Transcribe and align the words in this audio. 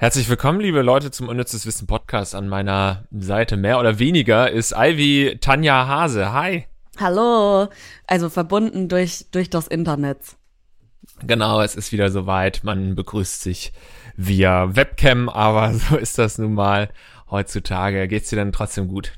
Herzlich 0.00 0.30
willkommen, 0.30 0.60
liebe 0.60 0.80
Leute, 0.80 1.10
zum 1.10 1.28
Unnützes 1.28 1.66
Wissen 1.66 1.86
Podcast. 1.86 2.34
An 2.34 2.48
meiner 2.48 3.04
Seite 3.10 3.58
mehr 3.58 3.78
oder 3.78 3.98
weniger 3.98 4.50
ist 4.50 4.72
Ivy 4.74 5.36
Tanja 5.42 5.86
Hase. 5.86 6.32
Hi. 6.32 6.64
Hallo. 6.98 7.68
Also 8.06 8.30
verbunden 8.30 8.88
durch, 8.88 9.26
durch 9.30 9.50
das 9.50 9.66
Internet. 9.66 10.20
Genau, 11.26 11.60
es 11.60 11.76
ist 11.76 11.92
wieder 11.92 12.08
soweit. 12.10 12.64
Man 12.64 12.94
begrüßt 12.94 13.42
sich 13.42 13.74
via 14.16 14.74
Webcam, 14.74 15.28
aber 15.28 15.74
so 15.74 15.98
ist 15.98 16.16
das 16.16 16.38
nun 16.38 16.54
mal 16.54 16.88
heutzutage. 17.30 18.08
Geht's 18.08 18.30
dir 18.30 18.36
denn 18.36 18.52
trotzdem 18.52 18.88
gut? 18.88 19.12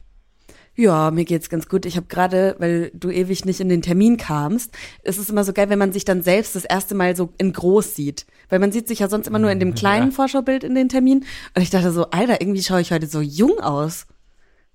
Ja, 0.74 1.10
mir 1.10 1.24
geht's 1.24 1.50
ganz 1.50 1.68
gut. 1.68 1.84
Ich 1.84 1.96
habe 1.96 2.06
gerade, 2.06 2.56
weil 2.58 2.90
du 2.94 3.10
ewig 3.10 3.44
nicht 3.44 3.60
in 3.60 3.68
den 3.68 3.82
Termin 3.82 4.16
kamst, 4.16 4.72
ist 5.02 5.18
es 5.18 5.28
immer 5.28 5.45
so 5.45 5.52
geil, 5.52 5.68
wenn 5.68 5.78
man 5.78 5.92
sich 5.92 6.04
dann 6.04 6.22
selbst 6.22 6.56
das 6.56 6.64
erste 6.64 6.95
Mal 6.95 7.14
so 7.14 7.32
in 7.36 7.52
groß 7.52 7.95
sieht. 7.95 8.26
Weil 8.48 8.58
man 8.58 8.72
sieht 8.72 8.88
sich 8.88 9.00
ja 9.00 9.08
sonst 9.08 9.26
immer 9.26 9.38
nur 9.38 9.50
in 9.50 9.60
dem 9.60 9.74
kleinen 9.74 10.10
ja. 10.10 10.14
Vorschaubild 10.14 10.64
in 10.64 10.74
den 10.74 10.88
Termin. 10.88 11.24
Und 11.54 11.62
ich 11.62 11.70
dachte 11.70 11.92
so, 11.92 12.10
Alter, 12.10 12.40
irgendwie 12.40 12.62
schaue 12.62 12.80
ich 12.80 12.90
heute 12.90 13.06
so 13.06 13.20
jung 13.20 13.60
aus. 13.60 14.06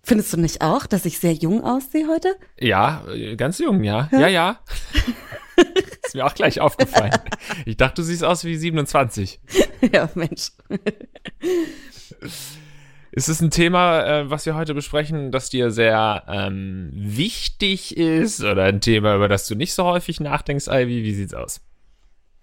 Findest 0.04 0.32
du 0.32 0.38
nicht 0.38 0.62
auch, 0.62 0.86
dass 0.86 1.06
ich 1.06 1.20
sehr 1.20 1.34
jung 1.34 1.64
aussehe 1.64 2.08
heute? 2.08 2.36
Ja, 2.60 3.04
ganz 3.36 3.58
jung, 3.58 3.84
ja. 3.84 4.08
Ja, 4.12 4.28
ja. 4.28 4.60
ist 6.06 6.16
mir 6.16 6.26
auch 6.26 6.34
gleich 6.34 6.62
aufgefallen. 6.62 7.12
Ich 7.66 7.76
dachte, 7.76 7.96
du 7.96 8.04
siehst 8.04 8.24
aus 8.24 8.46
wie 8.46 8.56
27. 8.56 9.42
ja, 9.92 10.10
Mensch. 10.16 10.52
Ist 13.18 13.30
es 13.30 13.42
ein 13.42 13.50
Thema, 13.50 14.06
äh, 14.06 14.30
was 14.30 14.46
wir 14.46 14.54
heute 14.54 14.76
besprechen, 14.76 15.32
das 15.32 15.50
dir 15.50 15.72
sehr 15.72 16.22
ähm, 16.28 16.92
wichtig 16.94 17.98
ist 17.98 18.44
oder 18.44 18.66
ein 18.66 18.80
Thema, 18.80 19.16
über 19.16 19.28
das 19.28 19.48
du 19.48 19.56
nicht 19.56 19.74
so 19.74 19.86
häufig 19.86 20.20
nachdenkst, 20.20 20.68
Ivy? 20.68 21.04
Wie 21.04 21.16
sieht's 21.16 21.34
aus? 21.34 21.60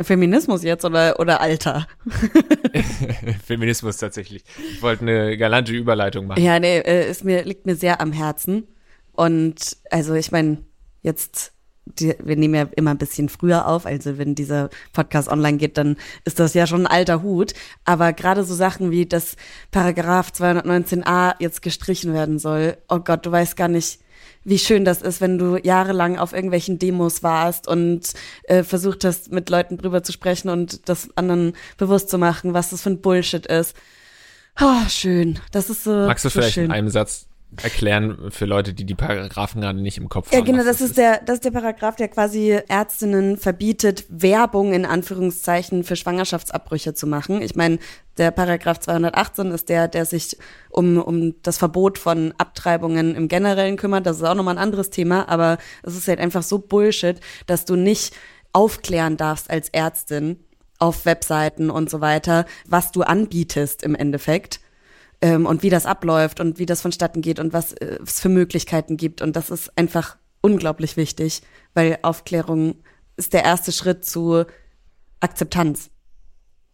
Feminismus 0.00 0.64
jetzt 0.64 0.84
oder, 0.84 1.20
oder 1.20 1.40
Alter? 1.40 1.86
Feminismus 3.46 3.98
tatsächlich. 3.98 4.42
Ich 4.72 4.82
wollte 4.82 5.02
eine 5.02 5.36
galante 5.36 5.72
Überleitung 5.72 6.26
machen. 6.26 6.42
Ja, 6.42 6.58
nee, 6.58 6.78
äh, 6.78 7.08
ist 7.08 7.22
mir, 7.22 7.44
liegt 7.44 7.66
mir 7.66 7.76
sehr 7.76 8.00
am 8.00 8.10
Herzen. 8.10 8.66
Und 9.12 9.76
also 9.92 10.14
ich 10.14 10.32
meine, 10.32 10.58
jetzt 11.02 11.53
die, 11.86 12.14
wir 12.22 12.36
nehmen 12.36 12.54
ja 12.54 12.66
immer 12.76 12.90
ein 12.90 12.98
bisschen 12.98 13.28
früher 13.28 13.66
auf, 13.66 13.86
also 13.86 14.18
wenn 14.18 14.34
dieser 14.34 14.70
Podcast 14.92 15.28
online 15.28 15.58
geht, 15.58 15.76
dann 15.78 15.96
ist 16.24 16.40
das 16.40 16.54
ja 16.54 16.66
schon 16.66 16.86
ein 16.86 16.92
alter 16.92 17.22
Hut. 17.22 17.52
Aber 17.84 18.12
gerade 18.12 18.44
so 18.44 18.54
Sachen 18.54 18.90
wie, 18.90 19.06
dass 19.06 19.36
Paragraph 19.70 20.30
219a 20.30 21.34
jetzt 21.38 21.62
gestrichen 21.62 22.12
werden 22.12 22.38
soll, 22.38 22.76
oh 22.88 23.00
Gott, 23.00 23.26
du 23.26 23.32
weißt 23.32 23.56
gar 23.56 23.68
nicht, 23.68 24.00
wie 24.44 24.58
schön 24.58 24.84
das 24.84 25.02
ist, 25.02 25.20
wenn 25.20 25.38
du 25.38 25.56
jahrelang 25.56 26.18
auf 26.18 26.32
irgendwelchen 26.32 26.78
Demos 26.78 27.22
warst 27.22 27.66
und 27.66 28.12
äh, 28.44 28.62
versucht 28.62 29.04
hast, 29.04 29.32
mit 29.32 29.48
Leuten 29.48 29.78
drüber 29.78 30.02
zu 30.02 30.12
sprechen 30.12 30.50
und 30.50 30.88
das 30.88 31.08
anderen 31.16 31.54
bewusst 31.78 32.10
zu 32.10 32.18
machen, 32.18 32.52
was 32.52 32.70
das 32.70 32.82
für 32.82 32.90
ein 32.90 33.00
Bullshit 33.00 33.46
ist. 33.46 33.74
Oh, 34.60 34.88
schön. 34.88 35.38
Das 35.50 35.70
ist 35.70 35.84
so. 35.84 35.90
Magst 35.90 36.24
du 36.24 36.28
so 36.28 36.38
vielleicht 36.38 36.54
schön. 36.54 36.66
in 36.66 36.72
einem 36.72 36.88
Satz 36.88 37.26
erklären 37.62 38.30
für 38.30 38.44
Leute, 38.44 38.74
die 38.74 38.84
die 38.84 38.94
Paragraphen 38.94 39.60
gerade 39.60 39.80
nicht 39.80 39.98
im 39.98 40.08
Kopf 40.08 40.28
haben. 40.28 40.38
Ja, 40.38 40.44
genau, 40.44 40.58
das, 40.58 40.78
das 40.78 40.80
ist 40.80 40.96
der, 40.96 41.20
das 41.24 41.36
ist 41.36 41.44
der 41.44 41.50
Paragraph, 41.50 41.96
der 41.96 42.08
quasi 42.08 42.58
Ärztinnen 42.68 43.36
verbietet, 43.36 44.04
Werbung 44.08 44.72
in 44.72 44.84
Anführungszeichen 44.86 45.84
für 45.84 45.96
Schwangerschaftsabbrüche 45.96 46.94
zu 46.94 47.06
machen. 47.06 47.42
Ich 47.42 47.54
meine, 47.54 47.78
der 48.16 48.30
Paragraph 48.30 48.80
218 48.80 49.50
ist 49.50 49.68
der, 49.68 49.88
der 49.88 50.04
sich 50.06 50.36
um, 50.70 50.98
um 50.98 51.34
das 51.42 51.58
Verbot 51.58 51.98
von 51.98 52.32
Abtreibungen 52.38 53.14
im 53.14 53.28
Generellen 53.28 53.76
kümmert. 53.76 54.06
Das 54.06 54.16
ist 54.18 54.22
auch 54.22 54.34
nochmal 54.34 54.56
ein 54.56 54.62
anderes 54.62 54.90
Thema, 54.90 55.28
aber 55.28 55.58
es 55.82 55.96
ist 55.96 56.08
halt 56.08 56.20
einfach 56.20 56.42
so 56.42 56.58
Bullshit, 56.58 57.20
dass 57.46 57.64
du 57.64 57.76
nicht 57.76 58.14
aufklären 58.52 59.16
darfst 59.16 59.50
als 59.50 59.68
Ärztin 59.70 60.38
auf 60.78 61.06
Webseiten 61.06 61.70
und 61.70 61.90
so 61.90 62.00
weiter, 62.00 62.46
was 62.66 62.92
du 62.92 63.02
anbietest 63.02 63.82
im 63.82 63.94
Endeffekt 63.94 64.60
ähm, 65.24 65.46
und 65.46 65.62
wie 65.62 65.70
das 65.70 65.86
abläuft 65.86 66.38
und 66.38 66.58
wie 66.58 66.66
das 66.66 66.82
vonstatten 66.82 67.22
geht 67.22 67.38
und 67.38 67.54
was 67.54 67.72
äh, 67.72 67.98
es 68.04 68.20
für 68.20 68.28
Möglichkeiten 68.28 68.98
gibt. 68.98 69.22
Und 69.22 69.36
das 69.36 69.48
ist 69.48 69.76
einfach 69.78 70.18
unglaublich 70.42 70.98
wichtig, 70.98 71.40
weil 71.72 71.98
Aufklärung 72.02 72.74
ist 73.16 73.32
der 73.32 73.42
erste 73.42 73.72
Schritt 73.72 74.04
zu 74.04 74.44
Akzeptanz, 75.20 75.88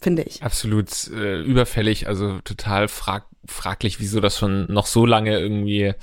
finde 0.00 0.22
ich. 0.22 0.42
Absolut 0.42 0.88
äh, 1.12 1.40
überfällig, 1.42 2.08
also 2.08 2.40
total 2.40 2.88
frag 2.88 3.26
fraglich, 3.46 4.00
wieso 4.00 4.20
das 4.20 4.36
schon 4.36 4.66
noch 4.70 4.84
so 4.84 5.06
lange 5.06 5.38
irgendwie 5.38 5.94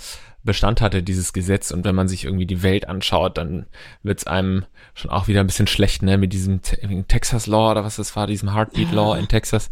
Bestand 0.44 0.82
hatte, 0.82 1.04
dieses 1.04 1.34
Gesetz. 1.34 1.72
Und 1.72 1.84
wenn 1.84 1.96
man 1.96 2.08
sich 2.08 2.24
irgendwie 2.24 2.48
die 2.48 2.64
Welt 2.64 2.88
anschaut, 2.88 3.38
dann 3.38 3.68
wird 4.02 4.20
es 4.20 4.28
einem 4.28 4.66
schon 4.96 5.12
auch 5.12 5.28
wieder 5.28 5.42
ein 5.42 5.48
bisschen 5.48 5.68
schlecht, 5.68 6.02
ne, 6.02 6.18
mit 6.18 6.34
diesem 6.34 6.62
Te 6.62 6.78
Texas 7.08 7.46
Law 7.46 7.72
oder 7.72 7.84
was 7.84 7.98
das 7.98 8.16
war, 8.16 8.26
diesem 8.26 8.54
Heartbeat 8.54 8.92
Law 8.92 9.16
ja. 9.16 9.20
in 9.20 9.28
Texas. 9.28 9.70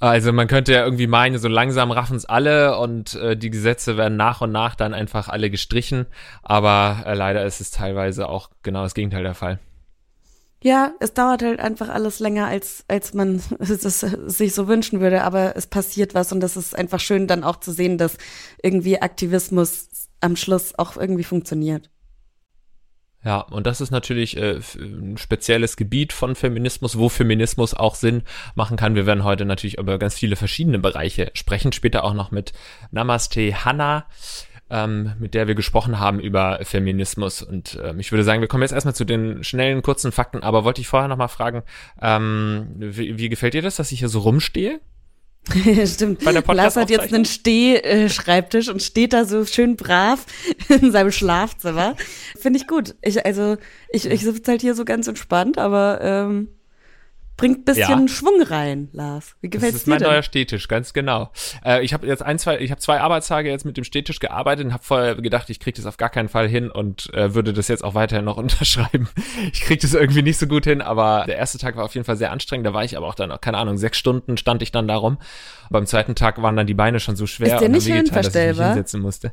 Also 0.00 0.32
man 0.32 0.46
könnte 0.46 0.72
ja 0.72 0.84
irgendwie 0.84 1.08
meinen, 1.08 1.38
so 1.38 1.48
langsam 1.48 1.90
raffen 1.90 2.16
es 2.16 2.24
alle 2.24 2.78
und 2.78 3.14
äh, 3.14 3.36
die 3.36 3.50
Gesetze 3.50 3.96
werden 3.96 4.16
nach 4.16 4.40
und 4.40 4.52
nach 4.52 4.76
dann 4.76 4.94
einfach 4.94 5.28
alle 5.28 5.50
gestrichen. 5.50 6.06
Aber 6.42 7.02
äh, 7.04 7.14
leider 7.14 7.44
ist 7.44 7.60
es 7.60 7.72
teilweise 7.72 8.28
auch 8.28 8.50
genau 8.62 8.84
das 8.84 8.94
Gegenteil 8.94 9.24
der 9.24 9.34
Fall. 9.34 9.58
Ja, 10.62 10.92
es 10.98 11.14
dauert 11.14 11.42
halt 11.42 11.60
einfach 11.60 11.88
alles 11.88 12.18
länger, 12.18 12.46
als, 12.46 12.84
als 12.88 13.14
man 13.14 13.40
es, 13.58 13.82
sich 14.00 14.54
so 14.54 14.68
wünschen 14.68 15.00
würde, 15.00 15.22
aber 15.22 15.56
es 15.56 15.66
passiert 15.66 16.14
was 16.14 16.32
und 16.32 16.40
das 16.40 16.56
ist 16.56 16.76
einfach 16.76 17.00
schön 17.00 17.26
dann 17.26 17.44
auch 17.44 17.56
zu 17.56 17.72
sehen, 17.72 17.98
dass 17.98 18.18
irgendwie 18.62 19.00
Aktivismus 19.00 19.88
am 20.20 20.36
Schluss 20.36 20.76
auch 20.76 20.96
irgendwie 20.96 21.24
funktioniert. 21.24 21.90
Ja, 23.24 23.40
und 23.40 23.66
das 23.66 23.80
ist 23.80 23.90
natürlich 23.90 24.36
äh, 24.36 24.60
ein 24.76 25.16
spezielles 25.18 25.76
Gebiet 25.76 26.12
von 26.12 26.36
Feminismus, 26.36 26.98
wo 26.98 27.08
Feminismus 27.08 27.74
auch 27.74 27.96
Sinn 27.96 28.22
machen 28.54 28.76
kann. 28.76 28.94
Wir 28.94 29.06
werden 29.06 29.24
heute 29.24 29.44
natürlich 29.44 29.78
über 29.78 29.98
ganz 29.98 30.16
viele 30.16 30.36
verschiedene 30.36 30.78
Bereiche 30.78 31.30
sprechen, 31.34 31.72
später 31.72 32.04
auch 32.04 32.14
noch 32.14 32.30
mit 32.30 32.52
Namaste 32.92 33.64
Hanna, 33.64 34.06
ähm, 34.70 35.14
mit 35.18 35.34
der 35.34 35.48
wir 35.48 35.56
gesprochen 35.56 35.98
haben 35.98 36.20
über 36.20 36.60
Feminismus. 36.62 37.42
Und 37.42 37.78
ähm, 37.82 37.98
ich 37.98 38.12
würde 38.12 38.22
sagen, 38.22 38.40
wir 38.40 38.48
kommen 38.48 38.62
jetzt 38.62 38.72
erstmal 38.72 38.94
zu 38.94 39.04
den 39.04 39.42
schnellen, 39.42 39.82
kurzen 39.82 40.12
Fakten, 40.12 40.44
aber 40.44 40.62
wollte 40.62 40.80
ich 40.80 40.86
vorher 40.86 41.08
nochmal 41.08 41.28
fragen, 41.28 41.64
ähm, 42.00 42.68
wie, 42.76 43.18
wie 43.18 43.28
gefällt 43.28 43.54
dir 43.54 43.62
das, 43.62 43.76
dass 43.76 43.90
ich 43.90 43.98
hier 43.98 44.08
so 44.08 44.20
rumstehe? 44.20 44.80
Stimmt. 45.86 46.24
Bei 46.24 46.32
der 46.32 46.42
Lars 46.54 46.76
hat 46.76 46.90
jetzt 46.90 47.12
einen 47.12 47.24
Stehschreibtisch 47.24 48.68
und 48.68 48.82
steht 48.82 49.12
da 49.12 49.24
so 49.24 49.44
schön 49.46 49.76
brav 49.76 50.26
in 50.68 50.92
seinem 50.92 51.12
Schlafzimmer. 51.12 51.96
Finde 52.38 52.58
ich 52.58 52.66
gut. 52.66 52.94
Ich, 53.02 53.24
also, 53.24 53.56
ich, 53.90 54.06
ich 54.06 54.22
sitze 54.22 54.50
halt 54.50 54.60
hier 54.60 54.74
so 54.74 54.84
ganz 54.84 55.06
entspannt, 55.06 55.58
aber 55.58 56.00
ähm, 56.02 56.48
Bringt 57.38 57.64
bisschen 57.64 58.00
ja. 58.00 58.08
Schwung 58.08 58.42
rein, 58.42 58.88
Lars. 58.92 59.36
Wie 59.40 59.48
gefällt's 59.48 59.74
dir? 59.74 59.76
Das 59.76 59.82
ist 59.82 59.86
mein 59.86 59.98
denn? 60.00 60.08
neuer 60.08 60.22
Stehtisch, 60.22 60.66
ganz 60.66 60.92
genau. 60.92 61.30
Äh, 61.64 61.84
ich 61.84 61.94
habe 61.94 62.04
jetzt 62.04 62.20
ein, 62.20 62.36
zwei, 62.36 62.58
ich 62.58 62.72
habe 62.72 62.80
zwei 62.80 63.00
Arbeitstage 63.00 63.48
jetzt 63.48 63.64
mit 63.64 63.76
dem 63.76 63.84
Stehtisch 63.84 64.18
gearbeitet 64.18 64.66
und 64.66 64.72
habe 64.72 64.82
vorher 64.82 65.14
gedacht, 65.14 65.48
ich 65.48 65.60
kriege 65.60 65.76
das 65.76 65.86
auf 65.86 65.96
gar 65.98 66.10
keinen 66.10 66.28
Fall 66.28 66.48
hin 66.48 66.68
und 66.68 67.14
äh, 67.14 67.36
würde 67.36 67.52
das 67.52 67.68
jetzt 67.68 67.84
auch 67.84 67.94
weiterhin 67.94 68.24
noch 68.24 68.36
unterschreiben. 68.38 69.08
Ich 69.52 69.60
kriege 69.60 69.80
das 69.80 69.94
irgendwie 69.94 70.22
nicht 70.22 70.36
so 70.36 70.48
gut 70.48 70.64
hin, 70.64 70.82
aber 70.82 71.26
der 71.28 71.36
erste 71.36 71.58
Tag 71.58 71.76
war 71.76 71.84
auf 71.84 71.94
jeden 71.94 72.04
Fall 72.04 72.16
sehr 72.16 72.32
anstrengend. 72.32 72.66
Da 72.66 72.74
war 72.74 72.82
ich 72.82 72.96
aber 72.96 73.06
auch 73.06 73.14
dann, 73.14 73.32
keine 73.40 73.58
Ahnung, 73.58 73.78
sechs 73.78 73.98
Stunden 73.98 74.36
stand 74.36 74.60
ich 74.62 74.72
dann 74.72 74.88
darum. 74.88 75.18
Beim 75.70 75.86
zweiten 75.86 76.16
Tag 76.16 76.42
waren 76.42 76.56
dann 76.56 76.66
die 76.66 76.74
Beine 76.74 76.98
schon 76.98 77.14
so 77.14 77.28
schwer 77.28 77.54
ist 77.54 77.60
der 77.60 77.68
und 77.68 77.72
nicht 77.72 77.86
getan, 77.86 78.22
dass 78.24 78.34
ich 78.34 78.46
mich 78.48 78.66
hinsetzen 78.66 79.00
musste. 79.00 79.32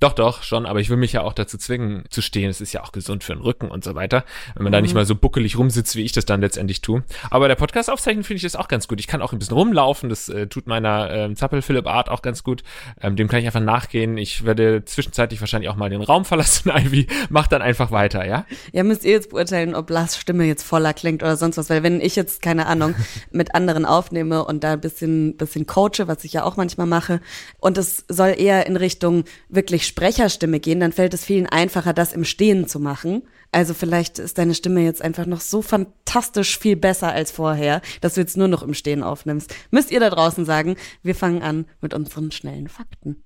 Doch, 0.00 0.12
doch, 0.12 0.44
schon, 0.44 0.64
aber 0.64 0.78
ich 0.78 0.90
will 0.90 0.96
mich 0.96 1.12
ja 1.12 1.22
auch 1.22 1.32
dazu 1.32 1.58
zwingen 1.58 2.04
zu 2.08 2.22
stehen. 2.22 2.48
Es 2.48 2.60
ist 2.60 2.72
ja 2.72 2.84
auch 2.84 2.92
gesund 2.92 3.24
für 3.24 3.34
den 3.34 3.42
Rücken 3.42 3.68
und 3.68 3.82
so 3.82 3.96
weiter. 3.96 4.24
Wenn 4.54 4.62
man 4.62 4.70
mhm. 4.70 4.74
da 4.74 4.80
nicht 4.80 4.92
mhm. 4.92 4.98
mal 4.98 5.06
so 5.06 5.16
buckelig 5.16 5.58
rumsitzt, 5.58 5.96
wie 5.96 6.04
ich 6.04 6.12
das 6.12 6.24
dann 6.24 6.40
letztendlich 6.40 6.82
tue. 6.82 7.02
Aber 7.30 7.48
der 7.48 7.56
Podcast 7.56 7.90
aufzeichnen 7.90 8.22
finde 8.22 8.36
ich 8.36 8.42
das 8.44 8.54
auch 8.54 8.68
ganz 8.68 8.86
gut. 8.86 9.00
Ich 9.00 9.08
kann 9.08 9.22
auch 9.22 9.32
ein 9.32 9.40
bisschen 9.40 9.56
rumlaufen, 9.56 10.08
das 10.08 10.28
äh, 10.28 10.46
tut 10.46 10.68
meiner 10.68 11.10
ähm, 11.10 11.34
Zappel-Philipp-Art 11.34 12.10
auch 12.10 12.22
ganz 12.22 12.44
gut. 12.44 12.62
Ähm, 13.00 13.16
dem 13.16 13.26
kann 13.26 13.40
ich 13.40 13.46
einfach 13.46 13.60
nachgehen. 13.60 14.16
Ich 14.18 14.44
werde 14.44 14.84
zwischenzeitlich 14.84 15.40
wahrscheinlich 15.40 15.68
auch 15.68 15.74
mal 15.74 15.90
den 15.90 16.02
Raum 16.02 16.24
verlassen, 16.24 16.70
Ivy. 16.74 17.08
Mach 17.28 17.48
dann 17.48 17.62
einfach 17.62 17.90
weiter, 17.90 18.24
ja? 18.24 18.46
Ja, 18.72 18.84
müsst 18.84 19.04
ihr 19.04 19.12
jetzt 19.12 19.30
beurteilen, 19.30 19.74
ob 19.74 19.90
Lars 19.90 20.16
Stimme 20.16 20.44
jetzt 20.44 20.62
voller 20.62 20.94
klingt 20.94 21.24
oder 21.24 21.36
sonst 21.36 21.56
was. 21.56 21.70
Weil 21.70 21.82
wenn 21.82 22.00
ich 22.00 22.14
jetzt, 22.14 22.40
keine 22.40 22.66
Ahnung, 22.66 22.94
mit 23.32 23.56
anderen 23.56 23.84
aufnehme 23.84 24.44
und 24.44 24.62
da 24.62 24.74
ein 24.74 24.80
bisschen, 24.80 25.36
bisschen 25.36 25.66
coache, 25.66 26.06
was 26.06 26.22
ich 26.22 26.34
ja 26.34 26.44
auch 26.44 26.56
manchmal 26.56 26.86
mache, 26.86 27.20
und 27.58 27.78
es 27.78 28.04
soll 28.08 28.34
eher 28.38 28.66
in 28.66 28.76
Richtung 28.76 29.24
wirklich 29.48 29.87
Sprecherstimme 29.88 30.60
gehen, 30.60 30.78
dann 30.78 30.92
fällt 30.92 31.14
es 31.14 31.24
vielen 31.24 31.46
einfacher, 31.46 31.92
das 31.92 32.12
im 32.12 32.24
Stehen 32.24 32.68
zu 32.68 32.78
machen. 32.78 33.22
Also 33.50 33.74
vielleicht 33.74 34.20
ist 34.20 34.38
deine 34.38 34.54
Stimme 34.54 34.82
jetzt 34.82 35.02
einfach 35.02 35.26
noch 35.26 35.40
so 35.40 35.60
fantastisch 35.62 36.56
viel 36.58 36.76
besser 36.76 37.10
als 37.12 37.32
vorher, 37.32 37.80
dass 38.00 38.14
du 38.14 38.20
jetzt 38.20 38.36
nur 38.36 38.46
noch 38.48 38.62
im 38.62 38.74
Stehen 38.74 39.02
aufnimmst. 39.02 39.52
Müsst 39.70 39.90
ihr 39.90 40.00
da 40.00 40.10
draußen 40.10 40.44
sagen, 40.44 40.76
wir 41.02 41.16
fangen 41.16 41.42
an 41.42 41.64
mit 41.80 41.94
unseren 41.94 42.30
schnellen 42.30 42.68
Fakten. 42.68 43.24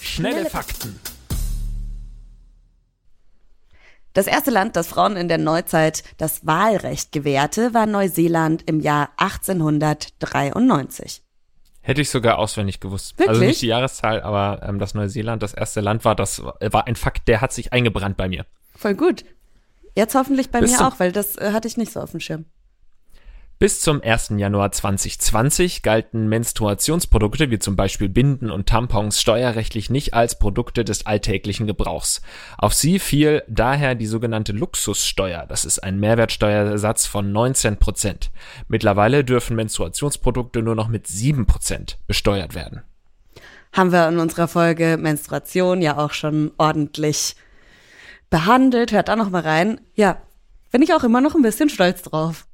Schnelle 0.00 0.48
Fakten. 0.48 0.98
Das 4.14 4.26
erste 4.26 4.50
Land, 4.50 4.74
das 4.74 4.88
Frauen 4.88 5.16
in 5.16 5.28
der 5.28 5.38
Neuzeit 5.38 6.02
das 6.16 6.44
Wahlrecht 6.46 7.12
gewährte, 7.12 7.74
war 7.74 7.84
Neuseeland 7.86 8.62
im 8.66 8.80
Jahr 8.80 9.10
1893. 9.16 11.22
Hätte 11.88 12.02
ich 12.02 12.10
sogar 12.10 12.38
auswendig 12.38 12.80
gewusst. 12.80 13.18
Wirklich? 13.18 13.28
Also 13.30 13.44
nicht 13.44 13.62
die 13.62 13.68
Jahreszahl, 13.68 14.20
aber 14.20 14.62
ähm, 14.62 14.78
dass 14.78 14.92
Neuseeland 14.92 15.42
das 15.42 15.54
erste 15.54 15.80
Land 15.80 16.04
war, 16.04 16.14
das 16.14 16.42
war 16.42 16.86
ein 16.86 16.96
Fakt, 16.96 17.26
der 17.28 17.40
hat 17.40 17.50
sich 17.50 17.72
eingebrannt 17.72 18.18
bei 18.18 18.28
mir. 18.28 18.44
Voll 18.76 18.94
gut. 18.94 19.24
Jetzt 19.96 20.14
hoffentlich 20.14 20.50
bei 20.50 20.60
Bis 20.60 20.78
mir 20.78 20.86
auch, 20.86 21.00
weil 21.00 21.12
das 21.12 21.38
äh, 21.38 21.52
hatte 21.52 21.66
ich 21.66 21.78
nicht 21.78 21.90
so 21.90 22.00
auf 22.00 22.10
dem 22.10 22.20
Schirm. 22.20 22.44
Bis 23.60 23.80
zum 23.80 24.00
1. 24.00 24.34
Januar 24.36 24.70
2020 24.70 25.82
galten 25.82 26.28
Menstruationsprodukte 26.28 27.50
wie 27.50 27.58
zum 27.58 27.74
Beispiel 27.74 28.08
Binden 28.08 28.52
und 28.52 28.68
Tampons 28.68 29.20
steuerrechtlich 29.20 29.90
nicht 29.90 30.14
als 30.14 30.38
Produkte 30.38 30.84
des 30.84 31.06
alltäglichen 31.06 31.66
Gebrauchs. 31.66 32.22
Auf 32.56 32.72
sie 32.72 33.00
fiel 33.00 33.42
daher 33.48 33.96
die 33.96 34.06
sogenannte 34.06 34.52
Luxussteuer. 34.52 35.44
Das 35.48 35.64
ist 35.64 35.80
ein 35.80 35.98
Mehrwertsteuersatz 35.98 37.06
von 37.06 37.32
19 37.32 37.78
Prozent. 37.78 38.30
Mittlerweile 38.68 39.24
dürfen 39.24 39.56
Menstruationsprodukte 39.56 40.62
nur 40.62 40.76
noch 40.76 40.86
mit 40.86 41.08
7 41.08 41.46
Prozent 41.46 41.98
besteuert 42.06 42.54
werden. 42.54 42.82
Haben 43.72 43.90
wir 43.90 44.06
in 44.06 44.20
unserer 44.20 44.46
Folge 44.46 44.96
Menstruation 45.00 45.82
ja 45.82 45.98
auch 45.98 46.12
schon 46.12 46.52
ordentlich 46.58 47.34
behandelt. 48.30 48.92
Hört 48.92 49.08
da 49.08 49.16
noch 49.16 49.30
mal 49.30 49.42
rein. 49.42 49.80
Ja, 49.96 50.22
bin 50.70 50.82
ich 50.82 50.94
auch 50.94 51.02
immer 51.02 51.20
noch 51.20 51.34
ein 51.34 51.42
bisschen 51.42 51.70
stolz 51.70 52.02
drauf. 52.02 52.47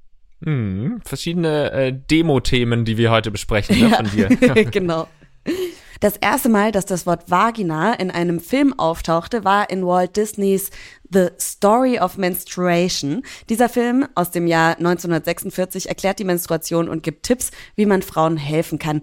Hm, 0.45 1.01
verschiedene 1.05 1.73
äh, 1.73 1.93
Demo-Themen, 1.93 2.85
die 2.85 2.99
wir 2.99 3.11
heute 3.11 3.31
besprechen 3.31 3.79
ne, 3.79 3.91
von 3.91 4.11
dir. 4.11 4.29
genau. 4.71 5.09
Das 6.01 6.19
erste 6.19 6.51
Mal, 6.51 6.71
dass 6.71 6.85
das 6.85 7.07
Wort 7.07 7.31
Vagina 7.31 7.95
in 7.95 8.11
einem 8.11 8.41
Film 8.41 8.79
auftauchte, 8.79 9.45
war 9.45 9.71
in 9.71 9.87
Walt 9.87 10.17
Disneys 10.17 10.71
The 11.11 11.29
Story 11.41 11.99
of 11.99 12.19
Menstruation. 12.19 13.23
Dieser 13.49 13.71
Film 13.71 14.07
aus 14.15 14.31
dem 14.31 14.47
Jahr 14.47 14.77
1946 14.77 15.89
erklärt 15.89 16.19
die 16.19 16.25
Menstruation 16.25 16.91
und 16.91 17.03
gibt 17.03 17.23
Tipps, 17.25 17.53
wie 17.75 17.87
man 17.87 18.03
Frauen 18.03 18.37
helfen 18.37 18.79
kann. 18.79 19.01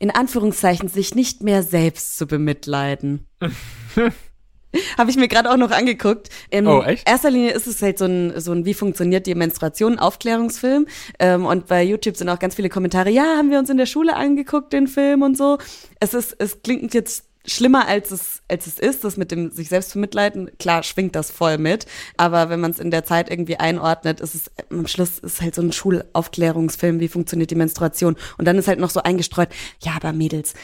In 0.00 0.10
Anführungszeichen, 0.10 0.88
sich 0.88 1.14
nicht 1.14 1.42
mehr 1.42 1.62
selbst 1.62 2.16
zu 2.16 2.26
bemitleiden. 2.26 3.26
Habe 4.98 5.10
ich 5.10 5.16
mir 5.16 5.28
gerade 5.28 5.50
auch 5.50 5.56
noch 5.56 5.70
angeguckt. 5.70 6.28
In 6.50 6.66
Oh, 6.66 6.82
echt? 6.82 7.08
erster 7.08 7.30
Linie 7.30 7.52
ist 7.52 7.66
es 7.66 7.82
halt 7.82 7.98
so 7.98 8.04
ein, 8.06 8.38
so 8.40 8.52
ein 8.52 8.64
Wie 8.64 8.74
funktioniert 8.74 9.26
die 9.26 9.34
Menstruation 9.34 9.98
Aufklärungsfilm. 9.98 10.86
Ähm, 11.18 11.46
und 11.46 11.66
bei 11.66 11.82
YouTube 11.82 12.16
sind 12.16 12.28
auch 12.28 12.38
ganz 12.38 12.54
viele 12.54 12.68
Kommentare, 12.68 13.10
ja, 13.10 13.36
haben 13.36 13.50
wir 13.50 13.58
uns 13.58 13.70
in 13.70 13.76
der 13.76 13.86
Schule 13.86 14.16
angeguckt, 14.16 14.72
den 14.72 14.86
Film 14.88 15.22
und 15.22 15.36
so. 15.36 15.58
Es 16.00 16.14
ist, 16.14 16.36
es 16.38 16.62
klingt 16.62 16.94
jetzt 16.94 17.24
schlimmer 17.46 17.88
als 17.88 18.10
es, 18.10 18.42
als 18.48 18.66
es 18.66 18.78
ist, 18.78 19.02
das 19.04 19.16
mit 19.16 19.30
dem 19.30 19.50
sich 19.50 19.68
selbst 19.68 19.92
vermitleiden. 19.92 20.50
Klar 20.58 20.82
schwingt 20.82 21.16
das 21.16 21.30
voll 21.30 21.58
mit, 21.58 21.86
aber 22.16 22.50
wenn 22.50 22.60
man 22.60 22.70
es 22.70 22.78
in 22.78 22.90
der 22.90 23.04
Zeit 23.04 23.30
irgendwie 23.30 23.56
einordnet, 23.56 24.20
ist 24.20 24.34
es 24.34 24.50
am 24.70 24.86
Schluss 24.86 25.18
ist 25.20 25.40
halt 25.40 25.54
so 25.54 25.62
ein 25.62 25.72
Schulaufklärungsfilm, 25.72 27.00
wie 27.00 27.08
funktioniert 27.08 27.50
die 27.50 27.54
Menstruation. 27.56 28.16
Und 28.38 28.44
dann 28.46 28.58
ist 28.58 28.68
halt 28.68 28.78
noch 28.78 28.90
so 28.90 29.02
eingestreut, 29.02 29.48
ja, 29.82 29.92
aber 29.96 30.12
Mädels, 30.12 30.54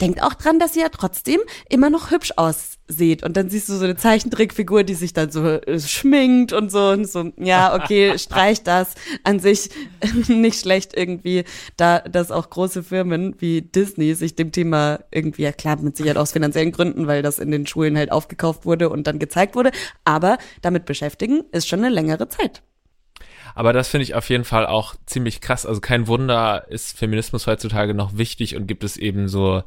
denkt 0.00 0.22
auch 0.22 0.34
dran, 0.34 0.58
dass 0.58 0.76
ihr 0.76 0.82
ja 0.82 0.88
trotzdem 0.88 1.40
immer 1.68 1.90
noch 1.90 2.10
hübsch 2.10 2.32
ausseht. 2.36 3.22
Und 3.22 3.36
dann 3.36 3.50
siehst 3.50 3.68
du 3.68 3.74
so 3.74 3.84
eine 3.84 3.96
Zeichentrickfigur, 3.96 4.84
die 4.84 4.94
sich 4.94 5.12
dann 5.12 5.30
so 5.30 5.44
äh, 5.44 5.80
schminkt 5.80 6.52
und 6.52 6.70
so 6.70 6.90
und 6.90 7.08
so, 7.08 7.32
ja, 7.36 7.74
okay, 7.74 8.18
streich 8.18 8.62
das. 8.62 8.94
An 9.24 9.40
sich 9.40 9.70
nicht 10.28 10.60
schlecht 10.60 10.96
irgendwie, 10.96 11.44
da 11.76 12.00
dass 12.00 12.30
auch 12.30 12.50
große 12.50 12.82
Firmen 12.82 13.34
wie 13.38 13.62
Disney 13.62 14.14
sich 14.14 14.34
dem 14.34 14.52
Thema 14.52 15.00
irgendwie, 15.10 15.42
ja 15.42 15.52
klar, 15.52 15.76
mit 15.80 15.96
Sicherheit 15.96 16.16
aus 16.16 16.32
finanziellen 16.32 16.72
Gründen, 16.72 17.06
weil 17.06 17.22
das 17.22 17.38
in 17.38 17.50
den 17.50 17.66
Schulen 17.66 17.96
halt 17.96 18.12
aufgekauft 18.12 18.64
wurde 18.64 18.90
und 18.90 19.06
dann 19.06 19.18
gezeigt 19.18 19.54
wurde, 19.54 19.70
aber 20.04 20.38
damit 20.62 20.84
beschäftigen 20.84 21.44
ist 21.52 21.68
schon 21.68 21.80
eine 21.80 21.94
längere 21.94 22.28
Zeit. 22.28 22.62
Aber 23.54 23.72
das 23.72 23.88
finde 23.88 24.04
ich 24.04 24.14
auf 24.14 24.28
jeden 24.28 24.44
Fall 24.44 24.66
auch 24.66 24.94
ziemlich 25.06 25.40
krass. 25.40 25.66
Also 25.66 25.80
kein 25.80 26.06
Wunder 26.06 26.66
ist 26.68 26.96
Feminismus 26.96 27.46
heutzutage 27.46 27.94
noch 27.94 28.16
wichtig 28.16 28.56
und 28.56 28.66
gibt 28.66 28.84
es 28.84 28.96
eben 28.96 29.28
so 29.28 29.62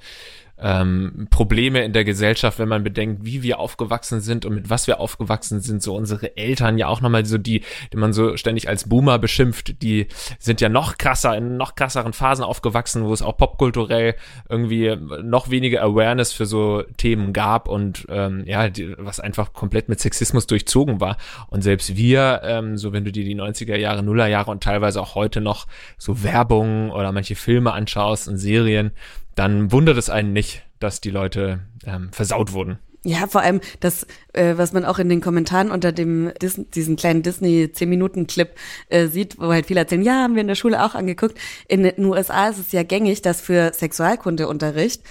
ähm, 0.61 1.27
Probleme 1.29 1.83
in 1.83 1.93
der 1.93 2.03
Gesellschaft, 2.03 2.59
wenn 2.59 2.69
man 2.69 2.83
bedenkt, 2.83 3.25
wie 3.25 3.43
wir 3.43 3.59
aufgewachsen 3.59 4.21
sind 4.21 4.45
und 4.45 4.55
mit 4.55 4.69
was 4.69 4.87
wir 4.87 4.99
aufgewachsen 4.99 5.59
sind. 5.59 5.81
So 5.81 5.95
unsere 5.95 6.37
Eltern 6.37 6.77
ja 6.77 6.87
auch 6.87 7.01
nochmal 7.01 7.25
so 7.25 7.37
die, 7.37 7.63
die 7.91 7.97
man 7.97 8.13
so 8.13 8.37
ständig 8.37 8.69
als 8.69 8.87
Boomer 8.87 9.17
beschimpft, 9.19 9.81
die 9.81 10.07
sind 10.39 10.61
ja 10.61 10.69
noch 10.69 10.97
krasser, 10.97 11.35
in 11.35 11.57
noch 11.57 11.75
krasseren 11.75 12.13
Phasen 12.13 12.43
aufgewachsen, 12.43 13.05
wo 13.05 13.13
es 13.13 13.21
auch 13.21 13.37
popkulturell 13.37 14.15
irgendwie 14.49 14.95
noch 15.23 15.49
weniger 15.49 15.81
Awareness 15.81 16.31
für 16.31 16.45
so 16.45 16.83
Themen 16.97 17.33
gab 17.33 17.67
und 17.67 18.05
ähm, 18.09 18.43
ja, 18.45 18.69
die, 18.69 18.95
was 18.97 19.19
einfach 19.19 19.53
komplett 19.53 19.89
mit 19.89 19.99
Sexismus 19.99 20.47
durchzogen 20.47 21.01
war. 21.01 21.17
Und 21.47 21.63
selbst 21.63 21.95
wir, 21.95 22.41
ähm, 22.43 22.77
so 22.77 22.93
wenn 22.93 23.03
du 23.03 23.11
dir 23.11 23.23
die 23.23 23.35
90er 23.35 23.75
Jahre, 23.75 24.03
Nuller 24.03 24.27
Jahre 24.27 24.51
und 24.51 24.63
teilweise 24.63 25.01
auch 25.01 25.15
heute 25.15 25.41
noch 25.41 25.67
so 25.97 26.23
Werbung 26.23 26.91
oder 26.91 27.11
manche 27.11 27.35
Filme 27.35 27.73
anschaust 27.73 28.27
und 28.27 28.37
Serien, 28.37 28.91
dann 29.35 29.71
wundert 29.71 29.97
es 29.97 30.09
einen 30.09 30.33
nicht, 30.33 30.63
dass 30.79 31.01
die 31.01 31.09
Leute 31.11 31.59
ähm, 31.85 32.09
versaut 32.11 32.53
wurden. 32.53 32.79
Ja, 33.03 33.25
vor 33.25 33.41
allem 33.41 33.61
das, 33.79 34.05
äh, 34.33 34.57
was 34.57 34.73
man 34.73 34.85
auch 34.85 34.99
in 34.99 35.09
den 35.09 35.21
Kommentaren 35.21 35.71
unter 35.71 35.91
dem 35.91 36.31
Dis 36.39 36.61
diesen 36.75 36.97
kleinen 36.97 37.23
Disney 37.23 37.63
10-Minuten-Clip 37.73 38.49
äh, 38.89 39.07
sieht, 39.07 39.39
wo 39.39 39.51
halt 39.51 39.65
viele 39.65 39.79
erzählen, 39.79 40.03
ja, 40.03 40.21
haben 40.21 40.35
wir 40.35 40.41
in 40.41 40.47
der 40.47 40.55
Schule 40.55 40.85
auch 40.85 40.93
angeguckt. 40.93 41.35
In 41.67 41.81
den 41.81 42.05
USA 42.05 42.49
ist 42.49 42.59
es 42.59 42.71
ja 42.71 42.83
gängig, 42.83 43.23
dass 43.23 43.41
für 43.41 43.73
Sexualkundeunterricht 43.73 45.01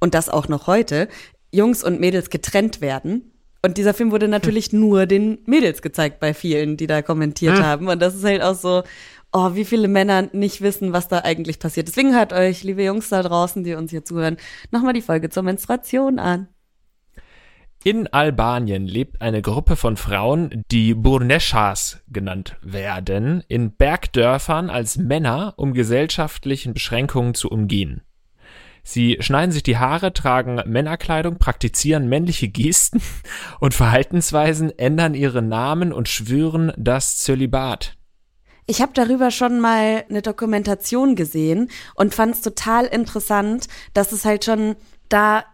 und 0.00 0.14
das 0.14 0.28
auch 0.28 0.48
noch 0.48 0.66
heute 0.66 1.08
Jungs 1.52 1.84
und 1.84 2.00
Mädels 2.00 2.30
getrennt 2.30 2.80
werden. 2.80 3.30
Und 3.62 3.78
dieser 3.78 3.94
Film 3.94 4.10
wurde 4.10 4.26
natürlich 4.26 4.72
nur 4.72 5.06
den 5.06 5.38
Mädels 5.46 5.82
gezeigt 5.82 6.18
bei 6.18 6.34
vielen, 6.34 6.76
die 6.76 6.88
da 6.88 7.00
kommentiert 7.02 7.58
Hm. 7.58 7.64
haben. 7.64 7.88
Und 7.88 8.00
das 8.02 8.16
ist 8.16 8.24
halt 8.24 8.42
auch 8.42 8.56
so, 8.56 8.82
oh, 9.32 9.54
wie 9.54 9.64
viele 9.64 9.88
Männer 9.88 10.28
nicht 10.32 10.60
wissen, 10.60 10.92
was 10.92 11.08
da 11.08 11.20
eigentlich 11.20 11.58
passiert. 11.58 11.88
Deswegen 11.88 12.14
hört 12.14 12.32
euch, 12.32 12.62
liebe 12.62 12.84
Jungs 12.84 13.08
da 13.08 13.22
draußen, 13.22 13.64
die 13.64 13.74
uns 13.74 13.90
hier 13.90 14.04
zuhören, 14.04 14.36
nochmal 14.70 14.92
die 14.92 15.02
Folge 15.02 15.30
zur 15.30 15.42
Menstruation 15.42 16.18
an. 16.18 16.48
In 17.84 18.08
Albanien 18.08 18.86
lebt 18.86 19.22
eine 19.22 19.42
Gruppe 19.42 19.76
von 19.76 19.96
Frauen, 19.96 20.64
die 20.72 20.92
Burneshas 20.92 22.02
genannt 22.08 22.56
werden, 22.60 23.44
in 23.46 23.76
Bergdörfern 23.76 24.70
als 24.70 24.96
Männer, 24.96 25.54
um 25.56 25.72
gesellschaftlichen 25.72 26.74
Beschränkungen 26.74 27.34
zu 27.34 27.48
umgehen. 27.48 28.02
Sie 28.82 29.18
schneiden 29.20 29.52
sich 29.52 29.62
die 29.64 29.78
Haare, 29.78 30.12
tragen 30.12 30.60
Männerkleidung, 30.64 31.38
praktizieren 31.38 32.08
männliche 32.08 32.48
Gesten 32.48 33.02
und 33.60 33.74
Verhaltensweisen, 33.74 34.76
ändern 34.78 35.14
ihre 35.14 35.42
Namen 35.42 35.92
und 35.92 36.08
schwören 36.08 36.72
das 36.76 37.18
Zölibat. 37.18 37.95
Ich 38.66 38.82
habe 38.82 38.92
darüber 38.94 39.30
schon 39.30 39.60
mal 39.60 40.04
eine 40.08 40.22
Dokumentation 40.22 41.14
gesehen 41.14 41.70
und 41.94 42.14
fand 42.14 42.34
es 42.34 42.40
total 42.40 42.86
interessant, 42.86 43.68
dass 43.94 44.10
es 44.10 44.24
halt 44.24 44.44
schon 44.44 44.74
da 45.08 45.44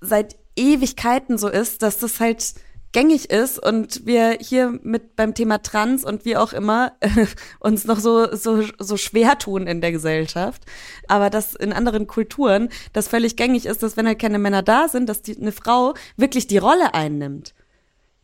seit 0.00 0.36
Ewigkeiten 0.56 1.36
so 1.36 1.48
ist, 1.48 1.82
dass 1.82 1.98
das 1.98 2.18
halt 2.18 2.54
gängig 2.92 3.30
ist 3.30 3.58
und 3.58 4.06
wir 4.06 4.38
hier 4.40 4.78
mit 4.82 5.16
beim 5.16 5.34
Thema 5.34 5.62
Trans 5.62 6.04
und 6.04 6.24
wie 6.24 6.36
auch 6.36 6.52
immer 6.52 6.92
äh, 7.00 7.26
uns 7.60 7.84
noch 7.84 7.98
so, 7.98 8.34
so, 8.34 8.64
so 8.78 8.96
schwer 8.96 9.38
tun 9.38 9.66
in 9.66 9.80
der 9.80 9.92
Gesellschaft. 9.92 10.62
Aber 11.08 11.30
dass 11.30 11.54
in 11.54 11.72
anderen 11.72 12.06
Kulturen 12.06 12.68
das 12.92 13.08
völlig 13.08 13.36
gängig 13.36 13.66
ist, 13.66 13.82
dass 13.82 13.96
wenn 13.96 14.06
halt 14.06 14.18
keine 14.18 14.38
Männer 14.38 14.62
da 14.62 14.88
sind, 14.88 15.08
dass 15.08 15.22
die, 15.22 15.36
eine 15.36 15.52
Frau 15.52 15.94
wirklich 16.16 16.46
die 16.46 16.58
Rolle 16.58 16.94
einnimmt. 16.94 17.54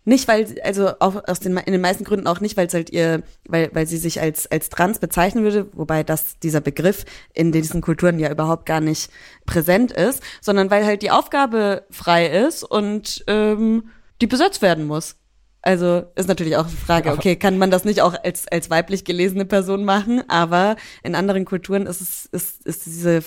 Nicht, 0.09 0.27
weil, 0.27 0.47
also 0.65 0.93
auch 1.01 1.23
aus 1.29 1.39
den, 1.39 1.55
in 1.59 1.73
den 1.73 1.83
meisten 1.83 2.03
Gründen 2.03 2.27
auch 2.29 2.41
nicht, 2.41 2.57
weil 2.57 2.67
es 2.67 2.73
halt 2.73 2.89
ihr, 2.89 3.23
weil, 3.47 3.69
weil 3.75 3.87
sie 3.87 3.99
sich 3.99 4.23
als, 4.23 4.51
als 4.51 4.71
trans 4.71 5.01
bezeichnen 5.01 5.45
würde, 5.45 5.69
wobei 5.75 6.03
das, 6.03 6.39
dieser 6.39 6.63
Begriff 6.63 7.05
in 7.35 7.53
diesen 7.53 7.83
Kulturen 7.83 8.19
ja 8.19 8.31
überhaupt 8.31 8.65
gar 8.65 8.81
nicht 8.81 9.11
präsent 9.45 9.93
ist, 9.93 10.23
sondern 10.41 10.71
weil 10.71 10.87
halt 10.87 11.03
die 11.03 11.11
Aufgabe 11.11 11.85
frei 11.91 12.27
ist 12.27 12.65
und 12.65 13.23
ähm, 13.27 13.91
die 14.23 14.27
besetzt 14.27 14.63
werden 14.63 14.87
muss. 14.87 15.17
Also 15.61 16.05
ist 16.15 16.27
natürlich 16.29 16.57
auch 16.57 16.69
die 16.69 16.77
Frage, 16.77 17.13
okay, 17.13 17.37
kann 17.37 17.59
man 17.59 17.71
das 17.71 17.85
nicht 17.85 18.01
auch 18.01 18.15
als, 18.25 18.49
als 18.49 18.71
weiblich 18.71 19.05
gelesene 19.05 19.45
Person 19.45 19.85
machen, 19.85 20.23
aber 20.31 20.77
in 21.03 21.17
anderen 21.17 21.45
Kulturen 21.45 21.87
ist 21.87 22.01
es, 22.01 22.25
ist, 22.33 22.67
ist 22.67 22.87
diese, 22.87 23.25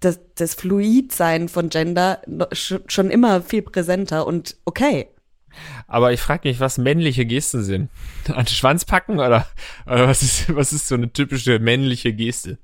das, 0.00 0.18
das 0.34 0.54
Fluidsein 0.54 1.48
von 1.48 1.68
Gender 1.68 2.22
schon 2.56 3.08
immer 3.08 3.40
viel 3.40 3.62
präsenter 3.62 4.26
und 4.26 4.56
okay. 4.64 5.06
Aber 5.86 6.12
ich 6.12 6.20
frage 6.20 6.48
mich, 6.48 6.60
was 6.60 6.78
männliche 6.78 7.26
Gesten 7.26 7.62
sind. 7.62 7.90
An 8.28 8.44
den 8.44 8.54
Schwanz 8.54 8.84
packen 8.84 9.14
oder, 9.14 9.46
oder 9.86 10.08
was 10.08 10.22
ist, 10.22 10.54
was 10.54 10.72
ist 10.72 10.88
so 10.88 10.94
eine 10.94 11.12
typische 11.12 11.58
männliche 11.58 12.12
Geste? 12.12 12.58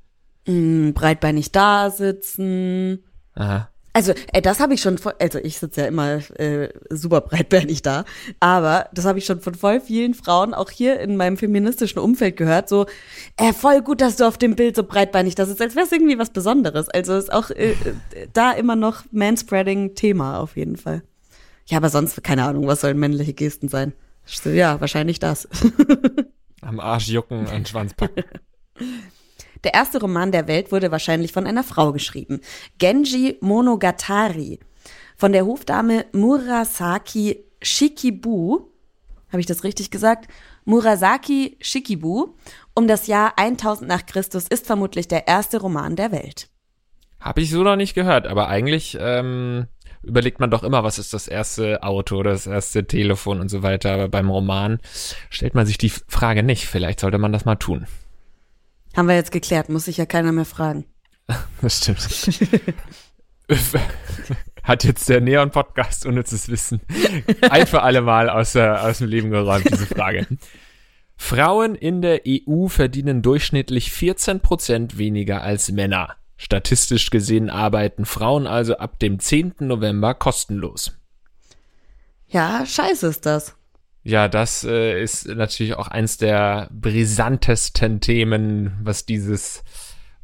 Mm, 0.46 0.92
breitbeinig 0.92 1.52
da 1.52 1.90
sitzen. 1.90 3.04
Aha. 3.34 3.68
Also, 3.98 4.12
ey, 4.32 4.42
das 4.42 4.60
habe 4.60 4.74
ich 4.74 4.80
schon, 4.80 4.96
von, 4.96 5.12
also 5.18 5.40
ich 5.40 5.58
sitze 5.58 5.80
ja 5.80 5.86
immer 5.88 6.20
äh, 6.38 6.68
super 6.88 7.20
breitbeinig 7.20 7.82
da, 7.82 8.04
aber 8.38 8.88
das 8.92 9.06
habe 9.06 9.18
ich 9.18 9.24
schon 9.24 9.40
von 9.40 9.54
voll 9.54 9.80
vielen 9.80 10.14
Frauen 10.14 10.54
auch 10.54 10.70
hier 10.70 11.00
in 11.00 11.16
meinem 11.16 11.36
feministischen 11.36 11.98
Umfeld 11.98 12.36
gehört, 12.36 12.68
so, 12.68 12.86
äh, 13.36 13.52
voll 13.52 13.82
gut, 13.82 14.00
dass 14.00 14.14
du 14.14 14.28
auf 14.28 14.38
dem 14.38 14.54
Bild 14.54 14.76
so 14.76 14.84
breitbeinig 14.84 15.34
da 15.34 15.46
sitzt, 15.46 15.60
als 15.60 15.74
wäre 15.74 15.86
es 15.86 15.90
irgendwie 15.90 16.16
was 16.16 16.30
Besonderes. 16.30 16.88
Also 16.88 17.16
ist 17.16 17.32
auch 17.32 17.50
äh, 17.50 17.74
da 18.32 18.52
immer 18.52 18.76
noch 18.76 19.02
Manspreading-Thema 19.10 20.38
auf 20.38 20.56
jeden 20.56 20.76
Fall. 20.76 21.02
Ja, 21.68 21.76
aber 21.78 21.90
sonst, 21.90 22.24
keine 22.24 22.44
Ahnung, 22.44 22.66
was 22.66 22.80
sollen 22.80 22.98
männliche 22.98 23.34
Gesten 23.34 23.68
sein? 23.68 23.92
So, 24.24 24.50
ja, 24.50 24.80
wahrscheinlich 24.80 25.18
das. 25.18 25.48
Am 26.62 26.80
Arsch 26.80 27.08
jucken, 27.08 27.46
an 27.46 27.64
Schwanz 27.64 27.94
packen. 27.94 28.24
Der 29.64 29.74
erste 29.74 30.00
Roman 30.00 30.30
der 30.30 30.46
Welt 30.46 30.70
wurde 30.70 30.92
wahrscheinlich 30.92 31.32
von 31.32 31.44
einer 31.44 31.64
Frau 31.64 31.92
geschrieben. 31.92 32.40
Genji 32.78 33.38
Monogatari. 33.40 34.60
Von 35.16 35.32
der 35.32 35.46
Hofdame 35.46 36.06
Murasaki 36.12 37.44
Shikibu. 37.60 38.68
Habe 39.30 39.40
ich 39.40 39.46
das 39.46 39.64
richtig 39.64 39.90
gesagt? 39.90 40.28
Murasaki 40.64 41.56
Shikibu. 41.60 42.34
Um 42.72 42.86
das 42.86 43.08
Jahr 43.08 43.32
1000 43.36 43.88
nach 43.88 44.06
Christus 44.06 44.46
ist 44.46 44.64
vermutlich 44.64 45.08
der 45.08 45.26
erste 45.26 45.60
Roman 45.60 45.96
der 45.96 46.12
Welt. 46.12 46.48
Habe 47.18 47.40
ich 47.40 47.50
so 47.50 47.64
noch 47.64 47.74
nicht 47.74 47.94
gehört, 47.94 48.28
aber 48.28 48.48
eigentlich 48.48 48.96
ähm, 49.00 49.66
überlegt 50.02 50.40
man 50.40 50.50
doch 50.50 50.62
immer, 50.62 50.84
was 50.84 50.98
ist 50.98 51.12
das 51.12 51.28
erste 51.28 51.82
Auto 51.82 52.16
oder 52.16 52.32
das 52.32 52.46
erste 52.46 52.86
Telefon 52.86 53.40
und 53.40 53.48
so 53.48 53.62
weiter. 53.62 53.94
Aber 53.94 54.08
beim 54.08 54.30
Roman 54.30 54.78
stellt 55.30 55.54
man 55.54 55.66
sich 55.66 55.78
die 55.78 55.90
Frage 55.90 56.42
nicht. 56.42 56.66
Vielleicht 56.66 57.00
sollte 57.00 57.18
man 57.18 57.32
das 57.32 57.44
mal 57.44 57.56
tun. 57.56 57.86
Haben 58.96 59.08
wir 59.08 59.14
jetzt 59.14 59.32
geklärt, 59.32 59.68
muss 59.68 59.84
sich 59.84 59.96
ja 59.96 60.06
keiner 60.06 60.32
mehr 60.32 60.44
fragen. 60.44 60.84
Das 61.60 61.78
stimmt. 61.78 62.00
Hat 64.62 64.84
jetzt 64.84 65.08
der 65.08 65.20
Neon-Podcast 65.20 66.06
unnützes 66.06 66.48
Wissen 66.48 66.80
ein 67.50 67.66
für 67.66 67.82
alle 67.82 68.02
Mal 68.02 68.28
aus, 68.28 68.54
aus 68.56 68.98
dem 68.98 69.08
Leben 69.08 69.30
geräumt, 69.30 69.70
diese 69.70 69.86
Frage. 69.86 70.26
Frauen 71.16 71.74
in 71.74 72.02
der 72.02 72.22
EU 72.26 72.68
verdienen 72.68 73.22
durchschnittlich 73.22 73.90
14 73.90 74.40
Prozent 74.40 74.98
weniger 74.98 75.42
als 75.42 75.70
Männer. 75.72 76.16
Statistisch 76.40 77.10
gesehen 77.10 77.50
arbeiten 77.50 78.04
Frauen 78.04 78.46
also 78.46 78.78
ab 78.78 79.00
dem 79.00 79.18
10. 79.18 79.56
November 79.58 80.14
kostenlos. 80.14 80.96
Ja, 82.28 82.64
scheiße 82.64 83.08
ist 83.08 83.26
das. 83.26 83.56
Ja, 84.04 84.28
das 84.28 84.62
äh, 84.62 85.02
ist 85.02 85.26
natürlich 85.26 85.74
auch 85.74 85.88
eins 85.88 86.16
der 86.16 86.68
brisantesten 86.70 88.00
Themen, 88.00 88.78
was 88.82 89.04
dieses, 89.04 89.64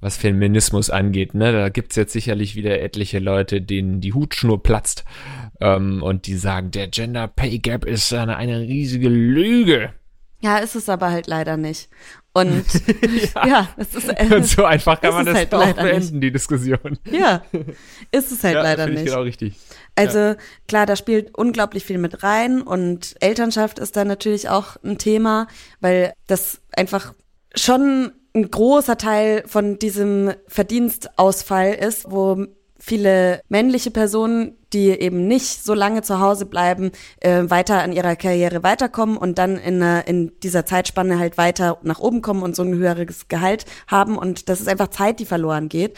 was 0.00 0.16
Feminismus 0.16 0.88
angeht. 0.88 1.34
Ne? 1.34 1.50
Da 1.52 1.68
gibt's 1.68 1.96
jetzt 1.96 2.12
sicherlich 2.12 2.54
wieder 2.54 2.80
etliche 2.80 3.18
Leute, 3.18 3.60
denen 3.60 4.00
die 4.00 4.12
Hutschnur 4.12 4.62
platzt 4.62 5.04
ähm, 5.60 6.00
und 6.00 6.28
die 6.28 6.36
sagen, 6.36 6.70
der 6.70 6.88
Gender 6.88 7.26
Pay 7.26 7.58
Gap 7.58 7.84
ist 7.84 8.12
eine, 8.14 8.36
eine 8.36 8.60
riesige 8.60 9.08
Lüge. 9.08 9.92
Ja, 10.40 10.58
ist 10.58 10.76
es 10.76 10.88
aber 10.88 11.10
halt 11.10 11.26
leider 11.26 11.56
nicht. 11.56 11.88
Und 12.36 12.64
ja, 13.34 13.46
ja 13.46 13.68
es 13.76 13.94
ist 13.94 14.08
äh, 14.08 14.34
und 14.34 14.44
so 14.44 14.64
einfach 14.64 15.00
kann 15.00 15.14
man 15.14 15.24
das 15.24 15.36
halt 15.36 15.54
auch 15.54 15.72
beenden, 15.72 16.14
nicht. 16.14 16.22
die 16.24 16.32
Diskussion. 16.32 16.98
Ja, 17.10 17.44
ist 18.10 18.32
es 18.32 18.42
halt 18.42 18.56
ja, 18.56 18.62
leider 18.62 18.88
nicht. 18.88 19.06
Genau 19.06 19.22
richtig. 19.22 19.54
Also 19.94 20.18
ja. 20.18 20.36
klar, 20.66 20.84
da 20.84 20.96
spielt 20.96 21.32
unglaublich 21.38 21.84
viel 21.84 21.98
mit 21.98 22.24
rein 22.24 22.60
und 22.60 23.14
Elternschaft 23.20 23.78
ist 23.78 23.96
da 23.96 24.04
natürlich 24.04 24.48
auch 24.48 24.76
ein 24.82 24.98
Thema, 24.98 25.46
weil 25.80 26.12
das 26.26 26.60
einfach 26.76 27.14
schon 27.54 28.12
ein 28.34 28.50
großer 28.50 28.98
Teil 28.98 29.44
von 29.46 29.78
diesem 29.78 30.32
Verdienstausfall 30.48 31.72
ist, 31.74 32.10
wo 32.10 32.46
viele 32.84 33.40
männliche 33.48 33.90
Personen, 33.90 34.58
die 34.74 34.90
eben 34.90 35.26
nicht 35.26 35.64
so 35.64 35.72
lange 35.72 36.02
zu 36.02 36.20
Hause 36.20 36.44
bleiben, 36.44 36.90
äh, 37.20 37.44
weiter 37.48 37.82
an 37.82 37.92
ihrer 37.92 38.14
Karriere 38.14 38.62
weiterkommen 38.62 39.16
und 39.16 39.38
dann 39.38 39.56
in, 39.56 39.82
einer, 39.82 40.06
in 40.06 40.32
dieser 40.42 40.66
Zeitspanne 40.66 41.18
halt 41.18 41.38
weiter 41.38 41.78
nach 41.82 41.98
oben 41.98 42.20
kommen 42.20 42.42
und 42.42 42.54
so 42.54 42.62
ein 42.62 42.74
höheres 42.74 43.28
Gehalt 43.28 43.64
haben. 43.86 44.18
Und 44.18 44.50
das 44.50 44.60
ist 44.60 44.68
einfach 44.68 44.88
Zeit, 44.88 45.18
die 45.18 45.24
verloren 45.24 45.70
geht. 45.70 45.96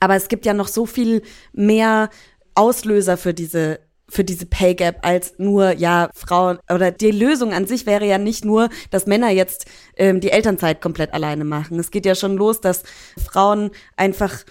Aber 0.00 0.16
es 0.16 0.26
gibt 0.26 0.44
ja 0.44 0.54
noch 0.54 0.66
so 0.66 0.86
viel 0.86 1.22
mehr 1.52 2.10
Auslöser 2.56 3.16
für 3.16 3.32
diese 3.32 3.78
für 4.06 4.22
diese 4.22 4.44
Pay 4.44 4.74
Gap 4.74 4.98
als 5.00 5.34
nur 5.38 5.72
ja 5.72 6.10
Frauen 6.14 6.58
oder 6.72 6.90
die 6.90 7.10
Lösung 7.10 7.52
an 7.54 7.66
sich 7.66 7.86
wäre 7.86 8.06
ja 8.06 8.18
nicht 8.18 8.44
nur, 8.44 8.68
dass 8.90 9.06
Männer 9.06 9.30
jetzt 9.30 9.66
ähm, 9.96 10.20
die 10.20 10.30
Elternzeit 10.30 10.82
komplett 10.82 11.14
alleine 11.14 11.44
machen. 11.44 11.80
Es 11.80 11.90
geht 11.90 12.04
ja 12.04 12.14
schon 12.14 12.36
los, 12.36 12.60
dass 12.60 12.82
Frauen 13.18 13.70
einfach 13.96 14.44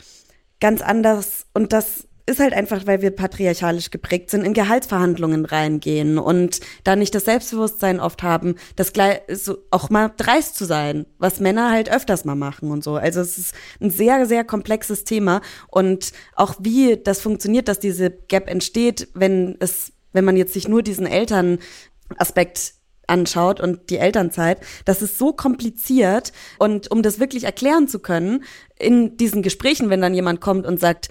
ganz 0.64 0.82
anders 0.82 1.46
und 1.54 1.74
das 1.74 2.08
ist 2.26 2.40
halt 2.40 2.54
einfach, 2.54 2.88
weil 2.88 3.02
wir 3.02 3.12
patriarchalisch 3.12 3.92
geprägt 3.92 4.30
sind, 4.30 4.46
in 4.46 4.54
Gehaltsverhandlungen 4.54 5.44
reingehen 5.44 6.18
und 6.18 6.62
da 6.86 6.96
nicht 6.96 7.14
das 7.14 7.26
Selbstbewusstsein 7.26 8.00
oft 8.00 8.24
haben, 8.24 8.56
das 8.78 8.94
gleich 8.94 9.20
so 9.30 9.58
auch 9.72 9.90
mal 9.90 10.10
dreist 10.16 10.56
zu 10.56 10.64
sein, 10.64 11.06
was 11.18 11.42
Männer 11.42 11.70
halt 11.70 11.92
öfters 11.92 12.24
mal 12.24 12.36
machen 12.36 12.72
und 12.72 12.82
so. 12.82 12.96
Also 12.96 13.20
es 13.20 13.38
ist 13.38 13.54
ein 13.82 13.90
sehr, 13.90 14.26
sehr 14.26 14.46
komplexes 14.46 15.04
Thema 15.04 15.42
und 15.68 16.14
auch 16.34 16.56
wie 16.62 16.96
das 16.96 17.20
funktioniert, 17.20 17.68
dass 17.68 17.80
diese 17.80 18.10
Gap 18.10 18.50
entsteht, 18.50 19.10
wenn 19.14 19.58
es, 19.60 19.92
wenn 20.14 20.24
man 20.24 20.38
jetzt 20.38 20.54
sich 20.54 20.70
nur 20.70 20.82
diesen 20.82 21.08
Elternaspekt 21.08 22.76
anschaut 23.08 23.60
und 23.60 23.90
die 23.90 23.98
Elternzeit, 23.98 24.60
das 24.86 25.02
ist 25.02 25.18
so 25.18 25.34
kompliziert. 25.34 26.32
Und 26.60 26.92
um 26.92 27.02
das 27.04 27.20
wirklich 27.20 27.44
erklären 27.44 27.88
zu 27.88 28.00
können, 28.00 28.44
in 28.80 29.18
diesen 29.18 29.42
Gesprächen, 29.42 29.90
wenn 29.90 30.02
dann 30.02 30.14
jemand 30.14 30.42
kommt 30.42 30.66
und 30.66 30.80
sagt, 30.80 31.10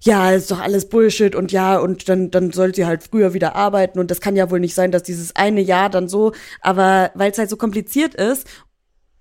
ja, 0.00 0.32
ist 0.32 0.50
doch 0.50 0.60
alles 0.60 0.88
Bullshit 0.88 1.34
und 1.34 1.52
ja, 1.52 1.78
und 1.78 2.08
dann, 2.08 2.30
dann 2.30 2.50
soll 2.50 2.74
sie 2.74 2.86
halt 2.86 3.04
früher 3.04 3.34
wieder 3.34 3.54
arbeiten 3.54 4.00
und 4.00 4.10
das 4.10 4.20
kann 4.20 4.34
ja 4.34 4.50
wohl 4.50 4.58
nicht 4.58 4.74
sein, 4.74 4.90
dass 4.90 5.04
dieses 5.04 5.36
eine 5.36 5.60
Jahr 5.60 5.90
dann 5.90 6.08
so, 6.08 6.32
aber 6.60 7.12
weil 7.14 7.30
es 7.30 7.38
halt 7.38 7.48
so 7.48 7.56
kompliziert 7.56 8.14
ist, 8.16 8.48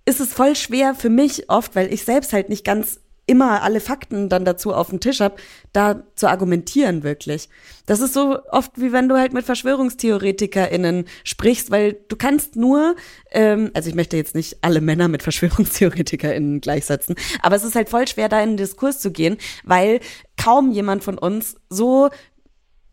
ist 0.06 0.20
es 0.20 0.34
voll 0.34 0.56
schwer 0.56 0.96
für 0.96 1.10
mich 1.10 1.50
oft, 1.50 1.76
weil 1.76 1.94
ich 1.94 2.04
selbst 2.04 2.34
halt 2.34 2.50
nicht 2.50 2.66
ganz 2.66 3.00
immer 3.28 3.62
alle 3.62 3.80
Fakten 3.80 4.30
dann 4.30 4.46
dazu 4.46 4.74
auf 4.74 4.90
dem 4.90 5.00
Tisch 5.00 5.20
habe, 5.20 5.36
da 5.74 6.04
zu 6.16 6.28
argumentieren 6.28 7.04
wirklich. 7.04 7.50
Das 7.86 8.00
ist 8.02 8.14
so 8.14 8.40
oft 8.50 8.72
wie 8.76 8.92
wenn 8.92 9.08
du 9.08 9.18
halt 9.18 9.34
mit 9.34 9.46
VerschwörungstheoretikerInnen 9.46 11.06
sprichst, 11.24 11.72
weil 11.72 11.94
du 12.08 12.16
kannst 12.16 12.56
nur, 12.56 12.96
ähm, 13.32 13.72
also 13.74 13.90
ich 13.90 13.96
möchte 13.96 14.18
jetzt 14.18 14.36
nicht 14.36 14.58
alle 14.64 14.82
Männer 14.82 15.08
mit 15.08 15.24
VerschwörungstheoretikerInnen 15.24 16.62
gleichsetzen, 16.62 17.16
aber 17.42 17.56
es 17.56 17.64
ist 17.64 17.76
halt 17.76 17.90
voll 17.90 18.08
schwer, 18.08 18.28
da 18.28 18.42
in 18.42 18.52
den 18.52 18.58
Diskurs 18.58 19.00
zu 19.00 19.12
gehen, 19.12 19.38
weil 19.64 20.00
kaum 20.36 20.72
jemand 20.72 21.04
von 21.04 21.18
uns 21.18 21.56
so 21.70 22.10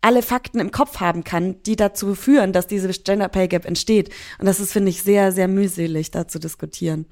alle 0.01 0.21
Fakten 0.21 0.59
im 0.59 0.71
Kopf 0.71 0.99
haben 0.99 1.23
kann, 1.23 1.61
die 1.63 1.75
dazu 1.75 2.15
führen, 2.15 2.53
dass 2.53 2.67
diese 2.67 2.87
Gender 2.89 3.27
Pay 3.27 3.49
Gap 3.49 3.65
entsteht. 3.65 4.09
Und 4.39 4.45
das 4.45 4.59
ist, 4.59 4.71
finde 4.71 4.89
ich, 4.89 5.03
sehr, 5.03 5.31
sehr 5.31 5.47
mühselig, 5.47 6.11
da 6.11 6.27
zu 6.27 6.39
diskutieren. 6.39 7.05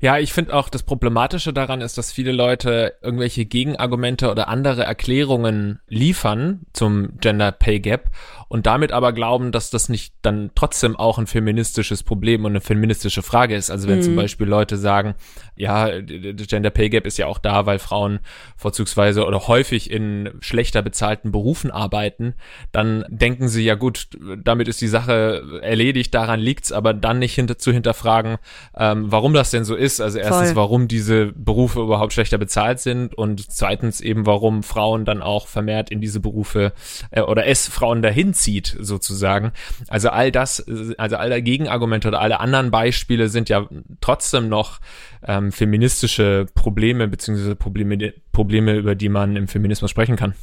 Ja, 0.00 0.18
ich 0.18 0.32
finde 0.32 0.54
auch 0.54 0.70
das 0.70 0.82
Problematische 0.82 1.52
daran 1.52 1.82
ist, 1.82 1.98
dass 1.98 2.10
viele 2.10 2.32
Leute 2.32 2.94
irgendwelche 3.02 3.44
Gegenargumente 3.44 4.30
oder 4.30 4.48
andere 4.48 4.84
Erklärungen 4.84 5.80
liefern 5.88 6.60
zum 6.72 7.18
Gender 7.20 7.52
Pay 7.52 7.80
Gap 7.80 8.10
und 8.48 8.66
damit 8.66 8.90
aber 8.90 9.12
glauben, 9.12 9.52
dass 9.52 9.70
das 9.70 9.88
nicht 9.88 10.14
dann 10.22 10.50
trotzdem 10.54 10.96
auch 10.96 11.18
ein 11.18 11.26
feministisches 11.26 12.02
Problem 12.02 12.44
und 12.44 12.52
eine 12.52 12.60
feministische 12.60 13.22
Frage 13.22 13.54
ist. 13.54 13.70
Also 13.70 13.88
wenn 13.88 13.98
mhm. 13.98 14.02
zum 14.02 14.16
Beispiel 14.16 14.46
Leute 14.46 14.76
sagen, 14.76 15.14
ja, 15.54 16.00
Gender 16.00 16.70
Pay 16.70 16.88
Gap 16.88 17.06
ist 17.06 17.18
ja 17.18 17.26
auch 17.26 17.38
da, 17.38 17.66
weil 17.66 17.78
Frauen 17.78 18.20
vorzugsweise 18.56 19.26
oder 19.26 19.46
häufig 19.46 19.90
in 19.90 20.30
schlechter 20.40 20.82
bezahlten 20.82 21.30
Berufen 21.30 21.70
arbeiten, 21.70 22.34
dann 22.72 23.04
denken 23.08 23.48
sie, 23.48 23.62
ja 23.62 23.74
gut, 23.74 24.08
damit 24.42 24.66
ist 24.66 24.80
die 24.80 24.88
Sache 24.88 25.60
erledigt, 25.62 26.14
daran 26.14 26.40
liegt's, 26.40 26.72
aber 26.72 26.94
dann 26.94 27.18
nicht 27.18 27.34
hinter, 27.34 27.58
zu 27.58 27.70
hinterfragen, 27.70 28.38
ähm, 28.76 29.12
warum 29.12 29.34
das 29.34 29.50
denn 29.50 29.64
so 29.64 29.76
ist 29.76 29.89
ist. 29.92 30.00
Also 30.00 30.18
erstens, 30.18 30.48
Voll. 30.48 30.56
warum 30.56 30.88
diese 30.88 31.32
Berufe 31.32 31.80
überhaupt 31.80 32.12
schlechter 32.12 32.38
bezahlt 32.38 32.80
sind 32.80 33.14
und 33.14 33.50
zweitens 33.50 34.00
eben, 34.00 34.26
warum 34.26 34.62
Frauen 34.62 35.04
dann 35.04 35.22
auch 35.22 35.46
vermehrt 35.48 35.90
in 35.90 36.00
diese 36.00 36.20
Berufe 36.20 36.72
äh, 37.10 37.22
oder 37.22 37.46
es 37.46 37.68
Frauen 37.68 38.02
dahin 38.02 38.34
zieht, 38.34 38.76
sozusagen. 38.78 39.52
Also 39.88 40.10
all 40.10 40.30
das, 40.32 40.64
also 40.98 41.16
alle 41.16 41.42
Gegenargumente 41.42 42.08
oder 42.08 42.20
alle 42.20 42.40
anderen 42.40 42.70
Beispiele 42.70 43.28
sind 43.28 43.48
ja 43.48 43.68
trotzdem 44.00 44.48
noch 44.48 44.80
ähm, 45.26 45.52
feministische 45.52 46.46
Probleme 46.54 47.08
beziehungsweise 47.08 47.56
Probleme, 47.56 48.12
Probleme, 48.32 48.76
über 48.76 48.94
die 48.94 49.08
man 49.08 49.36
im 49.36 49.48
Feminismus 49.48 49.90
sprechen 49.90 50.16
kann. 50.16 50.34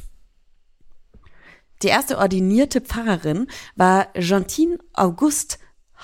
Die 1.82 1.88
erste 1.88 2.18
ordinierte 2.18 2.80
Pfarrerin 2.80 3.46
war 3.76 4.08
Gentine 4.14 4.78
Auguste 4.94 5.58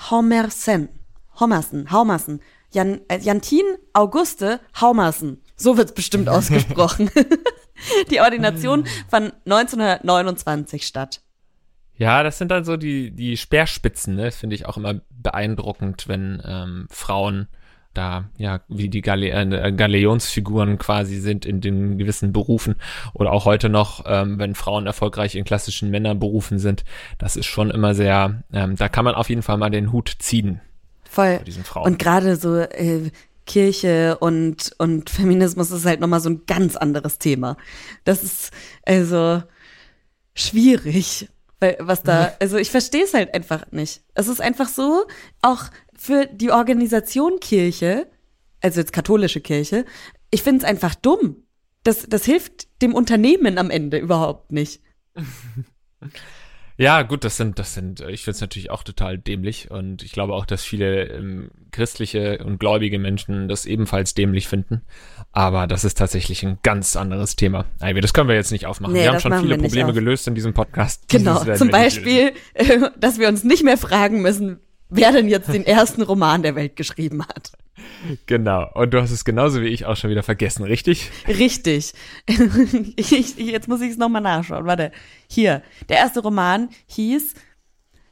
Homersen. 0.09 0.89
Homersen, 1.39 1.91
Haumersen, 1.91 2.41
Jan, 2.75 2.99
äh, 3.07 3.17
Jantin 3.19 3.65
Auguste 3.93 4.59
Haumersen. 4.79 5.41
So 5.55 5.77
wird's 5.77 5.93
bestimmt 5.93 6.29
ausgesprochen. 6.29 7.09
die 8.11 8.21
Ordination 8.21 8.85
fand 9.07 9.33
1929 9.45 10.85
statt. 10.85 11.21
Ja, 11.97 12.23
das 12.23 12.37
sind 12.37 12.51
dann 12.51 12.65
so 12.65 12.75
die, 12.75 13.11
die 13.11 13.37
Speerspitzen, 13.37 14.15
ne? 14.15 14.31
Finde 14.31 14.55
ich 14.55 14.65
auch 14.65 14.75
immer 14.75 14.99
beeindruckend, 15.09 16.09
wenn 16.09 16.41
ähm, 16.45 16.87
Frauen 16.91 17.47
da 17.93 18.29
ja 18.37 18.59
wie 18.67 18.89
die 18.89 18.99
Gale 18.99 19.29
äh, 19.29 19.71
Galeonsfiguren 19.71 20.77
quasi 20.77 21.19
sind 21.19 21.45
in 21.45 21.61
den 21.61 21.97
gewissen 21.97 22.33
Berufen 22.33 22.75
oder 23.13 23.31
auch 23.31 23.45
heute 23.45 23.69
noch, 23.69 24.03
ähm, 24.05 24.37
wenn 24.37 24.53
Frauen 24.53 24.85
erfolgreich 24.85 25.35
in 25.35 25.45
klassischen 25.45 25.89
Männerberufen 25.89 26.59
sind, 26.59 26.83
das 27.17 27.37
ist 27.37 27.45
schon 27.45 27.71
immer 27.71 27.95
sehr, 27.95 28.43
ähm, 28.51 28.75
da 28.75 28.89
kann 28.89 29.05
man 29.05 29.15
auf 29.15 29.29
jeden 29.29 29.43
Fall 29.43 29.55
mal 29.55 29.69
den 29.69 29.93
Hut 29.93 30.13
ziehen. 30.19 30.59
Voll. 31.15 31.39
Und 31.85 31.97
gerade 31.97 32.35
so 32.35 32.57
äh, 32.57 33.09
Kirche 33.45 34.17
und 34.19 34.75
und 34.79 35.09
Feminismus 35.09 35.71
ist 35.71 35.85
halt 35.85 36.01
nochmal 36.01 36.19
so 36.19 36.29
ein 36.29 36.45
ganz 36.45 36.75
anderes 36.75 37.19
Thema. 37.19 37.55
Das 38.03 38.21
ist 38.21 38.51
also 38.85 39.41
schwierig, 40.33 41.29
weil 41.61 41.77
was 41.79 42.03
da, 42.03 42.33
also 42.41 42.57
ich 42.57 42.69
verstehe 42.69 43.05
es 43.05 43.13
halt 43.13 43.33
einfach 43.33 43.71
nicht. 43.71 44.01
Es 44.13 44.27
ist 44.27 44.41
einfach 44.41 44.67
so, 44.67 45.05
auch 45.41 45.63
für 45.95 46.25
die 46.25 46.51
Organisation 46.51 47.39
Kirche, 47.39 48.07
also 48.59 48.81
jetzt 48.81 48.91
katholische 48.91 49.39
Kirche, 49.39 49.85
ich 50.31 50.43
finde 50.43 50.65
es 50.65 50.69
einfach 50.69 50.95
dumm. 50.95 51.43
Das, 51.83 52.07
das 52.09 52.25
hilft 52.25 52.81
dem 52.81 52.93
Unternehmen 52.93 53.57
am 53.57 53.69
Ende 53.69 53.99
überhaupt 53.99 54.51
nicht. 54.51 54.81
Ja, 56.77 57.03
gut, 57.03 57.23
das 57.23 57.37
sind, 57.37 57.57
das 57.57 57.73
sind, 57.73 58.01
ich 58.01 58.23
finde 58.23 58.35
es 58.35 58.41
natürlich 58.41 58.69
auch 58.69 58.83
total 58.83 59.17
dämlich 59.17 59.71
und 59.71 60.03
ich 60.03 60.11
glaube 60.11 60.33
auch, 60.33 60.45
dass 60.45 60.63
viele 60.63 61.05
ähm, 61.05 61.49
christliche 61.71 62.39
und 62.43 62.59
gläubige 62.59 62.99
Menschen 62.99 63.47
das 63.47 63.65
ebenfalls 63.65 64.13
dämlich 64.13 64.47
finden. 64.47 64.81
Aber 65.31 65.67
das 65.67 65.85
ist 65.85 65.97
tatsächlich 65.97 66.43
ein 66.43 66.59
ganz 66.63 66.97
anderes 66.97 67.37
Thema. 67.37 67.65
Ivy, 67.81 68.01
das 68.01 68.13
können 68.13 68.27
wir 68.27 68.35
jetzt 68.35 68.51
nicht 68.51 68.65
aufmachen. 68.65 68.93
Nee, 68.93 69.03
wir 69.03 69.11
haben 69.13 69.19
schon 69.21 69.39
viele 69.39 69.57
Probleme 69.57 69.93
gelöst 69.93 70.27
in 70.27 70.35
diesem 70.35 70.53
Podcast. 70.53 71.07
Genau, 71.07 71.43
zum 71.55 71.69
Beispiel, 71.69 72.33
äh, 72.53 72.89
dass 72.99 73.19
wir 73.19 73.29
uns 73.29 73.45
nicht 73.45 73.63
mehr 73.63 73.77
fragen 73.77 74.21
müssen, 74.21 74.59
wer 74.89 75.13
denn 75.13 75.29
jetzt 75.29 75.53
den 75.53 75.65
ersten 75.65 76.01
Roman 76.01 76.43
der 76.43 76.55
Welt 76.55 76.75
geschrieben 76.75 77.25
hat. 77.25 77.53
Genau. 78.25 78.69
Und 78.73 78.93
du 78.93 79.01
hast 79.01 79.11
es 79.11 79.25
genauso 79.25 79.61
wie 79.61 79.67
ich 79.67 79.85
auch 79.85 79.95
schon 79.95 80.09
wieder 80.09 80.23
vergessen, 80.23 80.63
richtig? 80.63 81.11
Richtig. 81.27 81.93
Ich, 82.97 83.37
jetzt 83.37 83.67
muss 83.67 83.81
ich 83.81 83.91
es 83.91 83.97
nochmal 83.97 84.21
nachschauen. 84.21 84.65
Warte. 84.65 84.91
Hier. 85.27 85.61
Der 85.89 85.97
erste 85.97 86.21
Roman 86.21 86.69
hieß 86.87 87.33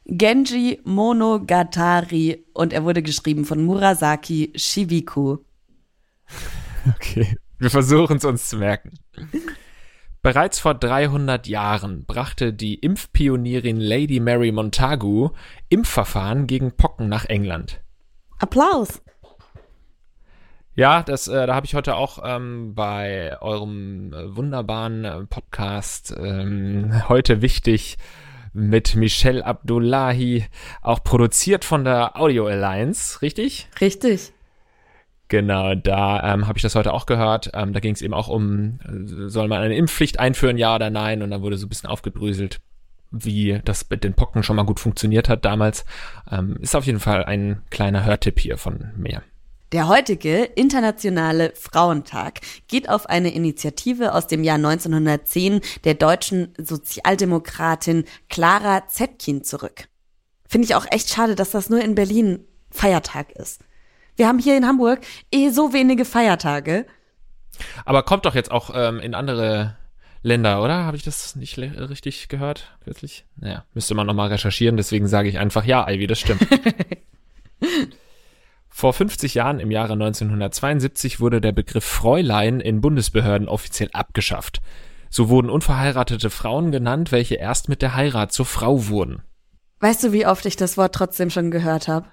Genji 0.06 0.80
Monogatari 0.84 2.44
und 2.52 2.72
er 2.72 2.84
wurde 2.84 3.02
geschrieben 3.02 3.44
von 3.44 3.64
Murasaki 3.64 4.52
Shibiku. 4.54 5.38
Okay. 6.96 7.38
Wir 7.58 7.70
versuchen 7.70 8.18
es 8.18 8.26
uns 8.26 8.50
zu 8.50 8.58
merken. 8.58 8.92
Bereits 10.20 10.58
vor 10.58 10.74
300 10.74 11.46
Jahren 11.46 12.04
brachte 12.04 12.52
die 12.52 12.74
Impfpionierin 12.74 13.80
Lady 13.80 14.20
Mary 14.20 14.52
Montagu 14.52 15.30
Impfverfahren 15.70 16.46
gegen 16.46 16.76
Pocken 16.76 17.08
nach 17.08 17.24
England. 17.24 17.80
Applaus! 18.38 19.00
Ja, 20.76 21.04
das, 21.04 21.28
äh, 21.28 21.46
da 21.46 21.54
habe 21.54 21.66
ich 21.66 21.74
heute 21.74 21.94
auch 21.94 22.18
ähm, 22.24 22.74
bei 22.74 23.40
eurem 23.40 24.12
äh, 24.12 24.36
wunderbaren 24.36 25.04
äh, 25.04 25.24
Podcast 25.26 26.12
ähm, 26.18 27.08
heute 27.08 27.42
wichtig 27.42 27.96
mit 28.52 28.96
Michelle 28.96 29.44
Abdullahi, 29.44 30.46
auch 30.82 31.02
produziert 31.04 31.64
von 31.64 31.84
der 31.84 32.20
Audio 32.20 32.46
Alliance, 32.46 33.22
richtig? 33.22 33.68
Richtig. 33.80 34.32
Genau, 35.28 35.76
da 35.76 36.34
ähm, 36.34 36.48
habe 36.48 36.58
ich 36.58 36.62
das 36.62 36.74
heute 36.74 36.92
auch 36.92 37.06
gehört. 37.06 37.50
Ähm, 37.54 37.72
da 37.72 37.78
ging 37.78 37.94
es 37.94 38.02
eben 38.02 38.14
auch 38.14 38.28
um, 38.28 38.80
äh, 38.84 39.28
soll 39.28 39.46
man 39.46 39.62
eine 39.62 39.76
Impfpflicht 39.76 40.18
einführen, 40.18 40.58
ja 40.58 40.74
oder 40.74 40.90
nein? 40.90 41.22
Und 41.22 41.30
dann 41.30 41.42
wurde 41.42 41.56
so 41.56 41.66
ein 41.66 41.68
bisschen 41.68 41.88
aufgedröselt, 41.88 42.60
wie 43.12 43.60
das 43.64 43.88
mit 43.90 44.02
den 44.02 44.14
Pocken 44.14 44.42
schon 44.42 44.56
mal 44.56 44.64
gut 44.64 44.80
funktioniert 44.80 45.28
hat 45.28 45.44
damals. 45.44 45.84
Ähm, 46.30 46.56
ist 46.60 46.74
auf 46.74 46.86
jeden 46.86 47.00
Fall 47.00 47.24
ein 47.24 47.62
kleiner 47.70 48.04
Hörtipp 48.04 48.40
hier 48.40 48.58
von 48.58 48.90
mir. 48.96 49.22
Der 49.74 49.88
heutige 49.88 50.44
Internationale 50.44 51.52
Frauentag 51.56 52.38
geht 52.68 52.88
auf 52.88 53.06
eine 53.06 53.34
Initiative 53.34 54.14
aus 54.14 54.28
dem 54.28 54.44
Jahr 54.44 54.54
1910 54.54 55.62
der 55.82 55.94
deutschen 55.94 56.54
Sozialdemokratin 56.58 58.04
Clara 58.28 58.86
Zetkin 58.86 59.42
zurück. 59.42 59.88
Finde 60.48 60.66
ich 60.66 60.76
auch 60.76 60.86
echt 60.92 61.08
schade, 61.08 61.34
dass 61.34 61.50
das 61.50 61.70
nur 61.70 61.80
in 61.80 61.96
Berlin 61.96 62.44
Feiertag 62.70 63.32
ist. 63.32 63.64
Wir 64.14 64.28
haben 64.28 64.38
hier 64.38 64.56
in 64.56 64.64
Hamburg 64.64 65.00
eh 65.32 65.48
so 65.50 65.72
wenige 65.72 66.04
Feiertage. 66.04 66.86
Aber 67.84 68.04
kommt 68.04 68.26
doch 68.26 68.36
jetzt 68.36 68.52
auch 68.52 68.70
ähm, 68.76 69.00
in 69.00 69.12
andere 69.12 69.76
Länder, 70.22 70.62
oder? 70.62 70.84
Habe 70.84 70.96
ich 70.96 71.02
das 71.02 71.34
nicht 71.34 71.58
richtig 71.58 72.28
gehört 72.28 72.78
kürzlich? 72.84 73.24
Naja, 73.34 73.64
müsste 73.74 73.96
man 73.96 74.06
nochmal 74.06 74.28
recherchieren, 74.28 74.76
deswegen 74.76 75.08
sage 75.08 75.28
ich 75.28 75.40
einfach 75.40 75.64
ja, 75.64 75.84
Ivy, 75.90 76.06
das 76.06 76.20
stimmt. 76.20 76.46
Vor 78.76 78.92
50 78.92 79.34
Jahren, 79.34 79.60
im 79.60 79.70
Jahre 79.70 79.92
1972, 79.92 81.20
wurde 81.20 81.40
der 81.40 81.52
Begriff 81.52 81.84
Fräulein 81.84 82.58
in 82.58 82.80
Bundesbehörden 82.80 83.46
offiziell 83.46 83.88
abgeschafft. 83.92 84.60
So 85.08 85.28
wurden 85.28 85.48
unverheiratete 85.48 86.28
Frauen 86.28 86.72
genannt, 86.72 87.12
welche 87.12 87.36
erst 87.36 87.68
mit 87.68 87.82
der 87.82 87.94
Heirat 87.94 88.32
zur 88.32 88.46
Frau 88.46 88.88
wurden. 88.88 89.22
Weißt 89.78 90.02
du, 90.02 90.12
wie 90.12 90.26
oft 90.26 90.44
ich 90.44 90.56
das 90.56 90.76
Wort 90.76 90.92
trotzdem 90.92 91.30
schon 91.30 91.52
gehört 91.52 91.86
habe? 91.86 92.08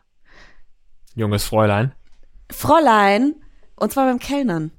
Junges 1.15 1.45
Fräulein. 1.45 1.95
Fräulein, 2.51 3.33
und 3.75 3.91
zwar 3.91 4.05
beim 4.05 4.19
Kellnern. 4.19 4.69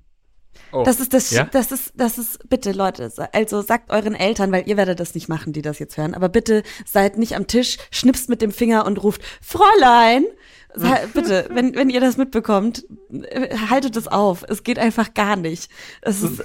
Oh. 0.71 0.85
Das 0.85 1.01
ist 1.01 1.13
das, 1.13 1.33
ja? 1.33 1.45
das 1.51 1.73
ist, 1.73 1.95
das 1.97 2.17
ist, 2.17 2.49
bitte 2.49 2.71
Leute, 2.71 3.11
also 3.33 3.61
sagt 3.61 3.91
euren 3.91 4.15
Eltern, 4.15 4.53
weil 4.53 4.69
ihr 4.69 4.77
werdet 4.77 5.01
das 5.01 5.17
nicht 5.17 5.29
machen, 5.29 5.53
die 5.53 5.63
das 5.63 5.81
jetzt 5.81 5.97
hören, 5.97 6.15
aber 6.15 6.29
bitte 6.29 6.63
seid 6.85 7.19
nicht 7.19 7.35
am 7.35 7.49
Tisch, 7.49 7.79
schnipst 7.91 8.29
mit 8.29 8.41
dem 8.41 8.53
Finger 8.53 8.87
und 8.87 9.03
ruft 9.03 9.23
Fräulein, 9.41 10.25
bitte, 11.15 11.49
wenn, 11.51 11.75
wenn 11.75 11.91
ihr 11.91 12.01
das 12.01 12.17
mitbekommt, 12.17 12.85
haltet 13.71 13.97
es 13.97 14.09
auf. 14.09 14.45
Es 14.49 14.63
geht 14.63 14.79
einfach 14.79 15.15
gar 15.15 15.37
nicht. 15.37 15.71
Es 16.01 16.23
ist, 16.23 16.43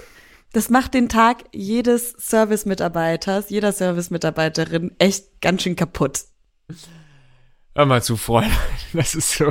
das 0.54 0.70
macht 0.70 0.94
den 0.94 1.10
Tag 1.10 1.44
jedes 1.54 2.12
Service-Mitarbeiters, 2.12 3.50
jeder 3.50 3.72
Service-Mitarbeiterin 3.72 4.92
echt 5.00 5.42
ganz 5.42 5.64
schön 5.64 5.76
kaputt. 5.76 6.24
Hör 7.76 7.86
mal 7.86 8.02
zu, 8.02 8.18
Freunde. 8.18 8.56
Das 8.94 9.14
ist 9.14 9.34
so 9.34 9.50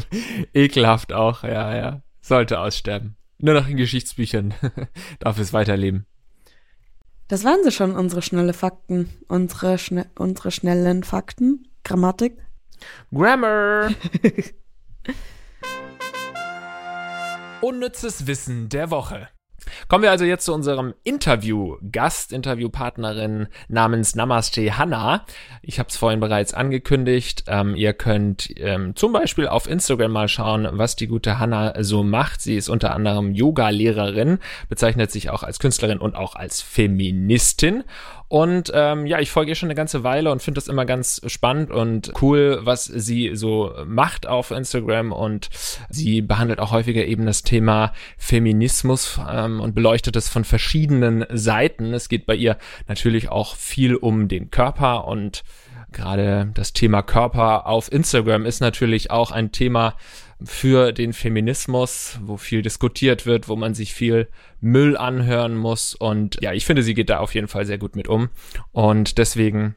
ekelhaft 0.54 1.12
auch. 1.12 1.44
Ja, 1.44 1.76
ja. 1.76 2.02
Sollte 2.22 2.58
aussterben. 2.58 3.16
Nur 3.38 3.54
noch 3.54 3.68
in 3.68 3.76
Geschichtsbüchern 3.76 4.54
darf 5.20 5.38
es 5.38 5.52
weiterleben. 5.52 6.06
Das 7.28 7.44
waren 7.44 7.62
sie 7.62 7.70
schon, 7.70 7.94
unsere 7.94 8.22
schnelle 8.22 8.52
Fakten. 8.52 9.10
Unsere, 9.28 9.78
schne 9.78 10.06
unsere 10.18 10.50
schnellen 10.50 11.04
Fakten. 11.04 11.68
Grammatik. 11.84 12.38
Grammar. 13.12 13.90
Unnützes 17.60 18.26
Wissen 18.26 18.68
der 18.68 18.90
Woche. 18.90 19.28
Kommen 19.88 20.02
wir 20.02 20.10
also 20.10 20.24
jetzt 20.24 20.44
zu 20.44 20.52
unserem 20.52 20.94
Interview-Gast, 21.04 22.32
Interviewpartnerin 22.32 23.48
namens 23.68 24.14
Namaste 24.14 24.78
Hanna. 24.78 25.24
Ich 25.62 25.78
habe 25.78 25.88
es 25.88 25.96
vorhin 25.96 26.20
bereits 26.20 26.54
angekündigt. 26.54 27.44
Ähm, 27.46 27.74
ihr 27.74 27.92
könnt 27.92 28.48
ähm, 28.58 28.94
zum 28.96 29.12
Beispiel 29.12 29.48
auf 29.48 29.68
Instagram 29.68 30.12
mal 30.12 30.28
schauen, 30.28 30.68
was 30.72 30.96
die 30.96 31.06
gute 31.06 31.38
Hanna 31.38 31.74
so 31.82 32.02
macht. 32.02 32.40
Sie 32.40 32.56
ist 32.56 32.68
unter 32.68 32.94
anderem 32.94 33.34
Yoga-Lehrerin, 33.34 34.38
bezeichnet 34.68 35.10
sich 35.10 35.30
auch 35.30 35.42
als 35.42 35.58
Künstlerin 35.58 35.98
und 35.98 36.16
auch 36.16 36.36
als 36.36 36.62
Feministin. 36.62 37.84
Und 38.28 38.72
ähm, 38.74 39.06
ja, 39.06 39.20
ich 39.20 39.30
folge 39.30 39.52
ihr 39.52 39.54
schon 39.54 39.68
eine 39.68 39.76
ganze 39.76 40.02
Weile 40.02 40.32
und 40.32 40.42
finde 40.42 40.58
das 40.58 40.66
immer 40.66 40.84
ganz 40.84 41.20
spannend 41.26 41.70
und 41.70 42.12
cool, 42.20 42.58
was 42.62 42.84
sie 42.84 43.30
so 43.34 43.72
macht 43.86 44.26
auf 44.26 44.50
Instagram. 44.50 45.12
Und 45.12 45.48
sie 45.90 46.22
behandelt 46.22 46.58
auch 46.58 46.72
häufiger 46.72 47.04
eben 47.04 47.24
das 47.24 47.42
Thema 47.42 47.92
Feminismus 48.18 49.20
ähm, 49.30 49.60
und 49.60 49.74
beleuchtet 49.74 50.16
es 50.16 50.28
von 50.28 50.44
verschiedenen 50.44 51.24
Seiten. 51.30 51.94
Es 51.94 52.08
geht 52.08 52.26
bei 52.26 52.34
ihr 52.34 52.58
natürlich 52.88 53.28
auch 53.28 53.54
viel 53.54 53.94
um 53.94 54.26
den 54.26 54.50
Körper 54.50 55.06
und 55.06 55.44
gerade 55.92 56.50
das 56.54 56.72
Thema 56.72 57.02
Körper 57.02 57.66
auf 57.66 57.90
Instagram 57.92 58.44
ist 58.44 58.60
natürlich 58.60 59.10
auch 59.10 59.30
ein 59.30 59.52
Thema, 59.52 59.94
für 60.44 60.92
den 60.92 61.12
Feminismus, 61.12 62.18
wo 62.22 62.36
viel 62.36 62.62
diskutiert 62.62 63.26
wird, 63.26 63.48
wo 63.48 63.56
man 63.56 63.74
sich 63.74 63.94
viel 63.94 64.28
Müll 64.60 64.96
anhören 64.96 65.56
muss. 65.56 65.94
Und 65.94 66.38
ja, 66.42 66.52
ich 66.52 66.66
finde, 66.66 66.82
sie 66.82 66.94
geht 66.94 67.10
da 67.10 67.18
auf 67.18 67.34
jeden 67.34 67.48
Fall 67.48 67.64
sehr 67.66 67.78
gut 67.78 67.96
mit 67.96 68.08
um. 68.08 68.28
Und 68.72 69.18
deswegen 69.18 69.76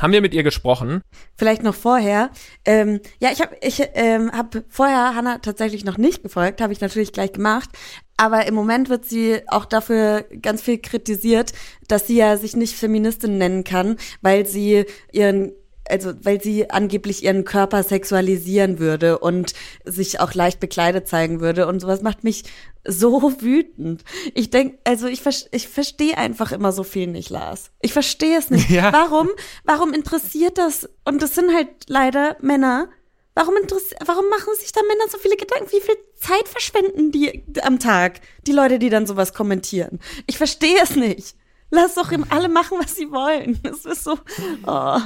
haben 0.00 0.12
wir 0.12 0.20
mit 0.20 0.34
ihr 0.34 0.42
gesprochen? 0.42 1.00
Vielleicht 1.36 1.62
noch 1.62 1.74
vorher. 1.74 2.30
Ähm, 2.64 3.00
ja, 3.20 3.30
ich 3.32 3.40
habe 3.40 3.56
ich, 3.60 3.82
ähm, 3.94 4.30
hab 4.32 4.62
vorher 4.68 5.14
Hannah 5.14 5.38
tatsächlich 5.38 5.84
noch 5.84 5.98
nicht 5.98 6.22
gefolgt, 6.22 6.60
habe 6.60 6.72
ich 6.72 6.80
natürlich 6.80 7.12
gleich 7.12 7.32
gemacht. 7.32 7.70
Aber 8.16 8.46
im 8.46 8.54
Moment 8.54 8.90
wird 8.90 9.04
sie 9.04 9.40
auch 9.48 9.64
dafür 9.64 10.24
ganz 10.42 10.62
viel 10.62 10.78
kritisiert, 10.78 11.52
dass 11.88 12.06
sie 12.06 12.16
ja 12.16 12.36
sich 12.36 12.54
nicht 12.54 12.74
Feministin 12.74 13.38
nennen 13.38 13.64
kann, 13.64 13.96
weil 14.22 14.46
sie 14.46 14.84
ihren 15.12 15.52
also 15.88 16.12
weil 16.22 16.40
sie 16.40 16.70
angeblich 16.70 17.24
ihren 17.24 17.44
Körper 17.44 17.82
sexualisieren 17.82 18.78
würde 18.78 19.18
und 19.18 19.54
sich 19.84 20.20
auch 20.20 20.34
leicht 20.34 20.60
bekleidet 20.60 21.08
zeigen 21.08 21.40
würde 21.40 21.66
und 21.66 21.80
sowas 21.80 22.02
macht 22.02 22.24
mich 22.24 22.44
so 22.86 23.32
wütend. 23.40 24.04
Ich 24.34 24.50
denk, 24.50 24.78
also 24.84 25.06
ich, 25.06 25.22
ich 25.52 25.68
verstehe 25.68 26.16
einfach 26.16 26.52
immer 26.52 26.72
so 26.72 26.82
viel 26.82 27.06
nicht, 27.06 27.30
Lars. 27.30 27.70
Ich 27.80 27.92
verstehe 27.92 28.38
es 28.38 28.50
nicht. 28.50 28.68
Ja. 28.78 28.92
Warum, 28.92 29.28
warum 29.64 29.94
interessiert 29.94 30.58
das? 30.58 30.88
Und 31.04 31.22
das 31.22 31.34
sind 31.34 31.52
halt 31.54 31.68
leider 31.88 32.36
Männer. 32.40 32.90
Warum, 33.34 33.54
warum 34.04 34.28
machen 34.28 34.52
sich 34.60 34.72
da 34.72 34.82
Männer 34.82 35.08
so 35.10 35.16
viele 35.16 35.36
Gedanken? 35.36 35.72
Wie 35.72 35.80
viel 35.80 35.96
Zeit 36.16 36.46
verschwenden 36.46 37.10
die 37.10 37.44
am 37.62 37.78
Tag? 37.78 38.20
Die 38.46 38.52
Leute, 38.52 38.78
die 38.78 38.90
dann 38.90 39.06
sowas 39.06 39.32
kommentieren. 39.32 40.00
Ich 40.26 40.36
verstehe 40.36 40.76
es 40.82 40.96
nicht. 40.96 41.34
Lass 41.70 41.94
doch 41.94 42.10
alle 42.30 42.48
machen, 42.48 42.78
was 42.80 42.94
sie 42.94 43.10
wollen. 43.10 43.58
Das 43.62 43.84
ist 43.84 44.04
so. 44.04 44.18
Oh. 44.66 44.98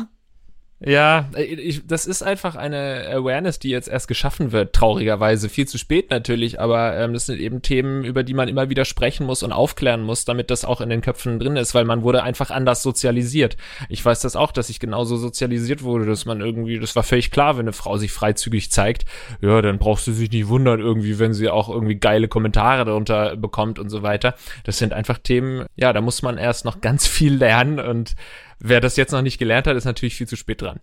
Ja, 0.84 1.28
äh, 1.34 1.42
ich, 1.44 1.86
das 1.86 2.06
ist 2.06 2.22
einfach 2.22 2.56
eine 2.56 3.06
Awareness, 3.08 3.58
die 3.58 3.70
jetzt 3.70 3.88
erst 3.88 4.08
geschaffen 4.08 4.52
wird, 4.52 4.72
traurigerweise. 4.72 5.48
Viel 5.48 5.68
zu 5.68 5.78
spät 5.78 6.10
natürlich, 6.10 6.60
aber 6.60 6.96
ähm, 6.96 7.12
das 7.12 7.26
sind 7.26 7.40
eben 7.40 7.62
Themen, 7.62 8.04
über 8.04 8.22
die 8.22 8.34
man 8.34 8.48
immer 8.48 8.68
wieder 8.68 8.84
sprechen 8.84 9.26
muss 9.26 9.42
und 9.42 9.52
aufklären 9.52 10.02
muss, 10.02 10.24
damit 10.24 10.50
das 10.50 10.64
auch 10.64 10.80
in 10.80 10.88
den 10.88 11.00
Köpfen 11.00 11.38
drin 11.38 11.56
ist, 11.56 11.74
weil 11.74 11.84
man 11.84 12.02
wurde 12.02 12.22
einfach 12.22 12.50
anders 12.50 12.82
sozialisiert. 12.82 13.56
Ich 13.88 14.04
weiß 14.04 14.20
das 14.20 14.36
auch, 14.36 14.50
dass 14.52 14.70
ich 14.70 14.80
genauso 14.80 15.16
sozialisiert 15.16 15.82
wurde, 15.82 16.06
dass 16.06 16.24
man 16.24 16.40
irgendwie, 16.40 16.78
das 16.78 16.96
war 16.96 17.02
völlig 17.02 17.30
klar, 17.30 17.56
wenn 17.56 17.62
eine 17.62 17.72
Frau 17.72 17.96
sich 17.96 18.12
freizügig 18.12 18.70
zeigt, 18.70 19.04
ja, 19.40 19.62
dann 19.62 19.78
brauchst 19.78 20.06
du 20.06 20.12
dich 20.12 20.30
nicht 20.30 20.48
wundern 20.48 20.80
irgendwie, 20.80 21.18
wenn 21.18 21.34
sie 21.34 21.48
auch 21.48 21.68
irgendwie 21.68 21.96
geile 21.96 22.28
Kommentare 22.28 22.84
darunter 22.84 23.36
bekommt 23.36 23.78
und 23.78 23.88
so 23.88 24.02
weiter. 24.02 24.34
Das 24.64 24.78
sind 24.78 24.92
einfach 24.92 25.18
Themen, 25.18 25.66
ja, 25.76 25.92
da 25.92 26.00
muss 26.00 26.22
man 26.22 26.38
erst 26.38 26.64
noch 26.64 26.80
ganz 26.80 27.06
viel 27.06 27.34
lernen 27.34 27.78
und 27.78 28.16
Wer 28.64 28.80
das 28.80 28.96
jetzt 28.96 29.10
noch 29.10 29.22
nicht 29.22 29.38
gelernt 29.38 29.66
hat, 29.66 29.76
ist 29.76 29.86
natürlich 29.86 30.14
viel 30.14 30.28
zu 30.28 30.36
spät 30.36 30.62
dran. 30.62 30.78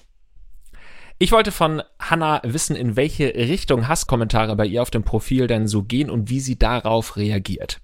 Ich 1.17 1.31
wollte 1.31 1.53
von 1.53 1.81
Hannah 1.97 2.41
wissen, 2.43 2.75
in 2.75 2.97
welche 2.97 3.33
Richtung 3.33 3.87
Hasskommentare 3.87 4.57
bei 4.57 4.65
ihr 4.65 4.81
auf 4.81 4.91
dem 4.91 5.03
Profil 5.03 5.47
denn 5.47 5.65
so 5.65 5.83
gehen 5.83 6.09
und 6.09 6.29
wie 6.29 6.41
sie 6.41 6.59
darauf 6.59 7.15
reagiert. 7.15 7.79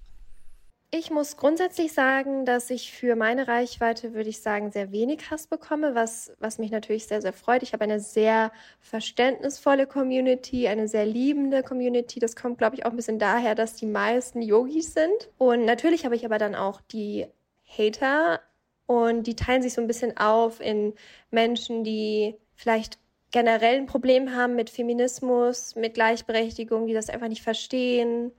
Ich 0.90 1.10
muss 1.10 1.38
grundsätzlich 1.38 1.94
sagen, 1.94 2.44
dass 2.44 2.68
ich 2.68 2.92
für 2.92 3.16
meine 3.16 3.48
Reichweite, 3.48 4.12
würde 4.12 4.28
ich 4.28 4.42
sagen, 4.42 4.70
sehr 4.70 4.92
wenig 4.92 5.30
Hass 5.30 5.46
bekomme, 5.46 5.94
was, 5.94 6.30
was 6.40 6.58
mich 6.58 6.70
natürlich 6.70 7.06
sehr, 7.06 7.22
sehr 7.22 7.32
freut. 7.32 7.62
Ich 7.62 7.72
habe 7.72 7.84
eine 7.84 7.98
sehr 7.98 8.52
verständnisvolle 8.80 9.86
Community, 9.86 10.68
eine 10.68 10.88
sehr 10.88 11.06
liebende 11.06 11.62
Community. 11.62 12.20
Das 12.20 12.36
kommt, 12.36 12.58
glaube 12.58 12.76
ich, 12.76 12.84
auch 12.84 12.90
ein 12.90 12.96
bisschen 12.96 13.18
daher, 13.18 13.54
dass 13.54 13.74
die 13.74 13.86
meisten 13.86 14.42
Yogis 14.42 14.92
sind. 14.92 15.30
Und 15.38 15.64
natürlich 15.64 16.04
habe 16.04 16.16
ich 16.16 16.26
aber 16.26 16.36
dann 16.36 16.54
auch 16.54 16.82
die 16.82 17.26
Hater, 17.66 18.40
und 18.86 19.24
die 19.26 19.36
teilen 19.36 19.62
sich 19.62 19.74
so 19.74 19.80
ein 19.80 19.86
bisschen 19.86 20.16
auf 20.16 20.60
in 20.60 20.94
Menschen, 21.30 21.84
die 21.84 22.36
vielleicht 22.54 22.98
generell 23.32 23.76
ein 23.76 23.86
Problem 23.86 24.34
haben 24.34 24.54
mit 24.54 24.70
Feminismus, 24.70 25.74
mit 25.74 25.94
Gleichberechtigung, 25.94 26.86
die 26.86 26.94
das 26.94 27.10
einfach 27.10 27.28
nicht 27.28 27.42
verstehen. 27.42 28.32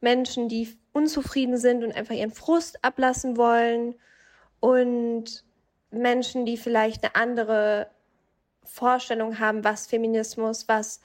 Menschen, 0.00 0.48
die 0.48 0.76
unzufrieden 0.92 1.58
sind 1.58 1.82
und 1.84 1.92
einfach 1.92 2.14
ihren 2.14 2.30
Frust 2.30 2.84
ablassen 2.84 3.36
wollen. 3.36 3.96
Und 4.60 5.44
Menschen, 5.90 6.46
die 6.46 6.56
vielleicht 6.56 7.04
eine 7.04 7.16
andere 7.16 7.90
Vorstellung 8.64 9.40
haben, 9.40 9.64
was 9.64 9.86
Feminismus, 9.86 10.68
was 10.68 11.00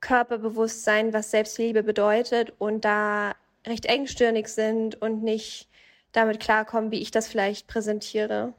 Körperbewusstsein, 0.00 1.12
was 1.12 1.30
Selbstliebe 1.30 1.82
bedeutet 1.82 2.52
und 2.58 2.84
da 2.84 3.34
recht 3.66 3.86
engstirnig 3.86 4.48
sind 4.48 5.00
und 5.00 5.22
nicht 5.22 5.68
damit 6.16 6.40
klarkommen, 6.40 6.90
wie 6.90 7.00
ich 7.00 7.10
das 7.10 7.28
vielleicht 7.28 7.66
präsentiere. 7.66 8.54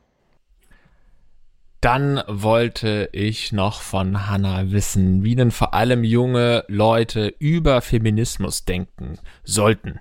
Dann 1.81 2.23
wollte 2.27 3.09
ich 3.11 3.51
noch 3.51 3.81
von 3.81 4.27
Hannah 4.29 4.71
wissen, 4.71 5.23
wie 5.23 5.35
denn 5.35 5.51
vor 5.51 5.73
allem 5.73 6.03
junge 6.03 6.63
Leute 6.67 7.33
über 7.39 7.81
Feminismus 7.81 8.65
denken 8.65 9.19
sollten. 9.43 9.99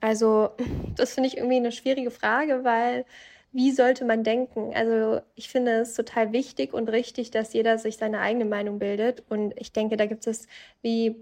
Also, 0.00 0.50
das 0.96 1.14
finde 1.14 1.28
ich 1.28 1.36
irgendwie 1.36 1.56
eine 1.56 1.72
schwierige 1.72 2.10
Frage, 2.10 2.64
weil 2.64 3.04
wie 3.52 3.70
sollte 3.70 4.04
man 4.04 4.24
denken? 4.24 4.72
Also, 4.74 5.20
ich 5.34 5.48
finde 5.48 5.80
es 5.80 5.94
total 5.94 6.32
wichtig 6.32 6.72
und 6.72 6.88
richtig, 6.88 7.30
dass 7.30 7.52
jeder 7.52 7.78
sich 7.78 7.96
seine 7.96 8.20
eigene 8.20 8.44
Meinung 8.44 8.78
bildet. 8.78 9.22
Und 9.28 9.54
ich 9.56 9.72
denke, 9.72 9.96
da 9.96 10.06
gibt 10.06 10.26
es 10.26 10.46
wie 10.82 11.16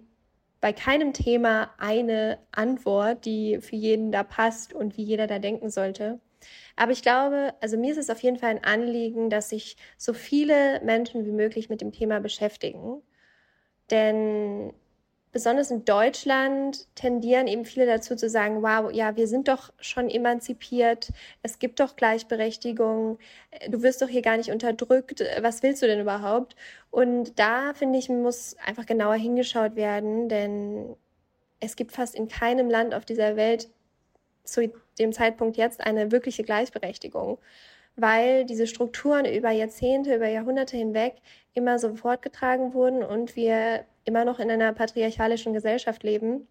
bei 0.60 0.72
keinem 0.72 1.12
Thema 1.12 1.70
eine 1.78 2.38
Antwort, 2.52 3.24
die 3.24 3.60
für 3.60 3.76
jeden 3.76 4.10
da 4.12 4.22
passt 4.24 4.72
und 4.72 4.96
wie 4.96 5.04
jeder 5.04 5.26
da 5.26 5.38
denken 5.38 5.70
sollte. 5.70 6.20
Aber 6.76 6.92
ich 6.92 7.02
glaube, 7.02 7.54
also 7.60 7.76
mir 7.76 7.92
ist 7.92 7.98
es 7.98 8.10
auf 8.10 8.20
jeden 8.20 8.38
Fall 8.38 8.50
ein 8.50 8.64
Anliegen, 8.64 9.30
dass 9.30 9.50
sich 9.50 9.76
so 9.96 10.12
viele 10.12 10.80
Menschen 10.84 11.24
wie 11.26 11.32
möglich 11.32 11.68
mit 11.68 11.80
dem 11.80 11.92
Thema 11.92 12.20
beschäftigen. 12.20 13.02
Denn 13.90 14.72
besonders 15.38 15.70
in 15.70 15.85
Deutschland 15.85 16.88
tendieren 16.96 17.46
eben 17.46 17.64
viele 17.64 17.87
dazu 17.87 18.16
zu 18.16 18.29
sagen, 18.29 18.61
wow, 18.61 18.90
ja, 18.92 19.14
wir 19.14 19.29
sind 19.29 19.46
doch 19.46 19.72
schon 19.79 20.11
emanzipiert, 20.11 21.11
es 21.44 21.61
gibt 21.61 21.79
doch 21.79 21.94
Gleichberechtigung, 21.94 23.20
du 23.68 23.83
wirst 23.85 24.03
doch 24.03 24.09
hier 24.09 24.22
gar 24.22 24.37
nicht 24.37 24.51
unterdrückt, 24.51 25.22
was 25.40 25.62
willst 25.62 25.81
du 25.81 25.87
denn 25.87 26.01
überhaupt? 26.01 26.57
Und 26.90 27.38
da 27.38 27.72
finde 27.72 28.01
ich, 28.01 28.09
muss 28.09 28.57
einfach 28.66 28.85
genauer 28.85 29.14
hingeschaut 29.14 29.77
werden, 29.77 30.29
denn 30.29 30.96
es 31.61 31.77
gibt 31.77 31.92
fast 31.92 32.16
in 32.16 32.27
keinem 32.27 32.68
Land 32.68 32.92
auf 32.92 33.05
dieser 33.05 33.37
Welt 33.37 33.68
zu 34.42 34.72
dem 34.98 35.12
Zeitpunkt 35.12 35.57
jetzt 35.57 35.81
eine 35.81 36.11
wirkliche 36.11 36.42
Gleichberechtigung 36.42 37.38
weil 38.01 38.44
diese 38.44 38.68
Strukturen 38.68 39.24
über 39.24 39.51
Jahrzehnte, 39.51 40.14
über 40.14 40.29
Jahrhunderte 40.29 40.77
hinweg 40.77 41.14
immer 41.53 41.81
so 41.81 41.94
fortgetragen 41.96 42.72
wurden 42.72 43.03
und 43.03 43.35
wir 43.35 43.85
immer 44.08 44.24
noch 44.24 44.40
in 44.40 44.50
einer 44.50 44.72
patriarchalischen 44.72 45.52
Gesellschaft 45.52 46.02
leben. 46.02 46.48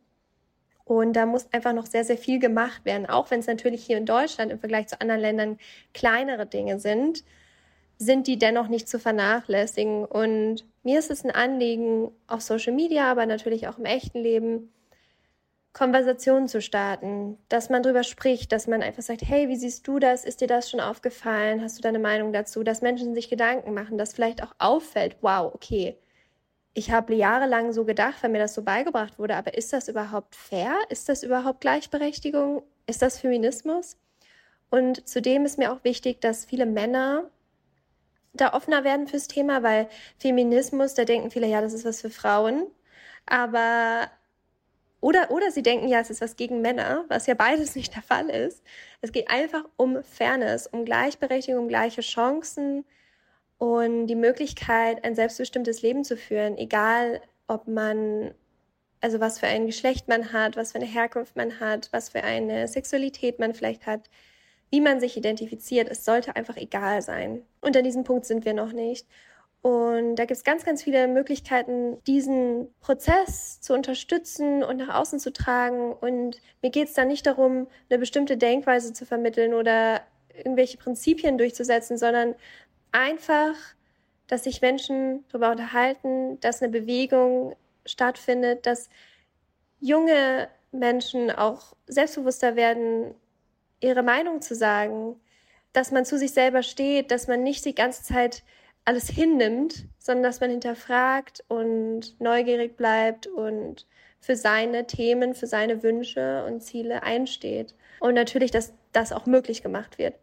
Und 0.85 1.13
da 1.13 1.25
muss 1.25 1.51
einfach 1.51 1.73
noch 1.73 1.85
sehr, 1.85 2.05
sehr 2.05 2.17
viel 2.17 2.39
gemacht 2.39 2.85
werden, 2.85 3.07
auch 3.07 3.29
wenn 3.29 3.41
es 3.41 3.47
natürlich 3.47 3.85
hier 3.85 3.97
in 3.97 4.05
Deutschland 4.05 4.51
im 4.53 4.59
Vergleich 4.59 4.87
zu 4.87 5.01
anderen 5.01 5.19
Ländern 5.19 5.57
kleinere 5.93 6.45
Dinge 6.45 6.79
sind, 6.79 7.25
sind 7.97 8.27
die 8.27 8.37
dennoch 8.37 8.69
nicht 8.69 8.87
zu 8.87 8.99
vernachlässigen. 8.99 10.05
Und 10.05 10.65
mir 10.83 10.99
ist 10.99 11.11
es 11.11 11.25
ein 11.25 11.31
Anliegen, 11.31 12.11
auf 12.27 12.41
Social 12.41 12.73
Media, 12.73 13.11
aber 13.11 13.25
natürlich 13.25 13.67
auch 13.67 13.77
im 13.77 13.85
echten 13.85 14.19
Leben, 14.19 14.71
Konversationen 15.73 16.47
zu 16.47 16.59
starten, 16.59 17.37
dass 17.49 17.69
man 17.69 17.83
drüber 17.83 18.03
spricht, 18.03 18.51
dass 18.51 18.65
man 18.65 18.81
einfach 18.81 19.03
sagt, 19.03 19.21
hey, 19.23 19.47
wie 19.47 19.55
siehst 19.55 19.87
du 19.87 19.99
das? 19.99 20.25
Ist 20.25 20.41
dir 20.41 20.47
das 20.47 20.71
schon 20.71 20.79
aufgefallen? 20.79 21.61
Hast 21.61 21.77
du 21.77 21.83
deine 21.83 21.99
Meinung 21.99 22.33
dazu? 22.33 22.63
Dass 22.63 22.81
Menschen 22.81 23.13
sich 23.13 23.29
Gedanken 23.29 23.75
machen, 23.75 23.97
dass 23.97 24.13
vielleicht 24.13 24.41
auch 24.41 24.55
auffällt, 24.57 25.17
wow, 25.21 25.53
okay, 25.53 25.95
ich 26.77 26.91
habe 26.91 27.15
jahrelang 27.15 27.73
so 27.73 27.85
gedacht, 27.85 28.21
weil 28.21 28.29
mir 28.29 28.37
das 28.37 28.53
so 28.53 28.61
beigebracht 28.61 29.17
wurde, 29.17 29.35
aber 29.35 29.55
ist 29.55 29.73
das 29.73 29.87
überhaupt 29.87 30.35
fair? 30.35 30.75
Ist 30.89 31.09
das 31.09 31.23
überhaupt 31.23 31.61
Gleichberechtigung? 31.61 32.61
Ist 32.85 33.01
das 33.01 33.19
Feminismus? 33.19 33.97
Und 34.69 35.09
zudem 35.09 35.43
ist 35.45 35.57
mir 35.57 35.73
auch 35.73 35.83
wichtig, 35.83 36.21
dass 36.21 36.45
viele 36.45 36.67
Männer 36.67 37.31
da 38.33 38.53
offener 38.53 38.83
werden 38.83 39.07
fürs 39.07 39.27
Thema, 39.27 39.63
weil 39.63 39.89
Feminismus, 40.19 40.93
da 40.93 41.03
denken 41.03 41.31
viele, 41.31 41.47
ja, 41.47 41.61
das 41.61 41.73
ist 41.73 41.83
was 41.83 42.01
für 42.01 42.11
Frauen. 42.11 42.67
Aber 43.25 44.11
oder, 45.01 45.31
oder 45.31 45.49
sie 45.49 45.63
denken, 45.63 45.87
ja, 45.87 45.99
es 45.99 46.11
ist 46.11 46.21
was 46.21 46.35
gegen 46.35 46.61
Männer, 46.61 47.05
was 47.07 47.25
ja 47.25 47.33
beides 47.33 47.75
nicht 47.75 47.95
der 47.95 48.03
Fall 48.03 48.29
ist. 48.29 48.61
Es 49.01 49.11
geht 49.11 49.31
einfach 49.31 49.63
um 49.77 50.03
Fairness, 50.03 50.67
um 50.67 50.85
Gleichberechtigung, 50.85 51.63
um 51.63 51.69
gleiche 51.69 52.01
Chancen, 52.01 52.85
und 53.57 54.07
die 54.07 54.15
Möglichkeit, 54.15 55.03
ein 55.03 55.15
selbstbestimmtes 55.15 55.81
Leben 55.81 56.03
zu 56.03 56.15
führen, 56.17 56.57
egal 56.57 57.21
ob 57.47 57.67
man, 57.67 58.33
also 59.01 59.19
was 59.19 59.39
für 59.39 59.47
ein 59.47 59.65
Geschlecht 59.65 60.07
man 60.07 60.31
hat, 60.33 60.57
was 60.57 60.73
für 60.73 60.77
eine 60.77 60.87
Herkunft 60.87 61.35
man 61.35 61.59
hat, 61.59 61.89
was 61.91 62.09
für 62.09 62.23
eine 62.23 62.67
Sexualität 62.67 63.39
man 63.39 63.53
vielleicht 63.53 63.87
hat, 63.87 64.09
wie 64.69 64.81
man 64.81 64.99
sich 64.99 65.17
identifiziert, 65.17 65.89
es 65.89 66.05
sollte 66.05 66.35
einfach 66.35 66.57
egal 66.57 67.01
sein. 67.01 67.41
Und 67.61 67.75
an 67.77 67.83
diesem 67.83 68.03
Punkt 68.03 68.25
sind 68.25 68.45
wir 68.45 68.53
noch 68.53 68.73
nicht. 68.73 69.07
Und 69.61 70.15
da 70.15 70.25
gibt 70.25 70.37
es 70.37 70.43
ganz, 70.43 70.63
ganz 70.63 70.83
viele 70.83 71.07
Möglichkeiten, 71.07 72.01
diesen 72.05 72.67
Prozess 72.79 73.59
zu 73.59 73.73
unterstützen 73.73 74.63
und 74.63 74.77
nach 74.77 74.95
außen 74.95 75.19
zu 75.19 75.33
tragen. 75.33 75.93
Und 75.93 76.39
mir 76.61 76.69
geht 76.69 76.89
es 76.89 76.93
da 76.93 77.05
nicht 77.05 77.25
darum, 77.25 77.67
eine 77.89 77.99
bestimmte 77.99 78.37
Denkweise 78.37 78.93
zu 78.93 79.05
vermitteln 79.05 79.53
oder 79.53 80.01
irgendwelche 80.35 80.77
Prinzipien 80.77 81.37
durchzusetzen, 81.37 81.97
sondern 81.97 82.35
einfach, 82.91 83.56
dass 84.28 84.43
sich 84.43 84.62
Menschen 84.62 85.26
darüber 85.30 85.52
unterhalten, 85.52 86.39
dass 86.41 86.62
eine 86.62 86.71
Bewegung 86.71 87.56
stattfindet, 87.86 88.65
dass 88.65 88.89
junge 89.80 90.50
Menschen 90.71 91.32
auch 91.32 91.76
selbstbewusster 91.88 92.56
werden, 92.56 93.15
ihre 93.80 94.04
Meinung 94.04 94.41
zu 94.41 94.56
sagen, 94.56 95.19
dass 95.73 95.91
man 95.91 96.06
zu 96.06 96.17
sich 96.17 96.32
selber 96.32 96.63
steht, 96.63 97.12
dass 97.12 97.28
man 97.28 97.43
nicht 97.43 97.63
die 97.65 97.76
ganze 97.76 98.04
Zeit 98.04 98.43
alles 98.86 99.10
hinnimmt, 99.10 99.86
sondern 100.00 100.23
dass 100.23 100.39
man 100.39 100.50
hinterfragt 100.50 101.43
und 101.50 102.19
neugierig 102.19 102.78
bleibt 102.78 103.28
und 103.28 103.86
für 104.19 104.36
seine 104.36 104.88
Themen, 104.88 105.36
für 105.36 105.47
seine 105.47 105.84
Wünsche 105.84 106.45
und 106.45 106.62
Ziele 106.62 107.04
einsteht. 107.04 107.76
Und 108.00 108.13
natürlich, 108.13 108.52
dass 108.52 108.73
das 108.93 109.12
auch 109.12 109.26
möglich 109.26 109.62
gemacht 109.62 109.97
wird. 109.97 110.15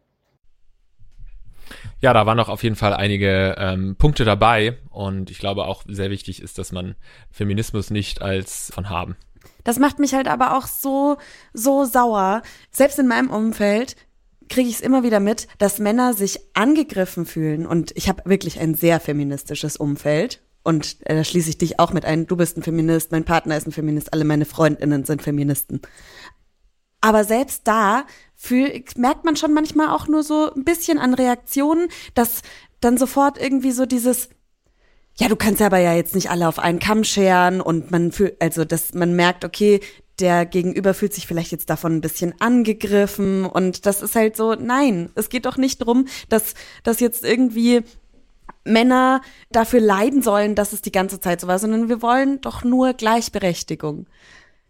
Ja, 2.01 2.13
da 2.13 2.27
waren 2.27 2.39
auch 2.41 2.49
auf 2.49 2.63
jeden 2.63 2.77
Fall 2.77 2.95
einige 2.95 3.57
ähm, 3.59 3.97
Punkte 3.97 4.25
dabei 4.25 4.79
und 4.91 5.31
ich 5.31 5.39
glaube 5.39 5.65
auch 5.65 5.85
sehr 5.87 6.11
wichtig 6.11 6.43
ist, 6.43 6.59
dass 6.59 6.73
man 6.73 6.95
Feminismus 7.31 7.91
nicht 7.91 8.23
als 8.23 8.71
von 8.75 8.91
haben. 8.91 9.17
Das 9.63 9.79
macht 9.79 9.99
mich 9.99 10.15
halt 10.15 10.29
aber 10.29 10.57
auch 10.57 10.67
so, 10.67 11.17
so 11.53 11.85
sauer. 11.85 12.43
Selbst 12.71 12.99
in 12.99 13.09
meinem 13.09 13.31
Umfeld 13.31 13.97
kriege 14.49 14.69
ich 14.69 14.77
es 14.77 14.81
immer 14.81 15.03
wieder 15.03 15.21
mit, 15.21 15.49
dass 15.59 15.79
Männer 15.79 16.13
sich 16.15 16.41
angegriffen 16.55 17.27
fühlen. 17.27 17.67
Und 17.67 17.93
ich 17.97 18.09
habe 18.09 18.23
wirklich 18.27 18.61
ein 18.61 18.75
sehr 18.75 19.01
feministisches 19.01 19.77
Umfeld. 19.77 20.43
Und 20.63 20.99
äh, 21.07 21.15
da 21.15 21.25
schließe 21.25 21.51
ich 21.51 21.59
dich 21.59 21.79
auch 21.79 21.93
mit 21.93 22.05
ein. 22.05 22.27
Du 22.27 22.37
bist 22.37 22.57
ein 22.57 22.63
Feminist, 22.63 23.13
mein 23.13 23.25
Partner 23.25 23.57
ist 23.57 23.67
ein 23.67 23.73
Feminist, 23.73 24.13
alle 24.13 24.25
meine 24.25 24.45
Freundinnen 24.45 25.05
sind 25.05 25.23
Feministen. 25.23 25.81
Aber 27.01 27.25
selbst 27.25 27.63
da 27.69 28.07
fühl, 28.45 28.85
merkt 28.97 29.25
man 29.25 29.37
schon 29.37 29.55
manchmal 29.55 29.89
auch 29.89 30.07
nur 30.07 30.23
so 30.23 30.53
ein 30.53 30.65
bisschen 30.65 30.99
an 30.99 31.15
Reaktionen, 31.15 31.89
dass 32.15 32.43
dann 32.81 32.99
sofort 32.99 33.41
irgendwie 33.41 33.73
so 33.73 33.87
dieses, 33.87 34.29
ja, 35.17 35.29
du 35.29 35.37
kannst 35.37 35.63
aber 35.63 35.79
ja 35.79 35.95
jetzt 35.95 36.15
nicht 36.15 36.31
alle 36.31 36.47
auf 36.47 36.59
einen 36.59 36.79
Kamm 36.79 37.05
scheren 37.05 37.61
und 37.61 37.91
man 37.91 38.13
fühlt, 38.13 38.41
also 38.43 38.65
dass 38.65 38.93
man 38.93 39.17
merkt, 39.17 39.45
okay, 39.45 39.81
der 40.21 40.45
Gegenüber 40.47 40.95
fühlt 40.95 41.15
sich 41.15 41.27
vielleicht 41.27 41.53
jetzt 41.53 41.71
davon 41.71 41.97
ein 41.97 42.01
bisschen 42.01 42.35
angegriffen 42.39 43.47
und 43.47 43.87
das 43.87 44.03
ist 44.03 44.15
halt 44.15 44.37
so, 44.37 44.55
nein, 44.55 45.11
es 45.15 45.29
geht 45.31 45.47
doch 45.47 45.57
nicht 45.57 45.79
drum, 45.79 46.07
dass, 46.29 46.55
dass 46.85 47.01
jetzt 47.01 47.25
irgendwie 47.25 47.83
Männer 48.65 49.23
dafür 49.51 49.81
leiden 49.81 50.23
sollen, 50.23 50.55
dass 50.55 50.73
es 50.73 50.83
die 50.83 50.93
ganze 50.93 51.19
Zeit 51.19 51.41
so 51.41 51.47
war, 51.47 51.59
sondern 51.59 51.89
wir 51.89 52.03
wollen 52.03 52.41
doch 52.43 52.63
nur 52.63 52.93
Gleichberechtigung 52.93 54.07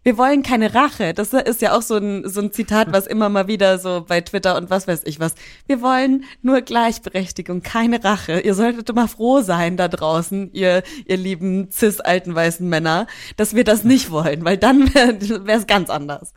wir 0.05 0.19
wollen 0.19 0.43
keine 0.43 0.75
Rache. 0.75 1.15
Das 1.15 1.33
ist 1.33 1.61
ja 1.63 1.75
auch 1.75 1.81
so 1.81 1.95
ein, 1.95 2.29
so 2.29 2.39
ein 2.39 2.51
Zitat, 2.51 2.93
was 2.93 3.07
immer 3.07 3.27
mal 3.27 3.47
wieder 3.47 3.79
so 3.79 4.05
bei 4.07 4.21
Twitter 4.21 4.55
und 4.55 4.69
was 4.69 4.87
weiß 4.87 5.01
ich 5.05 5.19
was. 5.19 5.33
Wir 5.65 5.81
wollen 5.81 6.25
nur 6.43 6.61
Gleichberechtigung, 6.61 7.63
keine 7.63 8.03
Rache. 8.03 8.39
Ihr 8.39 8.53
solltet 8.53 8.87
immer 8.87 9.07
froh 9.07 9.41
sein 9.41 9.77
da 9.77 9.87
draußen, 9.87 10.53
ihr, 10.53 10.83
ihr 11.07 11.17
lieben 11.17 11.71
cis 11.71 12.01
alten 12.01 12.35
weißen 12.35 12.69
Männer, 12.69 13.07
dass 13.35 13.55
wir 13.55 13.63
das 13.63 13.83
nicht 13.83 14.11
wollen, 14.11 14.45
weil 14.45 14.57
dann 14.57 14.93
wäre 14.93 15.57
es 15.57 15.65
ganz 15.65 15.89
anders. 15.89 16.33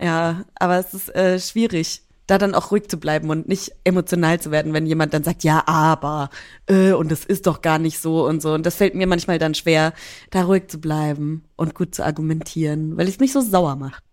Ja, 0.00 0.44
aber 0.54 0.78
es 0.78 0.94
ist 0.94 1.14
äh, 1.14 1.38
schwierig 1.38 2.05
da 2.26 2.38
dann 2.38 2.54
auch 2.54 2.70
ruhig 2.70 2.88
zu 2.88 2.98
bleiben 2.98 3.30
und 3.30 3.48
nicht 3.48 3.72
emotional 3.84 4.40
zu 4.40 4.50
werden, 4.50 4.72
wenn 4.72 4.86
jemand 4.86 5.14
dann 5.14 5.24
sagt, 5.24 5.44
ja, 5.44 5.62
aber, 5.66 6.30
äh, 6.66 6.92
und 6.92 7.12
es 7.12 7.24
ist 7.24 7.46
doch 7.46 7.62
gar 7.62 7.78
nicht 7.78 7.98
so 8.00 8.26
und 8.26 8.42
so. 8.42 8.54
Und 8.54 8.66
das 8.66 8.76
fällt 8.76 8.94
mir 8.94 9.06
manchmal 9.06 9.38
dann 9.38 9.54
schwer, 9.54 9.92
da 10.30 10.44
ruhig 10.44 10.68
zu 10.68 10.78
bleiben 10.78 11.44
und 11.56 11.74
gut 11.74 11.94
zu 11.94 12.04
argumentieren, 12.04 12.96
weil 12.96 13.08
es 13.08 13.20
mich 13.20 13.32
so 13.32 13.40
sauer 13.40 13.76
macht. 13.76 14.05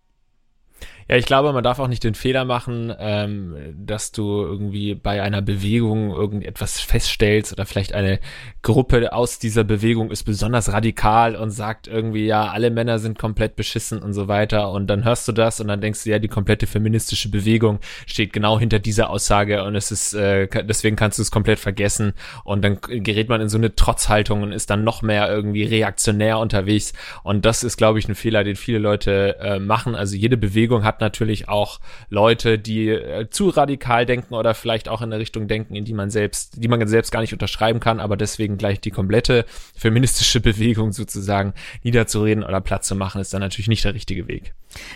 Ja, 1.09 1.17
ich 1.17 1.25
glaube, 1.25 1.53
man 1.53 1.63
darf 1.63 1.79
auch 1.79 1.87
nicht 1.87 2.03
den 2.03 2.15
Fehler 2.15 2.45
machen, 2.45 2.93
ähm, 2.97 3.55
dass 3.77 4.11
du 4.11 4.41
irgendwie 4.41 4.95
bei 4.95 5.21
einer 5.21 5.41
Bewegung 5.41 6.11
irgendetwas 6.11 6.79
feststellst 6.79 7.53
oder 7.53 7.65
vielleicht 7.65 7.93
eine 7.93 8.19
Gruppe 8.61 9.11
aus 9.13 9.39
dieser 9.39 9.63
Bewegung 9.63 10.11
ist 10.11 10.23
besonders 10.23 10.71
radikal 10.71 11.35
und 11.35 11.51
sagt 11.51 11.87
irgendwie, 11.87 12.25
ja, 12.25 12.47
alle 12.47 12.71
Männer 12.71 12.99
sind 12.99 13.19
komplett 13.19 13.55
beschissen 13.55 14.01
und 14.01 14.13
so 14.13 14.27
weiter. 14.27 14.71
Und 14.71 14.87
dann 14.87 15.03
hörst 15.03 15.27
du 15.27 15.33
das 15.33 15.59
und 15.59 15.67
dann 15.67 15.81
denkst 15.81 16.03
du, 16.03 16.09
ja, 16.09 16.19
die 16.19 16.29
komplette 16.29 16.67
feministische 16.67 17.29
Bewegung 17.29 17.79
steht 18.05 18.31
genau 18.31 18.59
hinter 18.59 18.79
dieser 18.79 19.09
Aussage 19.09 19.63
und 19.63 19.75
es 19.75 19.91
ist, 19.91 20.13
äh, 20.13 20.47
deswegen 20.63 20.95
kannst 20.95 21.17
du 21.17 21.21
es 21.21 21.31
komplett 21.31 21.59
vergessen. 21.59 22.13
Und 22.43 22.63
dann 22.63 22.77
gerät 22.81 23.27
man 23.29 23.41
in 23.41 23.49
so 23.49 23.57
eine 23.57 23.75
Trotzhaltung 23.75 24.43
und 24.43 24.51
ist 24.51 24.69
dann 24.69 24.83
noch 24.83 25.01
mehr 25.01 25.29
irgendwie 25.29 25.63
reaktionär 25.63 26.39
unterwegs. 26.39 26.93
Und 27.23 27.45
das 27.45 27.63
ist, 27.63 27.77
glaube 27.77 27.99
ich, 27.99 28.07
ein 28.07 28.15
Fehler, 28.15 28.43
den 28.43 28.55
viele 28.55 28.77
Leute 28.77 29.37
äh, 29.39 29.59
machen. 29.59 29.95
Also 29.95 30.15
jede 30.15 30.37
Bewegung 30.37 30.83
hat 30.83 30.92
hat 30.93 31.01
natürlich 31.01 31.49
auch 31.49 31.79
Leute, 32.09 32.59
die 32.59 32.89
äh, 32.89 33.29
zu 33.29 33.49
radikal 33.49 34.05
denken 34.05 34.35
oder 34.35 34.53
vielleicht 34.53 34.87
auch 34.89 35.01
in 35.01 35.11
eine 35.11 35.19
Richtung 35.19 35.47
denken, 35.47 35.75
in 35.75 35.85
die 35.85 35.93
man 35.93 36.09
selbst, 36.09 36.63
die 36.63 36.67
man 36.67 36.85
selbst 36.87 37.11
gar 37.11 37.21
nicht 37.21 37.33
unterschreiben 37.33 37.79
kann, 37.79 37.99
aber 37.99 38.15
deswegen 38.15 38.57
gleich 38.57 38.79
die 38.79 38.91
komplette 38.91 39.45
feministische 39.75 40.39
Bewegung 40.41 40.91
sozusagen 40.91 41.53
niederzureden 41.83 42.43
oder 42.43 42.61
Platz 42.61 42.87
zu 42.87 42.95
machen, 42.95 43.21
ist 43.21 43.33
dann 43.33 43.41
natürlich 43.41 43.67
nicht 43.67 43.83
der 43.83 43.93
richtige 43.93 44.27
Weg. 44.27 44.53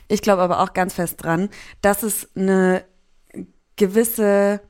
Ich 0.07 0.21
glaube 0.21 0.41
aber 0.43 0.61
auch 0.61 0.73
ganz 0.73 0.93
fest 0.93 1.23
dran, 1.23 1.49
dass 1.81 2.03
es 2.03 2.29
eine 2.35 2.83
gewisse 3.75 4.61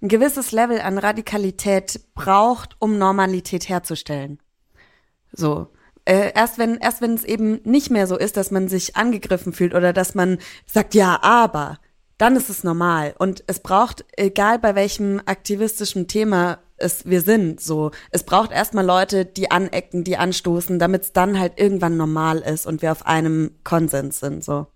ein 0.00 0.08
gewisses 0.08 0.52
Level 0.52 0.80
an 0.80 0.96
Radikalität 0.96 2.00
braucht, 2.14 2.76
um 2.78 2.98
Normalität 2.98 3.68
herzustellen. 3.68 4.38
So 5.32 5.72
äh, 6.08 6.32
erst 6.34 6.56
wenn 6.58 6.78
erst 6.78 7.02
wenn 7.02 7.14
es 7.14 7.24
eben 7.24 7.60
nicht 7.64 7.90
mehr 7.90 8.06
so 8.06 8.16
ist, 8.16 8.38
dass 8.38 8.50
man 8.50 8.68
sich 8.68 8.96
angegriffen 8.96 9.52
fühlt 9.52 9.74
oder 9.74 9.92
dass 9.92 10.14
man 10.14 10.38
sagt 10.64 10.94
ja, 10.94 11.18
aber 11.22 11.78
dann 12.16 12.34
ist 12.34 12.48
es 12.48 12.64
normal 12.64 13.14
und 13.18 13.44
es 13.46 13.60
braucht 13.60 14.06
egal 14.16 14.58
bei 14.58 14.74
welchem 14.74 15.20
aktivistischen 15.26 16.08
Thema 16.08 16.60
es 16.78 17.04
wir 17.04 17.20
sind 17.20 17.60
so, 17.60 17.90
es 18.10 18.22
braucht 18.22 18.52
erstmal 18.52 18.86
Leute, 18.86 19.26
die 19.26 19.50
anecken, 19.50 20.02
die 20.02 20.16
anstoßen, 20.16 20.78
damit 20.78 21.02
es 21.02 21.12
dann 21.12 21.38
halt 21.38 21.60
irgendwann 21.60 21.96
normal 21.96 22.38
ist 22.38 22.66
und 22.66 22.80
wir 22.82 22.92
auf 22.92 23.04
einem 23.06 23.50
Konsens 23.62 24.20
sind 24.20 24.42
so. 24.42 24.66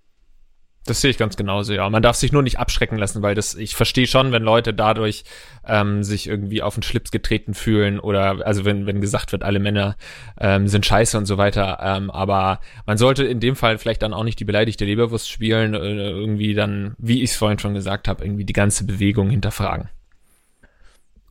Das 0.85 1.01
sehe 1.01 1.11
ich 1.11 1.18
ganz 1.18 1.37
genauso, 1.37 1.73
ja. 1.73 1.88
Man 1.88 2.03
darf 2.03 2.16
sich 2.16 2.33
nur 2.33 2.42
nicht 2.42 2.59
abschrecken 2.59 2.99
lassen, 2.99 3.23
weil 3.23 3.37
das, 3.37 3.55
ich 3.55 3.77
verstehe 3.77 4.09
schon, 4.09 4.33
wenn 4.33 4.42
Leute 4.42 4.75
dadurch 4.75 5.23
ähm, 5.64 6.03
sich 6.03 6.27
irgendwie 6.27 6.61
auf 6.61 6.75
den 6.75 6.83
Schlips 6.83 7.12
getreten 7.12 7.55
fühlen 7.55 8.01
oder 8.01 8.45
also 8.45 8.64
wenn, 8.64 8.85
wenn 8.87 9.01
gesagt 9.01 9.31
wird, 9.31 9.45
alle 9.45 9.61
Männer 9.61 9.97
ähm, 10.40 10.66
sind 10.66 10.85
scheiße 10.85 11.16
und 11.16 11.27
so 11.27 11.38
weiter. 11.38 11.79
Ähm, 11.81 12.11
aber 12.11 12.59
man 12.85 12.99
sollte 12.99 13.25
in 13.25 13.38
dem 13.38 13.55
Fall 13.55 13.79
vielleicht 13.79 14.03
dann 14.03 14.12
auch 14.12 14.25
nicht 14.25 14.40
die 14.40 14.45
beleidigte 14.45 14.85
Leberwurst 14.85 15.31
spielen, 15.31 15.75
äh, 15.75 16.11
irgendwie 16.11 16.55
dann, 16.55 16.97
wie 16.99 17.23
ich 17.23 17.31
es 17.31 17.37
vorhin 17.37 17.61
schon 17.61 17.75
gesagt 17.75 18.09
habe, 18.09 18.25
irgendwie 18.25 18.45
die 18.45 18.53
ganze 18.53 18.85
Bewegung 18.85 19.31
hinterfragen. 19.31 19.88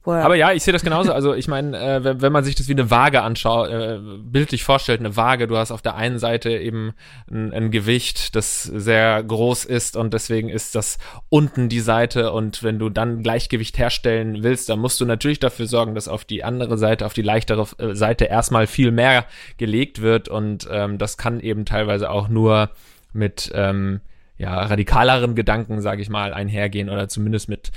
Wow. 0.03 0.15
Aber 0.23 0.35
ja, 0.35 0.51
ich 0.51 0.63
sehe 0.63 0.71
das 0.71 0.83
genauso. 0.83 1.13
Also 1.13 1.35
ich 1.35 1.47
meine, 1.47 1.77
äh, 1.77 2.03
wenn, 2.03 2.21
wenn 2.23 2.31
man 2.31 2.43
sich 2.43 2.55
das 2.55 2.67
wie 2.67 2.73
eine 2.73 2.89
Waage 2.89 3.21
anschaut, 3.21 3.69
äh, 3.69 3.99
bildlich 4.23 4.63
vorstellt, 4.63 4.99
eine 4.99 5.15
Waage, 5.15 5.47
du 5.47 5.57
hast 5.57 5.71
auf 5.71 5.83
der 5.83 5.95
einen 5.95 6.17
Seite 6.17 6.49
eben 6.57 6.93
ein, 7.29 7.53
ein, 7.53 7.69
Gewicht, 7.69 8.35
das 8.35 8.63
sehr 8.63 9.21
groß 9.21 9.65
ist 9.65 9.95
und 9.95 10.15
deswegen 10.15 10.49
ist 10.49 10.73
das 10.73 10.97
unten 11.29 11.69
die 11.69 11.81
Seite 11.81 12.31
und 12.31 12.63
wenn 12.63 12.79
du 12.79 12.89
dann 12.89 13.21
Gleichgewicht 13.21 13.77
herstellen 13.77 14.41
willst, 14.41 14.69
dann 14.69 14.79
musst 14.79 14.99
du 14.99 15.05
natürlich 15.05 15.39
dafür 15.39 15.67
sorgen, 15.67 15.93
dass 15.93 16.07
auf 16.07 16.25
die 16.25 16.43
andere 16.43 16.79
Seite, 16.79 17.05
auf 17.05 17.13
die 17.13 17.21
leichtere 17.21 17.67
äh, 17.77 17.93
Seite 17.93 18.25
erstmal 18.25 18.65
viel 18.65 18.89
mehr 18.91 19.25
gelegt 19.57 20.01
wird 20.01 20.29
und 20.29 20.67
ähm, 20.71 20.97
das 20.97 21.17
kann 21.17 21.39
eben 21.39 21.65
teilweise 21.65 22.09
auch 22.09 22.27
nur 22.27 22.71
mit 23.13 23.51
ähm, 23.53 24.01
ja, 24.41 24.59
radikaleren 24.63 25.35
Gedanken, 25.35 25.81
sage 25.81 26.01
ich 26.01 26.09
mal, 26.09 26.33
einhergehen 26.33 26.89
oder 26.89 27.07
zumindest 27.07 27.47
mit 27.47 27.71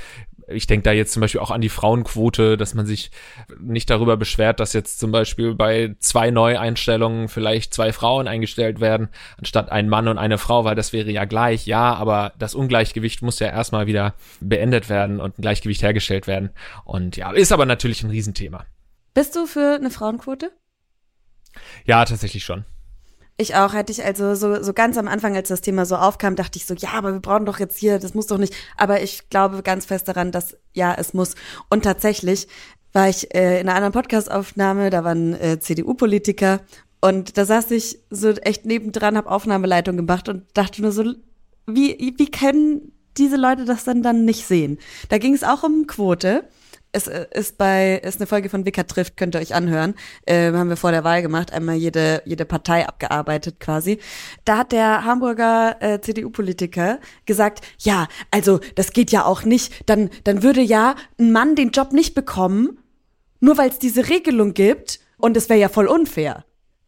ich 0.48 0.66
denke 0.66 0.84
da 0.84 0.92
jetzt 0.92 1.12
zum 1.12 1.20
Beispiel 1.20 1.40
auch 1.40 1.50
an 1.50 1.60
die 1.60 1.68
Frauenquote, 1.68 2.56
dass 2.56 2.74
man 2.74 2.86
sich 2.86 3.10
nicht 3.58 3.90
darüber 3.90 4.16
beschwert, 4.16 4.60
dass 4.60 4.72
jetzt 4.72 4.98
zum 4.98 5.12
Beispiel 5.12 5.54
bei 5.54 5.94
zwei 5.98 6.30
Neueinstellungen 6.30 7.28
vielleicht 7.28 7.72
zwei 7.72 7.92
Frauen 7.92 8.28
eingestellt 8.28 8.80
werden, 8.80 9.08
anstatt 9.38 9.70
ein 9.70 9.88
Mann 9.88 10.08
und 10.08 10.18
eine 10.18 10.38
Frau, 10.38 10.64
weil 10.64 10.74
das 10.74 10.92
wäre 10.92 11.10
ja 11.10 11.24
gleich, 11.24 11.66
ja, 11.66 11.94
aber 11.94 12.32
das 12.38 12.54
Ungleichgewicht 12.54 13.22
muss 13.22 13.38
ja 13.38 13.48
erstmal 13.48 13.86
wieder 13.86 14.14
beendet 14.40 14.88
werden 14.88 15.20
und 15.20 15.38
ein 15.38 15.42
Gleichgewicht 15.42 15.82
hergestellt 15.82 16.26
werden. 16.26 16.50
Und 16.84 17.16
ja, 17.16 17.30
ist 17.32 17.52
aber 17.52 17.66
natürlich 17.66 18.02
ein 18.02 18.10
Riesenthema. 18.10 18.66
Bist 19.14 19.36
du 19.36 19.46
für 19.46 19.76
eine 19.76 19.90
Frauenquote? 19.90 20.50
Ja, 21.84 22.04
tatsächlich 22.04 22.44
schon. 22.44 22.64
Ich 23.36 23.56
auch, 23.56 23.74
hätte 23.74 23.90
ich 23.90 24.04
also 24.04 24.36
so, 24.36 24.62
so 24.62 24.72
ganz 24.72 24.96
am 24.96 25.08
Anfang, 25.08 25.34
als 25.34 25.48
das 25.48 25.60
Thema 25.60 25.86
so 25.86 25.96
aufkam, 25.96 26.36
dachte 26.36 26.56
ich 26.56 26.66
so, 26.66 26.74
ja, 26.74 26.90
aber 26.92 27.12
wir 27.12 27.20
brauchen 27.20 27.46
doch 27.46 27.58
jetzt 27.58 27.76
hier, 27.78 27.98
das 27.98 28.14
muss 28.14 28.28
doch 28.28 28.38
nicht. 28.38 28.54
Aber 28.76 29.02
ich 29.02 29.28
glaube 29.28 29.62
ganz 29.62 29.86
fest 29.86 30.06
daran, 30.06 30.30
dass 30.30 30.56
ja, 30.72 30.94
es 30.96 31.14
muss. 31.14 31.34
Und 31.68 31.82
tatsächlich 31.82 32.46
war 32.92 33.08
ich 33.08 33.34
äh, 33.34 33.60
in 33.60 33.68
einer 33.68 33.74
anderen 33.74 33.92
Podcastaufnahme, 33.92 34.90
da 34.90 35.02
waren 35.02 35.34
äh, 35.34 35.58
CDU-Politiker 35.58 36.60
und 37.00 37.36
da 37.36 37.44
saß 37.44 37.72
ich 37.72 37.98
so 38.08 38.30
echt 38.30 38.66
nebendran, 38.66 39.16
habe 39.16 39.30
Aufnahmeleitung 39.30 39.96
gemacht 39.96 40.28
und 40.28 40.44
dachte 40.54 40.80
nur 40.80 40.92
so, 40.92 41.02
wie, 41.66 42.14
wie 42.16 42.30
können 42.30 42.92
diese 43.16 43.36
Leute 43.36 43.64
das 43.64 43.84
dann 43.84 44.02
dann 44.02 44.24
nicht 44.24 44.46
sehen? 44.46 44.78
Da 45.08 45.18
ging 45.18 45.34
es 45.34 45.42
auch 45.42 45.64
um 45.64 45.86
Quote 45.86 46.44
es 46.94 47.08
äh, 47.08 47.26
ist 47.32 47.58
bei, 47.58 48.00
ist 48.02 48.20
eine 48.20 48.26
Folge 48.26 48.48
von 48.48 48.64
Wicker 48.64 48.86
trifft, 48.86 49.16
könnt 49.16 49.34
ihr 49.34 49.40
euch 49.40 49.54
anhören. 49.54 49.94
Äh, 50.26 50.52
haben 50.52 50.68
wir 50.68 50.76
vor 50.76 50.92
der 50.92 51.04
Wahl 51.04 51.22
gemacht, 51.22 51.52
einmal 51.52 51.74
jede, 51.74 52.22
jede 52.24 52.44
Partei 52.44 52.86
abgearbeitet 52.86 53.60
quasi. 53.60 53.98
Da 54.44 54.58
hat 54.58 54.72
der 54.72 55.04
Hamburger 55.04 55.76
äh, 55.80 56.00
CDU-Politiker 56.00 57.00
gesagt, 57.26 57.62
ja, 57.78 58.06
also 58.30 58.60
das 58.76 58.92
geht 58.92 59.10
ja 59.10 59.24
auch 59.24 59.44
nicht, 59.44 59.88
dann, 59.88 60.10
dann 60.22 60.42
würde 60.42 60.60
ja 60.60 60.94
ein 61.18 61.32
Mann 61.32 61.56
den 61.56 61.70
Job 61.70 61.92
nicht 61.92 62.14
bekommen, 62.14 62.78
nur 63.40 63.58
weil 63.58 63.70
es 63.70 63.78
diese 63.78 64.08
Regelung 64.08 64.54
gibt 64.54 65.00
und 65.18 65.36
es 65.36 65.48
wäre 65.48 65.60
ja 65.60 65.68
voll 65.68 65.88
unfair. 65.88 66.44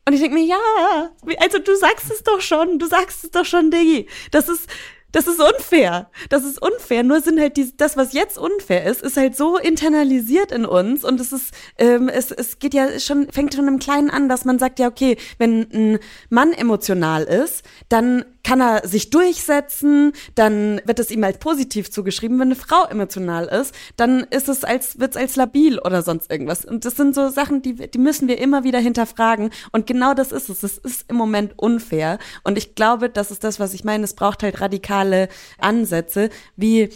Und 0.08 0.12
ich 0.12 0.20
denke 0.20 0.36
mir, 0.36 0.44
ja, 0.44 1.10
also 1.40 1.58
du 1.58 1.74
sagst 1.74 2.12
es 2.12 2.22
doch 2.22 2.40
schon, 2.40 2.78
du 2.78 2.86
sagst 2.86 3.24
es 3.24 3.30
doch 3.32 3.44
schon, 3.44 3.72
Diggi. 3.72 4.06
Das 4.30 4.48
ist, 4.48 4.68
das 5.16 5.26
ist 5.26 5.40
unfair. 5.40 6.10
Das 6.28 6.44
ist 6.44 6.60
unfair. 6.60 7.02
Nur 7.02 7.22
sind 7.22 7.40
halt 7.40 7.56
die, 7.56 7.74
das, 7.74 7.96
was 7.96 8.12
jetzt 8.12 8.36
unfair 8.36 8.84
ist, 8.84 9.00
ist 9.00 9.16
halt 9.16 9.34
so 9.34 9.56
internalisiert 9.56 10.52
in 10.52 10.66
uns 10.66 11.04
und 11.04 11.18
es 11.20 11.32
ist, 11.32 11.54
ähm, 11.78 12.10
es, 12.10 12.30
es 12.32 12.58
geht 12.58 12.74
ja 12.74 13.00
schon, 13.00 13.32
fängt 13.32 13.54
schon 13.54 13.66
im 13.66 13.78
Kleinen 13.78 14.10
an, 14.10 14.28
dass 14.28 14.44
man 14.44 14.58
sagt, 14.58 14.78
ja, 14.78 14.88
okay, 14.88 15.16
wenn 15.38 15.72
ein 15.72 15.98
Mann 16.28 16.52
emotional 16.52 17.22
ist, 17.22 17.64
dann 17.88 18.26
kann 18.46 18.60
er 18.60 18.86
sich 18.86 19.10
durchsetzen, 19.10 20.12
dann 20.36 20.80
wird 20.84 21.00
es 21.00 21.10
ihm 21.10 21.24
als 21.24 21.38
positiv 21.38 21.90
zugeschrieben. 21.90 22.38
Wenn 22.38 22.46
eine 22.46 22.54
Frau 22.54 22.84
emotional 22.84 23.46
ist, 23.46 23.74
dann 23.96 24.20
ist 24.30 24.48
es 24.48 24.62
als, 24.62 25.00
wird 25.00 25.10
es 25.10 25.16
als 25.16 25.34
labil 25.34 25.80
oder 25.80 26.02
sonst 26.02 26.30
irgendwas. 26.30 26.64
Und 26.64 26.84
das 26.84 26.94
sind 26.94 27.16
so 27.16 27.28
Sachen, 27.28 27.60
die, 27.60 27.74
die 27.74 27.98
müssen 27.98 28.28
wir 28.28 28.38
immer 28.38 28.62
wieder 28.62 28.78
hinterfragen. 28.78 29.50
Und 29.72 29.88
genau 29.88 30.14
das 30.14 30.30
ist 30.30 30.48
es. 30.48 30.62
Es 30.62 30.78
ist 30.78 31.10
im 31.10 31.16
Moment 31.16 31.58
unfair. 31.58 32.20
Und 32.44 32.56
ich 32.56 32.76
glaube, 32.76 33.10
das 33.10 33.32
ist 33.32 33.42
das, 33.42 33.58
was 33.58 33.74
ich 33.74 33.82
meine. 33.82 34.04
Es 34.04 34.14
braucht 34.14 34.44
halt 34.44 34.60
radikale 34.60 35.28
Ansätze, 35.58 36.30
wie 36.54 36.90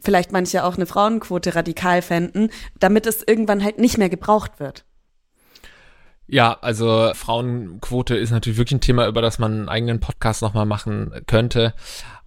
vielleicht 0.00 0.32
manche 0.32 0.64
auch 0.64 0.76
eine 0.76 0.86
Frauenquote 0.86 1.56
radikal 1.56 2.00
fänden, 2.00 2.48
damit 2.78 3.04
es 3.04 3.22
irgendwann 3.22 3.62
halt 3.62 3.78
nicht 3.78 3.98
mehr 3.98 4.08
gebraucht 4.08 4.60
wird. 4.60 4.86
Ja, 6.32 6.56
also 6.60 7.10
Frauenquote 7.12 8.14
ist 8.16 8.30
natürlich 8.30 8.56
wirklich 8.56 8.78
ein 8.78 8.80
Thema, 8.80 9.08
über 9.08 9.20
das 9.20 9.40
man 9.40 9.52
einen 9.52 9.68
eigenen 9.68 9.98
Podcast 9.98 10.42
nochmal 10.42 10.64
machen 10.64 11.10
könnte. 11.26 11.74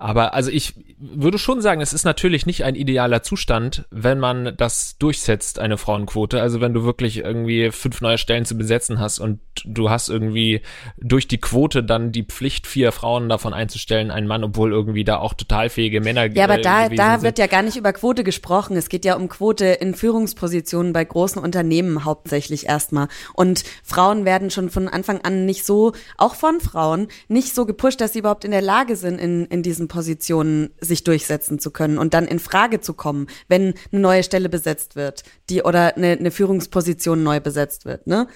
Aber 0.04 0.34
also 0.34 0.52
ich 0.52 0.74
würde 1.00 1.38
schon 1.38 1.62
sagen, 1.62 1.80
es 1.80 1.94
ist 1.94 2.04
natürlich 2.04 2.46
nicht 2.46 2.66
ein 2.66 2.76
idealer 2.76 3.24
Zustand, 3.24 3.86
wenn 3.89 4.20
man 4.20 4.54
das 4.58 4.98
durchsetzt, 4.98 5.60
eine 5.60 5.78
Frauenquote. 5.78 6.42
Also 6.42 6.60
wenn 6.60 6.74
du 6.74 6.84
wirklich 6.84 7.20
irgendwie 7.20 7.72
fünf 7.72 8.02
neue 8.02 8.18
Stellen 8.18 8.44
zu 8.44 8.58
besetzen 8.58 9.00
hast 9.00 9.20
und 9.20 9.39
du 9.63 9.89
hast 9.89 10.10
irgendwie 10.10 10.60
durch 10.98 11.30
die 11.30 11.38
Quote 11.38 11.86
dann 11.86 12.12
die 12.12 12.24
Pflicht, 12.24 12.68
vier 12.68 12.92
Frauen 12.92 13.30
davon 13.30 13.54
einzustellen, 13.54 14.12
einen 14.12 14.28
Mann, 14.28 14.44
obwohl 14.44 14.74
irgendwie 14.74 15.06
da 15.06 15.20
auch 15.20 15.34
total 15.34 15.70
fähige 15.70 16.02
Männer 16.02 16.26
Ja, 16.26 16.44
aber 16.44 16.58
da, 16.58 16.89
da 16.89 17.22
wird 17.22 17.39
ja 17.39 17.48
gar 17.48 17.62
nicht 17.62 17.78
über 17.78 17.94
Quote 17.94 18.26
gesprochen. 18.26 18.76
Es 18.76 18.89
geht 18.89 19.06
ja 19.06 19.16
um 19.16 19.30
Quote 19.30 19.68
in 19.68 19.96
Führungspositionen 19.96 20.92
bei 20.92 21.06
großen 21.06 21.42
Unternehmen 21.42 22.04
hauptsächlich 22.04 22.66
erstmal. 22.66 23.08
Und 23.36 23.63
Frauen 23.84 24.26
werden 24.26 24.50
schon 24.50 24.70
von 24.70 24.89
Anfang 24.89 25.22
an 25.22 25.46
nicht 25.46 25.66
so, 25.66 25.94
auch 26.18 26.36
von 26.36 26.60
Frauen, 26.60 27.08
nicht 27.30 27.56
so 27.56 27.66
gepusht, 27.66 28.02
dass 28.02 28.12
sie 28.12 28.20
überhaupt 28.20 28.44
in 28.44 28.52
der 28.52 28.62
Lage 28.62 28.98
sind, 28.98 29.18
in, 29.18 29.46
in 29.46 29.63
diesen 29.63 29.88
Positionen 29.94 30.72
sich 30.82 31.04
durchsetzen 31.04 31.60
zu 31.60 31.70
können 31.70 32.00
und 32.00 32.16
dann 32.16 32.26
in 32.26 32.40
Frage 32.40 32.82
zu 32.82 32.96
kommen, 32.96 33.28
wenn 33.48 33.76
eine 33.92 34.02
neue 34.02 34.24
Stelle 34.24 34.50
besetzt 34.50 34.96
wird, 34.96 35.24
die 35.52 35.62
oder 35.62 35.96
eine, 35.96 36.14
eine 36.14 36.32
Führungsposition 36.32 37.22
neu 37.22 37.40
besetzt 37.40 37.86
wird, 37.86 38.08
ne? 38.08 38.28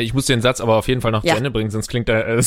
Ich 0.00 0.14
muss 0.14 0.26
den 0.26 0.40
Satz 0.40 0.60
aber 0.60 0.76
auf 0.76 0.88
jeden 0.88 1.00
Fall 1.00 1.12
noch 1.12 1.22
ja. 1.22 1.32
zu 1.32 1.38
Ende 1.38 1.50
bringen, 1.50 1.70
sonst 1.70 1.88
klingt 1.88 2.08
er 2.08 2.26
äh, 2.38 2.42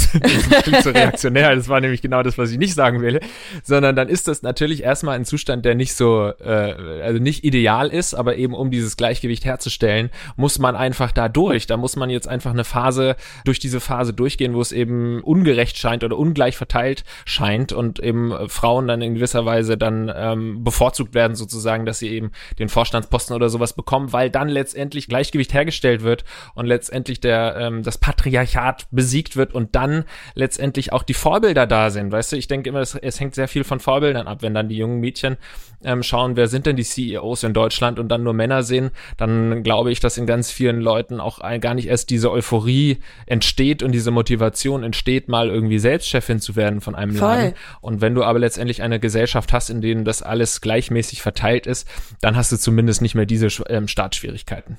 klingt 0.63 0.83
so 0.83 0.89
reaktionär. 0.89 1.55
Das 1.55 1.69
war 1.69 1.79
nämlich 1.79 2.01
genau 2.01 2.23
das, 2.23 2.37
was 2.37 2.51
ich 2.51 2.57
nicht 2.57 2.73
sagen 2.73 3.01
will. 3.01 3.19
Sondern 3.63 3.95
dann 3.95 4.09
ist 4.09 4.27
das 4.27 4.41
natürlich 4.41 4.83
erstmal 4.83 5.15
ein 5.15 5.25
Zustand, 5.25 5.63
der 5.63 5.75
nicht 5.75 5.93
so, 5.93 6.31
äh, 6.43 7.01
also 7.03 7.19
nicht 7.19 7.43
ideal 7.43 7.89
ist, 7.89 8.15
aber 8.15 8.37
eben 8.37 8.53
um 8.53 8.71
dieses 8.71 8.97
Gleichgewicht 8.97 9.45
herzustellen, 9.45 10.09
muss 10.35 10.57
man 10.57 10.75
einfach 10.75 11.11
da 11.11 11.29
durch. 11.29 11.67
Da 11.67 11.77
muss 11.77 11.95
man 11.95 12.09
jetzt 12.09 12.27
einfach 12.27 12.51
eine 12.51 12.63
Phase, 12.63 13.15
durch 13.43 13.59
diese 13.59 13.79
Phase 13.79 14.13
durchgehen, 14.13 14.55
wo 14.55 14.61
es 14.61 14.71
eben 14.71 15.21
ungerecht 15.21 15.77
scheint 15.77 16.03
oder 16.03 16.17
ungleich 16.17 16.57
verteilt 16.57 17.03
scheint 17.25 17.71
und 17.71 17.99
eben 17.99 18.33
Frauen 18.49 18.87
dann 18.87 19.01
in 19.01 19.15
gewisser 19.15 19.45
Weise 19.45 19.77
dann 19.77 20.11
ähm, 20.15 20.63
bevorzugt 20.63 21.13
werden, 21.13 21.35
sozusagen, 21.35 21.85
dass 21.85 21.99
sie 21.99 22.09
eben 22.09 22.31
den 22.57 22.69
Vorstandsposten 22.69 23.35
oder 23.35 23.49
sowas 23.49 23.73
bekommen, 23.73 24.13
weil 24.13 24.29
dann 24.29 24.49
letztendlich 24.49 25.07
Gleichgewicht 25.07 25.53
hergestellt 25.53 26.01
wird 26.01 26.23
und 26.55 26.65
letztendlich 26.65 27.19
der 27.19 27.34
der 27.35 27.55
ähm, 27.57 27.83
das 27.83 27.97
Patriarchat 27.97 28.87
besiegt 28.91 29.35
wird 29.35 29.53
und 29.53 29.75
dann 29.75 30.05
letztendlich 30.33 30.93
auch 30.93 31.03
die 31.03 31.13
Vorbilder 31.13 31.67
da 31.67 31.89
sind. 31.89 32.11
Weißt 32.11 32.31
du, 32.31 32.37
ich 32.37 32.47
denke 32.47 32.69
immer, 32.69 32.79
es, 32.79 32.95
es 32.95 33.19
hängt 33.19 33.35
sehr 33.35 33.47
viel 33.47 33.63
von 33.63 33.79
Vorbildern 33.79 34.27
ab. 34.27 34.41
Wenn 34.41 34.53
dann 34.53 34.69
die 34.69 34.77
jungen 34.77 34.99
Mädchen 34.99 35.37
ähm, 35.83 36.01
schauen, 36.03 36.35
wer 36.35 36.47
sind 36.47 36.65
denn 36.65 36.75
die 36.75 36.83
CEOs 36.83 37.43
in 37.43 37.53
Deutschland 37.53 37.99
und 37.99 38.07
dann 38.09 38.23
nur 38.23 38.33
Männer 38.33 38.63
sehen, 38.63 38.91
dann 39.17 39.63
glaube 39.63 39.91
ich, 39.91 39.99
dass 39.99 40.17
in 40.17 40.25
ganz 40.25 40.51
vielen 40.51 40.79
Leuten 40.79 41.19
auch 41.19 41.39
ein, 41.39 41.59
gar 41.59 41.73
nicht 41.73 41.87
erst 41.87 42.09
diese 42.09 42.31
Euphorie 42.31 42.99
entsteht 43.25 43.83
und 43.83 43.91
diese 43.91 44.11
Motivation 44.11 44.83
entsteht, 44.83 45.27
mal 45.27 45.49
irgendwie 45.49 45.79
selbst 45.79 46.07
Chefin 46.07 46.39
zu 46.39 46.55
werden 46.55 46.81
von 46.81 46.95
einem 46.95 47.15
Voll. 47.15 47.27
Laden. 47.27 47.53
Und 47.81 48.01
wenn 48.01 48.15
du 48.15 48.23
aber 48.23 48.39
letztendlich 48.39 48.81
eine 48.81 48.99
Gesellschaft 48.99 49.51
hast, 49.51 49.69
in 49.69 49.81
denen 49.81 50.05
das 50.05 50.21
alles 50.21 50.61
gleichmäßig 50.61 51.21
verteilt 51.21 51.67
ist, 51.67 51.87
dann 52.21 52.35
hast 52.35 52.51
du 52.51 52.57
zumindest 52.57 53.01
nicht 53.01 53.15
mehr 53.15 53.25
diese 53.25 53.47
ähm, 53.67 53.87
Startschwierigkeiten. 53.87 54.77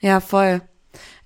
Ja, 0.00 0.20
voll. 0.20 0.60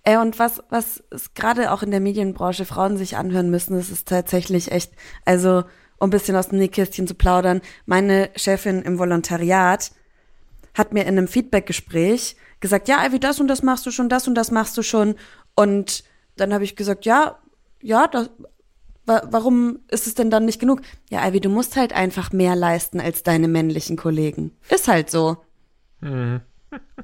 Äh, 0.05 0.19
und 0.19 0.38
was, 0.38 0.62
was 0.69 1.03
gerade 1.35 1.73
auch 1.73 1.83
in 1.83 1.91
der 1.91 2.01
Medienbranche 2.01 2.65
Frauen 2.65 2.97
sich 2.97 3.17
anhören 3.17 3.51
müssen, 3.51 3.77
das 3.77 3.91
ist 3.91 4.09
tatsächlich 4.09 4.73
echt, 4.73 4.93
also 5.25 5.65
um 5.99 6.09
ein 6.09 6.11
bisschen 6.11 6.37
aus 6.37 6.49
dem 6.49 6.59
Nähkästchen 6.59 7.07
zu 7.07 7.15
plaudern, 7.15 7.61
meine 7.87 8.31
Chefin 8.35 8.83
im 8.83 8.99
Volontariat 8.99 9.93
hat 10.75 10.93
mir 10.93 11.03
in 11.03 11.09
einem 11.09 11.29
Feedbackgespräch 11.29 12.37
gesagt, 12.61 12.88
ja, 12.88 13.05
Ivy, 13.07 13.21
das 13.21 13.41
und 13.41 13.49
das 13.49 13.62
machst 13.62 13.87
du 13.87 13.91
schon, 13.91 14.09
das 14.09 14.27
und 14.27 14.35
das 14.35 14.51
machst 14.51 14.77
du 14.77 14.83
schon. 14.83 15.15
Und 15.55 16.03
dann 16.37 16.53
habe 16.53 16.65
ich 16.65 16.77
gesagt, 16.77 17.05
ja, 17.05 17.38
ja, 17.81 18.07
das, 18.09 18.31
wa 19.05 19.23
warum 19.31 19.81
ist 19.88 20.07
es 20.07 20.15
denn 20.15 20.31
dann 20.31 20.47
nicht 20.47 20.61
genug? 20.61 20.81
Ja, 21.11 21.27
Ivy, 21.29 21.41
du 21.41 21.51
musst 21.51 21.77
halt 21.77 21.93
einfach 21.93 22.33
mehr 22.33 22.57
leisten 22.57 23.01
als 23.01 23.23
deine 23.23 23.49
männlichen 23.49 23.97
Kollegen. 23.97 24.57
Ist 24.71 24.88
halt 24.88 25.11
so. 25.11 25.37
Mhm 26.01 26.41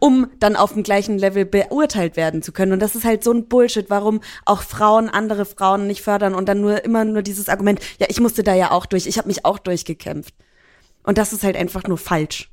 um 0.01 0.31
dann 0.39 0.57
auf 0.57 0.73
dem 0.73 0.83
gleichen 0.83 1.19
Level 1.19 1.45
beurteilt 1.45 2.17
werden 2.17 2.43
zu 2.43 2.53
können. 2.53 2.73
Und 2.73 2.81
das 2.81 2.95
ist 2.95 3.05
halt 3.05 3.25
so 3.25 3.33
ein 3.33 3.49
Bullshit, 3.49 3.91
warum 3.91 4.21
auch 4.45 4.63
Frauen 4.63 5.09
andere 5.09 5.45
Frauen 5.45 5.87
nicht 5.87 6.03
fördern 6.03 6.35
und 6.35 6.49
dann 6.49 6.61
nur 6.61 6.85
immer 6.85 7.05
nur 7.05 7.23
dieses 7.23 7.49
Argument, 7.49 7.81
ja, 7.99 8.07
ich 8.09 8.21
musste 8.21 8.43
da 8.43 8.55
ja 8.55 8.71
auch 8.71 8.87
durch, 8.87 9.07
ich 9.07 9.19
habe 9.19 9.29
mich 9.29 9.45
auch 9.45 9.59
durchgekämpft. 9.59 10.35
Und 11.03 11.19
das 11.19 11.33
ist 11.33 11.45
halt 11.45 11.57
einfach 11.57 11.85
nur 11.85 11.99
falsch. 11.99 12.51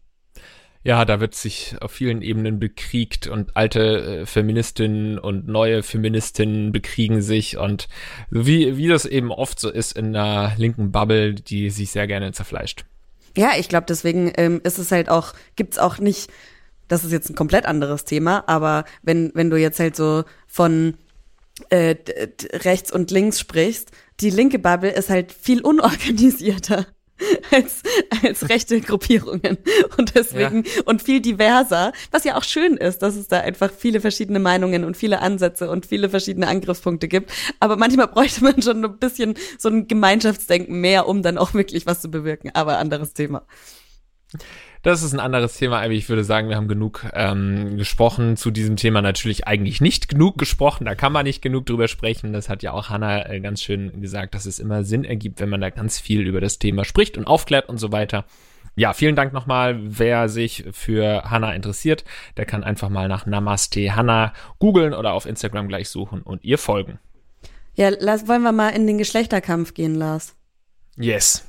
Ja, 0.86 1.04
da 1.04 1.19
wird 1.19 1.34
sich 1.34 1.75
auf 1.82 1.91
vielen 1.91 2.21
Ebenen 2.21 2.60
bekriegt 2.60 3.25
und 3.25 3.58
alte 3.58 4.21
äh, 4.21 4.25
Feministinnen 4.28 5.17
und 5.17 5.47
neue 5.47 5.82
Feministinnen 5.82 6.71
bekriegen 6.71 7.23
sich 7.23 7.58
und 7.58 7.88
wie, 8.30 8.78
wie 8.78 8.88
das 8.88 9.06
eben 9.06 9.32
oft 9.32 9.60
so 9.60 9.71
ist 9.71 9.97
in 9.97 10.15
einer 10.15 10.54
linken 10.58 10.91
Bubble, 10.91 11.34
die 11.34 11.71
sich 11.71 11.89
sehr 11.89 12.06
gerne 12.06 12.34
zerfleischt. 12.34 12.86
Ja, 13.36 13.54
ich 13.58 13.67
glaube, 13.67 13.88
deswegen 13.89 14.32
ähm, 14.38 14.62
ist 14.63 14.78
es 14.78 14.91
halt 14.91 15.10
auch, 15.10 15.34
gibt's 15.56 15.80
auch 15.80 15.97
nicht 15.97 16.30
das 16.87 17.03
ist 17.03 17.11
jetzt 17.11 17.29
ein 17.29 17.35
komplett 17.35 17.65
anderes 17.65 18.05
Thema, 18.05 18.43
aber 18.47 18.85
wenn, 19.01 19.31
wenn 19.33 19.49
du 19.49 19.57
jetzt 19.57 19.79
halt 19.79 19.95
so 19.95 20.23
von 20.47 20.97
äh, 21.69 21.95
rechts 22.53 22.91
und 22.91 23.11
links 23.11 23.39
sprichst, 23.39 23.91
die 24.19 24.29
linke 24.29 24.59
Bubble 24.59 24.91
ist 24.91 25.09
halt 25.09 25.31
viel 25.31 25.61
unorganisierter 25.61 26.85
als, 27.51 27.81
als 28.23 28.49
rechte 28.49 28.81
Gruppierungen 28.81 29.57
und 29.97 30.15
deswegen 30.15 30.63
ja. 30.63 30.81
und 30.85 31.01
viel 31.01 31.21
diverser, 31.21 31.93
was 32.11 32.25
ja 32.25 32.35
auch 32.35 32.43
schön 32.43 32.75
ist, 32.75 33.01
dass 33.01 33.15
es 33.15 33.27
da 33.27 33.39
einfach 33.39 33.71
viele 33.71 34.01
verschiedene 34.01 34.39
Meinungen 34.39 34.83
und 34.83 34.97
viele 34.97 35.21
Ansätze 35.21 35.69
und 35.69 35.85
viele 35.85 36.09
verschiedene 36.09 36.47
Angriffspunkte 36.47 37.07
gibt. 37.07 37.31
Aber 37.59 37.77
manchmal 37.77 38.07
bräuchte 38.07 38.43
man 38.43 38.61
schon 38.61 38.83
ein 38.83 38.97
bisschen 38.99 39.35
so 39.57 39.69
ein 39.69 39.87
Gemeinschaftsdenken 39.87 40.81
mehr, 40.81 41.07
um 41.07 41.21
dann 41.21 41.37
auch 41.37 41.53
wirklich 41.53 41.85
was 41.85 42.01
zu 42.01 42.11
bewirken. 42.11 42.51
Aber 42.53 42.79
anderes 42.79 43.13
Thema. 43.13 43.45
Das 44.85 45.01
ist 45.01 45.13
ein 45.13 45.19
anderes 45.19 45.57
Thema, 45.57 45.79
aber 45.81 45.93
ich 45.93 46.09
würde 46.09 46.23
sagen, 46.23 46.47
wir 46.47 46.57
haben 46.57 46.67
genug 46.67 47.07
ähm, 47.13 47.75
gesprochen 47.75 48.37
zu 48.37 48.51
diesem 48.51 48.75
Thema. 48.75 49.01
Natürlich 49.01 49.47
eigentlich 49.47 49.81
nicht 49.81 50.09
genug 50.09 50.37
gesprochen, 50.37 50.85
da 50.85 50.93
kann 50.93 51.11
man 51.11 51.23
nicht 51.23 51.41
genug 51.41 51.65
drüber 51.65 51.87
sprechen. 51.87 52.33
Das 52.33 52.49
hat 52.49 52.61
ja 52.61 52.71
auch 52.71 52.89
Hannah 52.89 53.27
äh, 53.27 53.39
ganz 53.39 53.63
schön 53.63 53.99
gesagt, 53.99 54.35
dass 54.35 54.45
es 54.45 54.59
immer 54.59 54.83
Sinn 54.83 55.03
ergibt, 55.03 55.39
wenn 55.39 55.49
man 55.49 55.59
da 55.59 55.71
ganz 55.71 55.97
viel 55.97 56.27
über 56.27 56.39
das 56.39 56.59
Thema 56.59 56.85
spricht 56.85 57.17
und 57.17 57.25
aufklärt 57.25 57.67
und 57.67 57.79
so 57.79 57.91
weiter. 57.91 58.25
Ja, 58.75 58.93
vielen 58.93 59.15
Dank 59.15 59.33
nochmal. 59.33 59.75
Wer 59.81 60.29
sich 60.29 60.65
für 60.71 61.23
Hannah 61.31 61.55
interessiert, 61.55 62.03
der 62.37 62.45
kann 62.45 62.63
einfach 62.63 62.89
mal 62.89 63.07
nach 63.07 63.25
Namaste 63.25 63.95
Hannah 63.95 64.33
googeln 64.59 64.93
oder 64.93 65.13
auf 65.13 65.25
Instagram 65.25 65.67
gleich 65.67 65.89
suchen 65.89 66.21
und 66.21 66.43
ihr 66.43 66.59
folgen. 66.59 66.99
Ja, 67.73 67.89
lass, 67.89 68.27
wollen 68.27 68.43
wir 68.43 68.51
mal 68.51 68.69
in 68.69 68.85
den 68.85 68.99
Geschlechterkampf 68.99 69.73
gehen, 69.73 69.95
Lars? 69.95 70.35
Yes. 70.95 71.43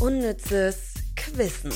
Unnützes 0.00 0.93
Wissen. 1.34 1.72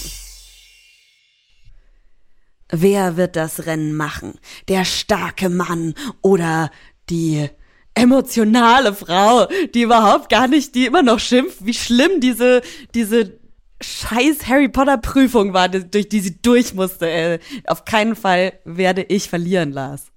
Wer 2.70 3.16
wird 3.16 3.36
das 3.36 3.66
Rennen 3.66 3.94
machen? 3.94 4.38
Der 4.68 4.84
starke 4.84 5.48
Mann 5.48 5.94
oder 6.20 6.70
die 7.08 7.48
emotionale 7.94 8.94
Frau, 8.94 9.46
die 9.74 9.82
überhaupt 9.82 10.28
gar 10.28 10.48
nicht, 10.48 10.74
die 10.74 10.86
immer 10.86 11.02
noch 11.02 11.18
schimpft, 11.18 11.64
wie 11.64 11.74
schlimm 11.74 12.20
diese, 12.20 12.62
diese 12.94 13.38
scheiß 13.80 14.46
Harry 14.46 14.68
Potter 14.68 14.98
Prüfung 14.98 15.52
war, 15.52 15.68
durch 15.68 16.08
die 16.08 16.20
sie 16.20 16.40
durch 16.42 16.74
musste. 16.74 17.08
Ey. 17.08 17.38
Auf 17.66 17.84
keinen 17.84 18.16
Fall 18.16 18.54
werde 18.64 19.02
ich 19.02 19.28
verlieren, 19.28 19.72
Lars. 19.72 20.12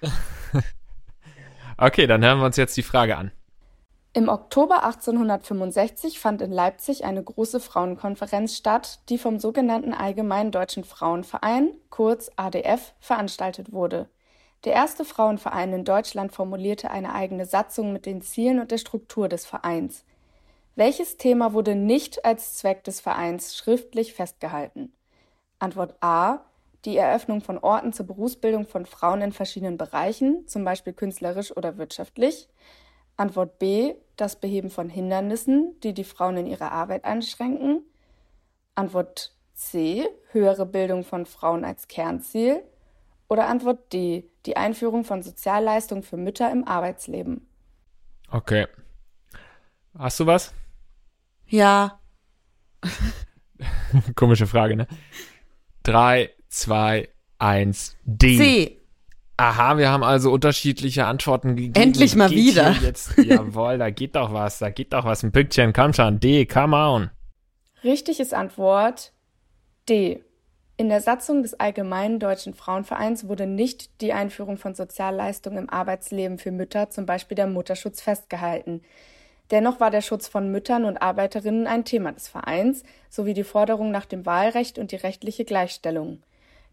okay, 1.76 2.06
dann 2.06 2.24
hören 2.24 2.38
wir 2.38 2.46
uns 2.46 2.56
jetzt 2.56 2.76
die 2.76 2.82
Frage 2.82 3.16
an. 3.16 3.32
Im 4.12 4.28
Oktober 4.28 4.82
1865 4.82 6.18
fand 6.18 6.42
in 6.42 6.50
Leipzig 6.50 7.04
eine 7.04 7.22
große 7.22 7.60
Frauenkonferenz 7.60 8.56
statt, 8.56 8.98
die 9.08 9.18
vom 9.18 9.38
sogenannten 9.38 9.94
Allgemeinen 9.94 10.50
Deutschen 10.50 10.82
Frauenverein, 10.82 11.70
kurz 11.90 12.28
ADF, 12.34 12.92
veranstaltet 12.98 13.72
wurde. 13.72 14.08
Der 14.64 14.72
erste 14.72 15.04
Frauenverein 15.04 15.72
in 15.72 15.84
Deutschland 15.84 16.32
formulierte 16.32 16.90
eine 16.90 17.14
eigene 17.14 17.46
Satzung 17.46 17.92
mit 17.92 18.04
den 18.04 18.20
Zielen 18.20 18.58
und 18.58 18.72
der 18.72 18.78
Struktur 18.78 19.28
des 19.28 19.46
Vereins. 19.46 20.04
Welches 20.74 21.16
Thema 21.16 21.52
wurde 21.52 21.76
nicht 21.76 22.24
als 22.24 22.56
Zweck 22.56 22.82
des 22.82 23.00
Vereins 23.00 23.56
schriftlich 23.56 24.12
festgehalten? 24.12 24.92
Antwort 25.60 25.94
A. 26.00 26.40
Die 26.84 26.96
Eröffnung 26.96 27.42
von 27.42 27.58
Orten 27.58 27.92
zur 27.92 28.06
Berufsbildung 28.06 28.66
von 28.66 28.86
Frauen 28.86 29.22
in 29.22 29.32
verschiedenen 29.32 29.76
Bereichen, 29.76 30.48
zum 30.48 30.64
Beispiel 30.64 30.94
künstlerisch 30.94 31.56
oder 31.56 31.78
wirtschaftlich. 31.78 32.48
Antwort 33.20 33.58
B, 33.58 33.94
das 34.16 34.40
Beheben 34.40 34.70
von 34.70 34.88
Hindernissen, 34.88 35.78
die 35.82 35.92
die 35.92 36.04
Frauen 36.04 36.38
in 36.38 36.46
ihrer 36.46 36.72
Arbeit 36.72 37.04
einschränken. 37.04 37.82
Antwort 38.74 39.36
C, 39.52 40.08
höhere 40.32 40.64
Bildung 40.64 41.04
von 41.04 41.26
Frauen 41.26 41.64
als 41.64 41.86
Kernziel. 41.86 42.62
Oder 43.28 43.46
Antwort 43.46 43.92
D, 43.92 44.28
die 44.46 44.56
Einführung 44.56 45.04
von 45.04 45.22
Sozialleistungen 45.22 46.02
für 46.02 46.16
Mütter 46.16 46.50
im 46.50 46.66
Arbeitsleben. 46.66 47.46
Okay. 48.30 48.66
Hast 49.96 50.18
du 50.18 50.26
was? 50.26 50.54
Ja. 51.46 52.00
Komische 54.16 54.46
Frage, 54.46 54.76
ne? 54.76 54.86
3, 55.82 56.30
2, 56.48 57.08
1, 57.38 57.96
D. 58.04 58.36
C. 58.38 58.79
Aha, 59.40 59.78
wir 59.78 59.88
haben 59.88 60.04
also 60.04 60.30
unterschiedliche 60.30 61.06
Antworten 61.06 61.56
gegeben. 61.56 61.74
Endlich 61.74 62.14
mal 62.14 62.28
geht 62.28 62.36
wieder. 62.36 62.72
Jetzt, 62.82 63.16
jawohl, 63.16 63.78
da 63.78 63.88
geht 63.88 64.14
doch 64.14 64.34
was, 64.34 64.58
da 64.58 64.68
geht 64.68 64.92
doch 64.92 65.06
was. 65.06 65.22
Ein 65.22 65.32
Pünktchen, 65.32 65.72
komm 65.72 65.94
schon. 65.94 66.20
D, 66.20 66.44
come 66.44 66.76
on. 66.76 67.10
Richtig 67.82 68.20
ist 68.20 68.34
Antwort 68.34 69.14
D. 69.88 70.22
In 70.76 70.90
der 70.90 71.00
Satzung 71.00 71.42
des 71.42 71.58
Allgemeinen 71.58 72.18
Deutschen 72.18 72.52
Frauenvereins 72.52 73.28
wurde 73.28 73.46
nicht 73.46 74.02
die 74.02 74.12
Einführung 74.12 74.58
von 74.58 74.74
Sozialleistungen 74.74 75.56
im 75.56 75.70
Arbeitsleben 75.70 76.36
für 76.36 76.50
Mütter, 76.50 76.90
zum 76.90 77.06
Beispiel 77.06 77.34
der 77.34 77.46
Mutterschutz, 77.46 78.02
festgehalten. 78.02 78.82
Dennoch 79.50 79.80
war 79.80 79.90
der 79.90 80.02
Schutz 80.02 80.28
von 80.28 80.52
Müttern 80.52 80.84
und 80.84 81.00
Arbeiterinnen 81.00 81.66
ein 81.66 81.86
Thema 81.86 82.12
des 82.12 82.28
Vereins, 82.28 82.82
sowie 83.08 83.32
die 83.32 83.44
Forderung 83.44 83.90
nach 83.90 84.04
dem 84.04 84.26
Wahlrecht 84.26 84.78
und 84.78 84.92
die 84.92 84.96
rechtliche 84.96 85.46
Gleichstellung. 85.46 86.22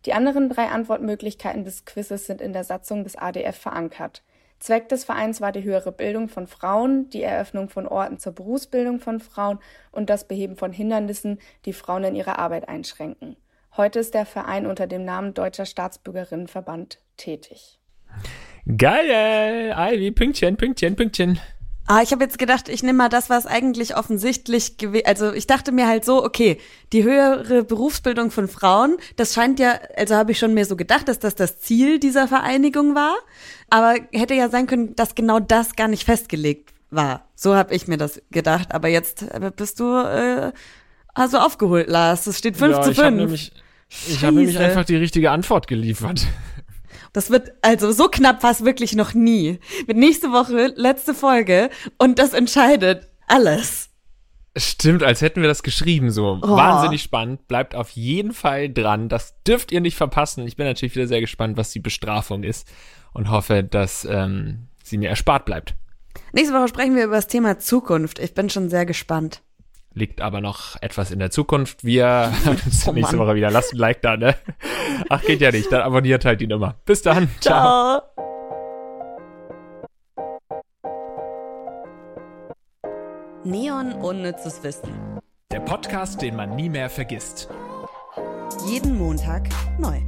Die 0.06 0.14
anderen 0.14 0.50
drei 0.50 0.68
Antwortmöglichkeiten 0.68 1.66
des 1.66 1.86
Quizzes 1.86 2.28
sind 2.28 2.42
in 2.42 2.54
der 2.54 2.64
Satzung 2.64 3.04
des 3.04 3.18
ADF 3.18 3.58
verankert. 3.58 4.24
Zweck 4.60 4.90
des 4.90 5.04
Vereins 5.04 5.40
war 5.40 5.52
die 5.52 5.64
höhere 5.64 5.92
Bildung 5.92 6.30
von 6.30 6.48
Frauen, 6.48 7.10
die 7.10 7.22
Eröffnung 7.22 7.70
von 7.70 7.88
Orten 7.88 8.18
zur 8.18 8.34
Berufsbildung 8.34 9.00
von 9.00 9.20
Frauen 9.20 9.60
und 9.92 10.10
das 10.10 10.28
Beheben 10.28 10.56
von 10.56 10.72
Hindernissen, 10.72 11.40
die 11.66 11.74
Frauen 11.74 12.04
in 12.04 12.16
ihrer 12.16 12.40
Arbeit 12.40 12.68
einschränken. 12.68 13.36
Heute 13.76 14.00
ist 14.00 14.16
der 14.16 14.26
Verein 14.26 14.66
unter 14.66 14.88
dem 14.88 15.06
Namen 15.06 15.36
Deutscher 15.36 15.66
Staatsbürgerinnenverband 15.66 17.00
tätig. 17.18 17.80
Geil, 18.78 19.76
Ivy, 19.78 20.12
Pünktchen, 20.12 20.58
Pünktchen, 20.58 20.96
Pünktchen. 20.96 21.40
Ah, 21.90 22.02
ich 22.04 22.12
habe 22.12 22.22
jetzt 22.22 22.38
gedacht, 22.38 22.68
ich 22.68 22.84
nehme 22.84 22.98
mal 22.98 23.10
das, 23.10 23.30
was 23.30 23.46
eigentlich 23.46 23.96
offensichtlich 23.96 24.78
gewesen. 24.78 25.06
Also 25.06 25.32
ich 25.32 25.48
dachte 25.48 25.72
mir 25.72 25.88
halt 25.88 26.04
so, 26.04 26.24
okay, 26.24 26.60
die 26.92 27.04
höhere 27.04 27.64
Berufsbildung 27.64 28.30
von 28.30 28.50
Frauen, 28.50 28.98
das 29.16 29.34
scheint 29.34 29.58
ja, 29.58 29.80
also 29.96 30.16
habe 30.16 30.34
ich 30.34 30.40
schon 30.40 30.54
mir 30.54 30.66
so 30.66 30.76
gedacht, 30.76 31.08
dass 31.08 31.20
das 31.20 31.36
das 31.36 31.60
Ziel 31.60 32.00
dieser 32.00 32.28
Vereinigung 32.28 32.94
war. 32.94 33.16
Aber 33.70 33.96
hätte 34.12 34.34
ja 34.34 34.50
sein 34.50 34.68
können, 34.68 34.96
dass 34.98 35.16
genau 35.16 35.40
das 35.40 35.78
gar 35.78 35.88
nicht 35.88 36.04
festgelegt 36.04 36.74
war. 36.90 37.26
So 37.36 37.56
habe 37.56 37.74
ich 37.74 37.88
mir 37.88 37.98
das 37.98 38.22
gedacht. 38.32 38.74
Aber 38.74 38.90
jetzt 38.90 39.22
äh, 39.24 39.52
bist 39.56 39.80
du 39.80 39.96
äh, 39.96 40.52
also 41.14 41.40
aufgeholt, 41.40 41.88
Lars. 41.88 42.28
Es 42.28 42.38
steht 42.38 42.58
5 42.58 42.76
ja, 42.76 42.82
zu 42.82 42.92
ich 42.92 42.98
habe 43.00 43.08
5. 43.08 43.18
nämlich, 43.18 43.52
ich 44.10 44.26
hab 44.26 44.34
nämlich 44.34 44.60
einfach 44.60 44.84
die 44.84 44.98
richtige 44.98 45.32
Antwort 45.32 45.68
geliefert. 45.68 46.28
Das 47.18 47.32
wird, 47.32 47.54
also 47.64 47.92
so 47.92 48.10
knapp 48.10 48.44
war 48.44 48.52
es 48.52 48.64
wirklich 48.64 48.94
noch 48.94 49.16
nie. 49.16 49.60
Mit 49.88 49.98
nächste 49.98 50.32
Woche, 50.32 50.72
letzte 50.76 51.16
Folge 51.16 51.72
und 51.98 52.20
das 52.20 52.34
entscheidet 52.34 53.08
alles. 53.26 53.90
Stimmt, 54.56 55.02
als 55.02 55.22
hätten 55.22 55.42
wir 55.42 55.48
das 55.48 55.64
geschrieben 55.64 56.12
so. 56.12 56.40
Oh. 56.44 56.48
Wahnsinnig 56.48 57.02
spannend. 57.02 57.48
Bleibt 57.48 57.74
auf 57.74 57.90
jeden 57.90 58.34
Fall 58.34 58.72
dran. 58.72 59.10
Das 59.10 59.34
dürft 59.48 59.72
ihr 59.72 59.82
nicht 59.82 59.98
verpassen. 59.98 60.46
Ich 60.46 60.58
bin 60.58 60.68
natürlich 60.68 60.94
wieder 60.94 61.08
sehr 61.08 61.22
gespannt, 61.22 61.58
was 61.58 61.72
die 61.72 61.80
Bestrafung 61.80 62.44
ist 62.44 62.72
und 63.14 63.32
hoffe, 63.32 63.64
dass 63.64 64.06
ähm, 64.06 64.68
sie 64.84 65.00
mir 65.00 65.10
erspart 65.10 65.46
bleibt. 65.46 65.74
Nächste 66.34 66.54
Woche 66.54 66.68
sprechen 66.68 66.96
wir 66.96 67.06
über 67.06 67.16
das 67.16 67.26
Thema 67.26 67.58
Zukunft. 67.58 68.20
Ich 68.20 68.36
bin 68.36 68.52
schon 68.52 68.70
sehr 68.70 68.86
gespannt. 68.86 69.42
Liegt 69.98 70.22
aber 70.22 70.42
noch 70.42 70.80
etwas 70.82 71.10
in 71.10 71.18
der 71.18 71.32
Zukunft. 71.32 71.84
Wir 71.84 72.06
hören 72.44 72.62
uns 72.64 72.88
Oh 72.88 72.92
nächste. 72.92 73.18
Woche 73.18 73.34
wieder. 73.34 73.50
Lasst 73.50 73.74
ein 73.74 73.78
Like 73.78 74.04
da, 74.04 74.16
ne? 74.16 74.36
Ach, 75.10 75.24
geht 75.24 75.42
ja 75.42 75.50
nicht. 75.52 75.72
Dann 75.72 75.82
abonniert 75.82 76.24
halt 76.24 76.40
die 76.40 76.46
Nummer. 76.46 76.76
Bis 76.86 77.02
dann. 77.02 77.28
Ciao. 77.40 78.02
Neon 83.44 83.94
unnützes 83.94 84.62
Wissen. 84.62 85.20
Der 85.52 85.62
Podcast, 85.62 86.22
den 86.22 86.36
man 86.36 86.56
nie 86.56 86.70
mehr 86.70 86.92
vergisst. 86.92 87.50
Jeden 88.68 89.00
Montag 89.00 89.50
neu. 89.80 90.00